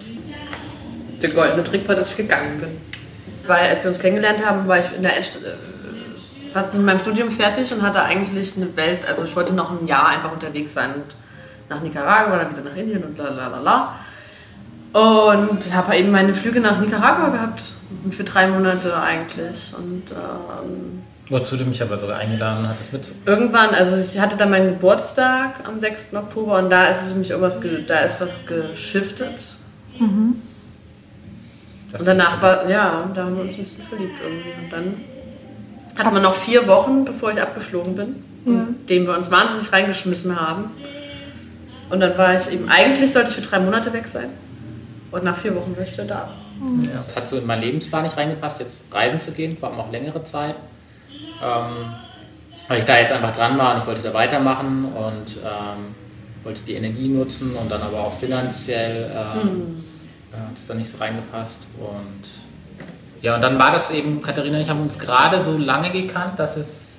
Der 1.21 1.29
goldene 1.29 1.63
Trick 1.63 1.87
war, 1.87 1.93
dass 1.93 2.11
ich 2.11 2.17
gegangen 2.17 2.59
bin. 2.59 2.81
Weil 3.45 3.69
als 3.69 3.83
wir 3.83 3.89
uns 3.89 3.99
kennengelernt 3.99 4.43
haben, 4.43 4.67
war 4.67 4.79
ich 4.79 4.87
in 4.95 5.03
der 5.03 5.15
Endst 5.15 5.35
äh, 5.35 6.49
fast 6.49 6.73
mit 6.73 6.83
meinem 6.83 6.99
Studium 6.99 7.29
fertig 7.29 7.71
und 7.71 7.83
hatte 7.83 8.01
eigentlich 8.01 8.57
eine 8.57 8.75
Welt, 8.75 9.07
also 9.07 9.23
ich 9.23 9.35
wollte 9.35 9.53
noch 9.53 9.69
ein 9.69 9.85
Jahr 9.85 10.07
einfach 10.07 10.31
unterwegs 10.31 10.73
sein 10.73 10.95
und 10.95 11.15
nach 11.71 11.81
Nicaragua, 11.81 12.37
dann 12.37 12.51
wieder 12.51 12.69
nach 12.69 12.75
Indien 12.75 13.03
und 13.03 13.17
la 13.17 13.29
la 13.29 13.47
la 13.47 13.59
la. 13.59 13.95
Und 14.93 15.73
habe 15.73 15.95
eben 15.95 16.11
meine 16.11 16.33
Flüge 16.33 16.59
nach 16.59 16.79
Nicaragua 16.79 17.29
gehabt, 17.29 17.63
für 18.11 18.23
drei 18.23 18.47
Monate 18.47 18.95
eigentlich. 19.01 19.71
Und 19.77 20.11
ähm, 20.11 21.01
Wozu 21.29 21.55
du 21.55 21.63
mich 21.63 21.81
aber 21.81 21.97
sogar 21.97 22.17
eingeladen 22.17 22.67
hattest 22.67 22.91
mit. 22.91 23.09
irgendwann, 23.25 23.69
also 23.73 23.95
ich 23.95 24.19
hatte 24.19 24.35
dann 24.35 24.49
meinen 24.51 24.67
Geburtstag 24.73 25.65
am 25.65 25.79
6. 25.79 26.13
Oktober 26.13 26.57
und 26.59 26.69
da 26.69 26.87
ist 26.87 27.07
es 27.07 27.15
mich 27.15 27.29
irgendwas, 27.29 27.61
ge- 27.61 27.85
da 27.87 27.99
ist 27.99 28.19
was 28.19 28.37
geschiftet. 28.45 29.55
Und 31.97 32.07
danach 32.07 32.41
war, 32.41 32.69
ja, 32.69 33.09
da 33.13 33.23
haben 33.25 33.35
wir 33.37 33.43
uns 33.43 33.55
ein 33.55 33.61
bisschen 33.61 33.85
verliebt 33.85 34.19
irgendwie. 34.21 34.49
Und 34.63 34.69
dann 34.71 34.95
hatten 35.97 36.15
wir 36.15 36.21
noch 36.21 36.35
vier 36.35 36.67
Wochen, 36.67 37.05
bevor 37.05 37.31
ich 37.31 37.41
abgeflogen 37.41 37.95
bin, 37.95 38.23
in 38.45 38.85
denen 38.87 39.07
wir 39.07 39.15
uns 39.15 39.29
wahnsinnig 39.31 39.71
reingeschmissen 39.71 40.39
haben. 40.39 40.71
Und 41.91 41.99
dann 41.99 42.17
war 42.17 42.35
ich 42.35 42.51
eben, 42.51 42.69
eigentlich 42.69 43.11
sollte 43.11 43.29
ich 43.29 43.35
für 43.35 43.41
drei 43.41 43.59
Monate 43.59 43.91
weg 43.93 44.07
sein. 44.07 44.29
Und 45.11 45.23
nach 45.23 45.35
vier 45.35 45.53
Wochen 45.55 45.75
war 45.75 45.83
ich 45.83 45.91
wieder 45.91 46.05
da. 46.05 46.29
Ja, 46.83 46.91
das 46.91 47.15
hat 47.15 47.27
so 47.27 47.37
in 47.37 47.45
meinen 47.45 47.61
Lebensplan 47.61 48.03
nicht 48.03 48.15
reingepasst, 48.15 48.59
jetzt 48.59 48.83
reisen 48.91 49.19
zu 49.19 49.31
gehen, 49.31 49.57
vor 49.57 49.69
allem 49.69 49.79
auch 49.79 49.91
längere 49.91 50.23
Zeit. 50.23 50.55
Ähm, 51.43 51.93
weil 52.67 52.79
ich 52.79 52.85
da 52.85 52.97
jetzt 52.97 53.11
einfach 53.11 53.35
dran 53.35 53.57
war 53.57 53.73
und 53.73 53.81
ich 53.81 53.87
wollte 53.87 54.01
da 54.01 54.13
weitermachen 54.13 54.85
und 54.93 55.37
ähm, 55.37 55.95
wollte 56.43 56.61
die 56.61 56.75
Energie 56.75 57.09
nutzen 57.09 57.55
und 57.55 57.69
dann 57.69 57.81
aber 57.81 57.99
auch 57.99 58.13
finanziell 58.13 59.11
ähm, 59.13 59.75
äh, 60.31 60.37
hat 60.37 60.55
es 60.55 60.67
dann 60.67 60.77
nicht 60.77 60.89
so 60.89 60.97
reingepasst. 60.97 61.57
Und 61.77 62.29
ja, 63.21 63.35
und 63.35 63.41
dann 63.41 63.59
war 63.59 63.71
das 63.71 63.91
eben, 63.91 64.21
Katharina 64.21 64.55
und 64.55 64.61
ich 64.61 64.69
haben 64.69 64.81
uns 64.81 64.97
gerade 64.97 65.41
so 65.41 65.57
lange 65.57 65.91
gekannt, 65.91 66.39
dass 66.39 66.55
es 66.55 66.90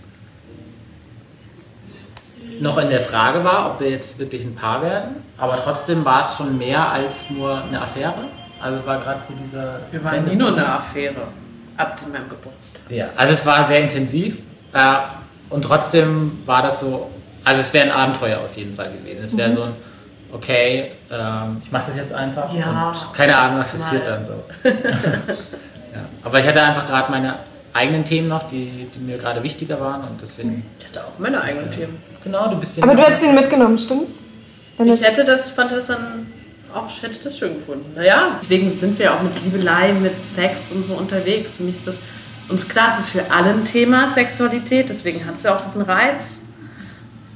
noch 2.63 2.79
in 2.79 2.91
der 2.91 3.01
Frage 3.01 3.43
war, 3.43 3.73
ob 3.73 3.81
wir 3.81 3.91
jetzt 3.91 4.19
wirklich 4.21 4.45
ein 4.45 4.55
Paar 4.55 4.83
werden. 4.83 5.17
Aber 5.37 5.57
trotzdem 5.57 6.05
war 6.05 6.21
es 6.21 6.37
schon 6.37 6.57
mehr 6.57 6.89
als 6.89 7.29
nur 7.29 7.61
eine 7.61 7.83
Affäre. 7.83 8.15
Also 8.61 8.79
es 8.81 8.87
war 8.87 9.01
gerade 9.01 9.21
so 9.27 9.35
dieser... 9.35 9.81
Wir 9.91 10.05
waren 10.05 10.25
nie 10.25 10.37
nur 10.37 10.53
eine 10.53 10.67
Affäre. 10.67 11.23
Ab 11.77 12.01
meinem 12.13 12.29
Geburtstag. 12.29 12.83
Ja, 12.89 13.07
also 13.17 13.33
es 13.33 13.45
war 13.45 13.65
sehr 13.65 13.81
intensiv 13.81 14.43
äh, 14.73 14.95
und 15.51 15.63
trotzdem 15.63 16.39
war 16.47 16.63
das 16.63 16.79
so, 16.81 17.11
also 17.45 17.61
es 17.61 17.73
wäre 17.73 17.87
ein 17.87 17.93
Abenteuer 17.93 18.39
auf 18.39 18.57
jeden 18.57 18.75
Fall 18.75 18.93
gewesen. 18.93 19.25
Es 19.25 19.37
wäre 19.37 19.51
so 19.51 19.63
ein, 19.65 19.73
okay, 20.33 20.93
ähm, 21.11 21.61
ich 21.65 21.73
mache 21.73 21.87
das 21.87 21.97
jetzt 21.97 22.15
einfach 22.15 22.53
Ja. 22.55 22.91
und 22.91 23.15
keine 23.15 23.37
Ahnung, 23.37 23.59
was 23.59 23.73
passiert 23.73 24.07
dann 24.07 24.25
so. 24.25 24.45
ja. 24.69 26.05
Aber 26.23 26.39
ich 26.39 26.47
hatte 26.47 26.63
einfach 26.63 26.87
gerade 26.87 27.11
meine 27.11 27.35
eigenen 27.73 28.05
Themen 28.05 28.29
noch, 28.29 28.49
die, 28.49 28.87
die 28.95 28.99
mir 28.99 29.19
gerade 29.19 29.43
wichtiger 29.43 29.81
waren 29.81 30.03
und 30.09 30.21
deswegen, 30.21 30.65
Ich 30.79 30.87
hatte 30.87 31.07
auch 31.07 31.19
meine 31.19 31.41
eigenen 31.41 31.71
Themen. 31.71 31.99
genau, 32.23 32.49
du 32.51 32.61
bist 32.61 32.77
ja 32.77 32.83
Aber 32.83 32.95
du 32.95 33.03
hättest 33.03 33.25
ihn 33.25 33.35
mitgenommen, 33.35 33.79
stimmt's? 33.79 34.19
Wenn 34.77 34.89
Ich 34.89 35.01
das, 35.01 35.09
hätte 35.09 35.25
das, 35.25 35.51
fand 35.51 35.73
das 35.73 35.87
dann 35.87 36.27
auch, 36.75 36.89
ich 36.89 37.03
hätte 37.03 37.19
das 37.23 37.39
schön 37.39 37.55
gefunden. 37.55 37.93
Naja, 37.95 38.39
deswegen 38.43 38.79
sind 38.79 38.99
wir 38.99 39.15
auch 39.15 39.23
mit 39.23 39.43
Liebelei, 39.43 39.93
mit 39.93 40.25
Sex 40.25 40.73
und 40.73 40.87
so 40.87 40.95
unterwegs. 40.95 41.57
Für 41.57 41.63
mich 41.63 41.77
ist 41.77 41.87
das, 41.87 42.01
uns 42.49 42.69
klar, 42.69 42.93
es 42.93 43.01
ist 43.01 43.09
für 43.11 43.31
alle 43.31 43.51
ein 43.51 43.65
Thema, 43.65 44.09
Sexualität, 44.09 44.89
deswegen 44.89 45.27
hat 45.27 45.37
es 45.37 45.43
ja 45.43 45.55
auch 45.55 45.61
diesen 45.61 45.83
Reiz. 45.83 46.43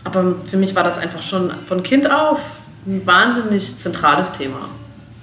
Aber 0.05 0.37
für 0.45 0.57
mich 0.57 0.75
war 0.75 0.85
das 0.85 0.99
einfach 0.99 1.23
schon 1.23 1.53
von 1.67 1.83
Kind 1.83 2.11
auf 2.11 2.41
ein 2.87 3.05
wahnsinnig 3.07 3.77
zentrales 3.77 4.33
Thema. 4.33 4.59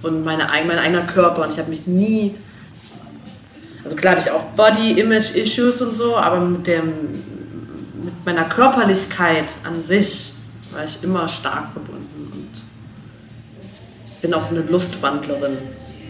Und 0.01 0.23
meine, 0.25 0.47
mein 0.67 0.77
eigener 0.77 1.03
Körper. 1.03 1.43
Und 1.43 1.53
ich 1.53 1.59
habe 1.59 1.69
mich 1.69 1.87
nie. 1.87 2.35
Also 3.83 3.95
klar 3.95 4.15
habe 4.15 4.21
ich 4.21 4.31
auch 4.31 4.43
Body-Image-Issues 4.55 5.81
und 5.81 5.93
so, 5.93 6.15
aber 6.15 6.39
mit, 6.39 6.67
dem, 6.67 6.93
mit 8.03 8.25
meiner 8.25 8.45
Körperlichkeit 8.45 9.53
an 9.63 9.83
sich 9.83 10.33
war 10.71 10.83
ich 10.83 11.03
immer 11.03 11.27
stark 11.27 11.71
verbunden. 11.73 12.31
Und 12.31 12.63
ich 14.05 14.21
bin 14.21 14.33
auch 14.33 14.43
so 14.43 14.55
eine 14.55 14.63
Lustwandlerin. 14.63 15.57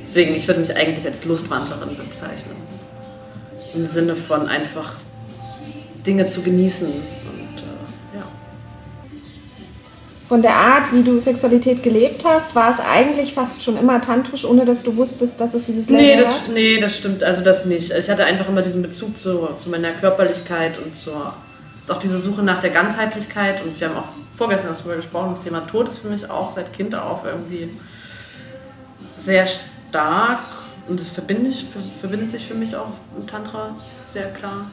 Deswegen, 0.04 0.36
ich 0.36 0.48
würde 0.48 0.60
mich 0.62 0.76
eigentlich 0.76 1.06
als 1.06 1.26
Lustwandlerin 1.26 1.98
bezeichnen. 1.98 2.56
Im 3.74 3.86
Sinne 3.86 4.16
von 4.16 4.48
einfach 4.48 4.94
Dinge 6.06 6.28
zu 6.28 6.42
genießen. 6.42 6.90
Von 10.28 10.42
der 10.42 10.56
Art, 10.56 10.94
wie 10.94 11.04
du 11.04 11.20
Sexualität 11.20 11.84
gelebt 11.84 12.24
hast, 12.26 12.56
war 12.56 12.72
es 12.72 12.80
eigentlich 12.80 13.34
fast 13.34 13.62
schon 13.62 13.78
immer 13.78 14.00
tantrisch, 14.02 14.46
ohne 14.46 14.66
dass 14.66 14.82
du 14.84 14.96
wusstest, 14.96 15.40
dass 15.40 15.54
es 15.54 15.64
dieses 15.66 15.90
Nee 15.90 16.12
Label 16.12 16.24
das, 16.24 16.34
hat? 16.34 16.50
nee, 16.54 16.80
das 16.80 16.98
stimmt. 16.98 17.24
Also 17.24 17.44
das 17.44 17.66
nicht. 17.66 17.92
Ich 17.92 18.10
hatte 18.10 18.24
einfach 18.26 18.48
immer 18.50 18.62
diesen 18.62 18.82
Bezug 18.82 19.18
zu, 19.18 19.50
zu 19.58 19.70
meiner 19.70 19.92
Körperlichkeit 19.92 20.80
und 20.80 20.96
zur 20.96 21.34
auch 21.90 21.98
diese 21.98 22.18
Suche 22.18 22.42
nach 22.44 22.62
der 22.62 22.70
Ganzheitlichkeit. 22.70 23.62
Und 23.64 23.78
wir 23.80 23.90
haben 23.90 23.98
auch 23.98 24.08
vorgestern 24.38 24.70
erst 24.70 24.82
darüber 24.82 24.96
gesprochen, 24.96 25.30
das 25.32 25.42
Thema 25.42 25.62
Tod 25.68 25.90
ist 25.90 25.98
für 26.00 26.08
mich 26.08 26.30
auch 26.30 26.50
seit 26.56 26.72
Kind 26.72 26.96
auf 26.96 27.26
irgendwie 27.26 27.70
sehr 29.18 29.46
stark. 29.46 30.40
Und 30.88 31.00
das 31.00 31.10
verbinde 31.10 31.50
ich, 31.50 31.66
ver- 31.66 31.80
verbindet 32.00 32.32
sich 32.32 32.46
für 32.48 32.56
mich 32.56 32.76
auch 32.76 32.92
im 33.20 33.28
Tantra 33.28 33.76
sehr 34.06 34.30
klar. 34.32 34.66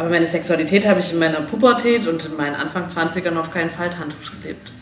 Aber 0.00 0.08
meine 0.08 0.26
Sexualität 0.26 0.86
habe 0.88 1.00
ich 1.00 1.12
in 1.12 1.18
meiner 1.18 1.42
Pubertät 1.42 2.06
und 2.06 2.24
in 2.24 2.34
meinen 2.34 2.56
Anfang 2.56 2.86
20ern 2.86 3.36
auf 3.36 3.50
keinen 3.50 3.68
Fall 3.68 3.90
tantrisch 3.90 4.32
gelebt. 4.40 4.72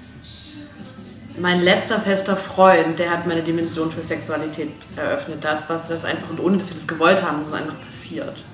Mein 1.37 1.61
letzter 1.61 1.99
fester 1.99 2.37
Freund, 2.37 3.01
der 3.01 3.11
hat 3.11 3.27
meine 3.27 3.43
Dimension 3.43 3.91
für 3.91 4.01
Sexualität 4.01 4.71
eröffnet. 4.95 5.43
Das, 5.43 5.69
was 5.69 5.89
das 5.89 6.05
einfach, 6.05 6.31
und 6.31 6.39
ohne 6.39 6.59
dass 6.59 6.69
wir 6.69 6.77
das 6.77 6.87
gewollt 6.87 7.25
haben, 7.25 7.41
das 7.41 7.49
ist 7.49 7.55
einfach 7.55 7.85
passiert. 7.85 8.45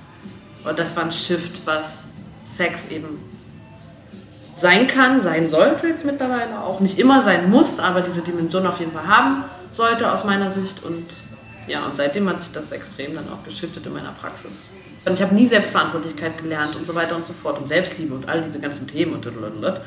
Und 0.65 0.79
das 0.79 0.97
war 0.97 1.05
ein 1.05 1.13
Shift, 1.13 1.67
was 1.67 2.07
Sex 2.47 2.91
eben 2.91 3.21
sein 4.55 4.87
kann, 4.87 5.21
sein 5.21 5.51
sollte 5.51 5.89
jetzt 5.89 6.07
mittlerweile 6.07 6.63
auch. 6.63 6.81
Nicht 6.81 6.99
immer 6.99 7.21
sein 7.21 7.51
muss, 7.51 7.79
aber 7.79 8.01
diese 8.01 8.23
Dimension 8.23 8.67
auf 8.67 8.81
jeden 8.81 8.93
Fall 8.93 9.07
haben 9.07 9.45
sollte 9.71 10.11
aus 10.11 10.25
meiner 10.25 10.51
Sicht. 10.51 10.83
Und 10.83 11.05
ja, 11.67 11.85
und 11.85 11.95
seitdem 11.95 12.27
hat 12.27 12.43
sich 12.43 12.53
das 12.53 12.73
extrem 12.73 13.15
dann 13.15 13.29
auch 13.29 13.45
geschiftet 13.45 13.85
in 13.85 13.93
meiner 13.93 14.13
Praxis. 14.13 14.71
Und 15.05 15.13
ich 15.13 15.23
habe 15.23 15.35
nie 15.35 15.47
Selbstverantwortlichkeit 15.47 16.39
gelernt 16.39 16.77
und 16.77 16.87
so 16.87 16.95
weiter 16.95 17.15
und 17.17 17.27
so 17.27 17.33
fort 17.33 17.59
und 17.59 17.69
Selbstliebe 17.69 18.15
und 18.15 18.29
all 18.29 18.43
diese 18.43 18.59
ganzen 18.59 18.87
Themen 18.87 19.13
und 19.13 19.21
blablabla. 19.21 19.81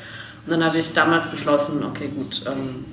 Und 0.45 0.51
dann 0.51 0.63
habe 0.63 0.77
ich 0.77 0.93
damals 0.93 1.29
beschlossen, 1.29 1.83
okay, 1.83 2.09
gut, 2.15 2.43
ähm, 2.45 2.85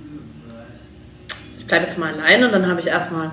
ich 1.59 1.67
bleibe 1.67 1.85
jetzt 1.85 1.99
mal 1.99 2.13
alleine 2.15 2.47
und 2.47 2.53
dann 2.53 2.67
habe 2.67 2.81
ich 2.81 2.87
erstmal 2.87 3.33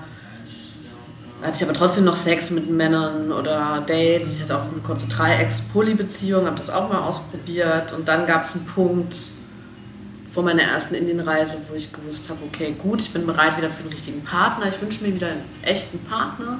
hatte 1.42 1.58
ich 1.58 1.64
aber 1.64 1.74
trotzdem 1.74 2.04
noch 2.04 2.16
Sex 2.16 2.52
mit 2.52 2.70
Männern 2.70 3.32
oder 3.32 3.84
Dates. 3.88 4.36
Ich 4.36 4.44
hatte 4.44 4.58
auch 4.58 4.72
eine 4.72 4.82
kurze 4.86 5.10
Dreiecks-Poly-Beziehung, 5.10 6.46
habe 6.46 6.56
das 6.56 6.70
auch 6.70 6.88
mal 6.88 7.00
ausprobiert. 7.00 7.94
Und 7.94 8.08
dann 8.08 8.28
gab 8.28 8.44
es 8.44 8.56
einen 8.56 8.66
Punkt 8.66 9.18
vor 10.30 10.44
meiner 10.44 10.62
ersten 10.62 10.94
Indienreise, 10.94 11.58
wo 11.70 11.76
ich 11.76 11.92
gewusst 11.92 12.30
habe, 12.30 12.39
okay, 12.46 12.76
gut, 12.80 13.02
ich 13.02 13.12
bin 13.12 13.26
bereit 13.26 13.58
wieder 13.58 13.72
für 13.72 13.82
den 13.82 13.92
richtigen 13.92 14.24
Partner. 14.24 14.68
Ich 14.70 14.80
wünsche 14.82 15.04
mir 15.04 15.16
wieder 15.16 15.28
einen 15.28 15.44
echten 15.64 16.00
Partner. 16.00 16.60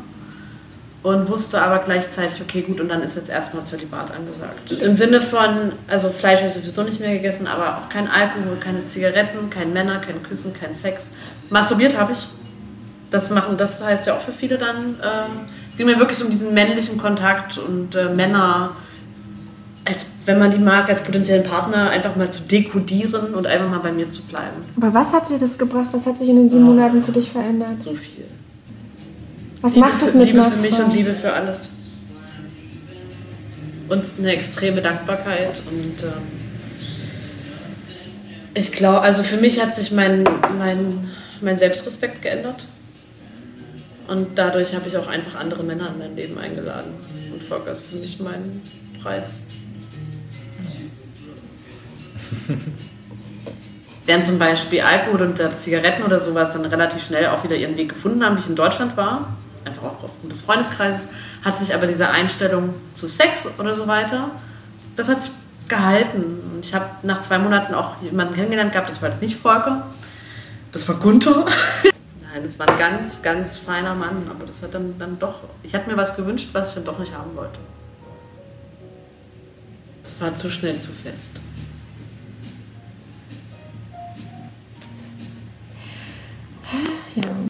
Und 1.04 1.28
wusste 1.30 1.60
aber 1.60 1.80
gleichzeitig, 1.80 2.42
okay, 2.44 2.62
gut, 2.62 2.80
und 2.80 2.90
dann 2.90 3.02
ist 3.02 3.16
jetzt 3.16 3.30
erstmal 3.30 3.64
Zölibat 3.66 4.12
angesagt. 4.12 4.72
Im 4.72 4.94
Sinne 4.94 5.20
von, 5.20 5.72
also 5.88 6.10
Fleisch 6.10 6.40
habe 6.40 6.50
ich 6.50 6.54
sowieso 6.54 6.84
nicht 6.84 7.00
mehr 7.00 7.12
gegessen, 7.14 7.48
aber 7.48 7.78
auch 7.78 7.90
kein 7.90 8.08
Alkohol, 8.08 8.58
keine 8.60 8.88
Zigaretten, 8.88 9.50
kein 9.50 9.74
Männer, 9.74 9.98
kein 9.98 10.22
Küssen, 10.22 10.54
kein 10.54 10.76
Sex. 10.76 11.10
Masturbiert 11.50 11.98
habe 11.98 12.12
ich, 12.12 12.28
das 13.10 13.32
machen, 13.32 13.58
das 13.58 13.84
heißt 13.84 14.06
ja 14.06 14.16
auch 14.16 14.22
für 14.22 14.32
viele 14.32 14.58
dann 14.60 14.96
Es 15.72 15.78
ging 15.78 15.88
mir 15.88 15.98
wirklich 15.98 16.24
um 16.24 16.30
diesen 16.30 16.54
männlichen 16.54 17.00
Kontakt 17.00 17.58
und 17.58 17.96
äh, 17.96 18.14
Männer, 18.14 18.76
als 19.86 20.06
wenn 20.26 20.38
man 20.38 20.52
die 20.52 20.60
mag, 20.60 20.88
als 20.88 21.02
potenziellen 21.02 21.44
Partner 21.44 21.90
einfach 21.90 22.16
mal 22.16 22.30
zu 22.32 22.44
dekodieren 22.44 23.34
und 23.34 23.48
einfach 23.48 23.70
mal 23.70 23.80
bei 23.80 23.92
mir 23.92 24.08
zu 24.12 24.22
bleiben. 24.28 24.62
Aber 24.80 24.94
was 24.94 25.14
hat 25.14 25.28
dir 25.30 25.40
das 25.40 25.58
gebracht? 25.58 25.88
Was 25.94 26.06
hat 26.06 26.20
sich 26.20 26.30
in 26.30 26.36
den 26.36 26.50
sieben 26.50 26.64
Oh. 26.64 26.74
Monaten 26.74 27.04
für 27.04 27.12
dich 27.12 27.32
verändert? 27.32 27.80
So 27.80 27.96
viel. 27.96 28.26
Was 29.62 29.76
Liebe 29.76 29.88
macht 29.88 30.02
es 30.02 30.12
für, 30.12 30.18
mit 30.18 30.28
Liebe 30.28 30.44
für 30.44 30.58
mich 30.58 30.76
Frau? 30.76 30.84
und 30.84 30.94
Liebe 30.94 31.14
für 31.14 31.34
alles. 31.34 31.70
Und 33.90 34.06
eine 34.20 34.32
extreme 34.32 34.82
Dankbarkeit 34.82 35.62
und 35.70 36.04
ähm, 36.04 36.52
ich 38.54 38.72
glaube, 38.72 39.02
also 39.02 39.24
für 39.24 39.38
mich 39.38 39.62
hat 39.62 39.76
sich 39.76 39.92
mein, 39.92 40.24
mein, 40.58 41.10
mein 41.42 41.58
Selbstrespekt 41.58 42.22
geändert. 42.22 42.68
Und 44.08 44.38
dadurch 44.38 44.76
habe 44.76 44.90
ich 44.90 44.98
auch 44.98 45.08
einfach 45.08 45.40
andere 45.40 45.64
Männer 45.64 45.90
in 45.90 46.00
mein 46.00 46.16
Leben 46.18 46.38
eingeladen. 46.38 46.92
Und 47.32 47.42
Volker 47.42 47.72
ist 47.72 47.86
für 47.86 47.96
mich 47.96 48.20
mein 48.20 48.62
Preis. 49.02 49.40
Während 54.06 54.26
zum 54.26 54.38
Beispiel 54.38 54.82
Alkohol 54.82 55.22
und 55.22 55.40
äh, 55.40 55.56
Zigaretten 55.56 56.04
oder 56.04 56.20
sowas 56.20 56.52
dann 56.52 56.66
relativ 56.66 57.06
schnell 57.06 57.28
auch 57.28 57.46
wieder 57.46 57.56
ihren 57.56 57.78
Weg 57.78 57.90
gefunden 57.90 58.26
haben, 58.26 58.36
wie 58.36 58.42
ich 58.42 58.50
in 58.50 58.56
Deutschland 58.56 58.98
war, 58.98 59.38
einfach 59.66 59.84
auch 59.84 60.04
aufgrund 60.04 60.32
des 60.32 60.42
Freundeskreises, 60.42 61.10
hat 61.44 61.58
sich 61.58 61.74
aber 61.74 61.88
diese 61.88 62.10
Einstellung 62.10 62.74
zu 62.94 63.08
Sex 63.08 63.48
oder 63.60 63.74
so 63.74 63.88
weiter, 63.88 64.32
das 64.96 65.10
hat 65.10 65.22
sich 65.22 65.32
gehalten. 65.68 66.40
Und 66.54 66.66
ich 66.66 66.74
habe 66.74 66.86
nach 67.04 67.22
zwei 67.22 67.38
Monaten 67.38 67.74
auch 67.74 68.02
jemanden 68.02 68.36
kennengelernt 68.36 68.72
gehabt, 68.72 68.90
das 68.90 69.02
war 69.02 69.10
jetzt 69.10 69.22
nicht 69.22 69.38
Volker, 69.38 69.88
das 70.72 70.88
war 70.88 70.96
Gunther. 70.96 71.46
Nein, 72.34 72.44
das 72.44 72.60
war 72.60 72.70
ein 72.70 72.78
ganz, 72.78 73.22
ganz 73.22 73.58
feiner 73.58 73.96
Mann, 73.96 74.28
aber 74.30 74.46
das 74.46 74.62
hat 74.64 74.74
dann, 74.74 74.98
dann 74.98 75.20
doch, 75.20 75.44
ich 75.64 75.74
hatte 75.74 75.90
mir 75.90 75.98
was 75.98 76.16
gewünscht, 76.16 76.50
was 76.54 76.70
ich 76.70 76.76
dann 76.76 76.86
doch 76.86 77.00
nicht 77.00 77.14
haben 77.14 77.36
wollte. 77.36 77.60
Das 80.04 80.20
war 80.20 80.36
zu 80.36 80.50
schnell, 80.50 80.80
zu 80.80 80.92
fest. 80.92 81.40
Ja. 87.16 87.32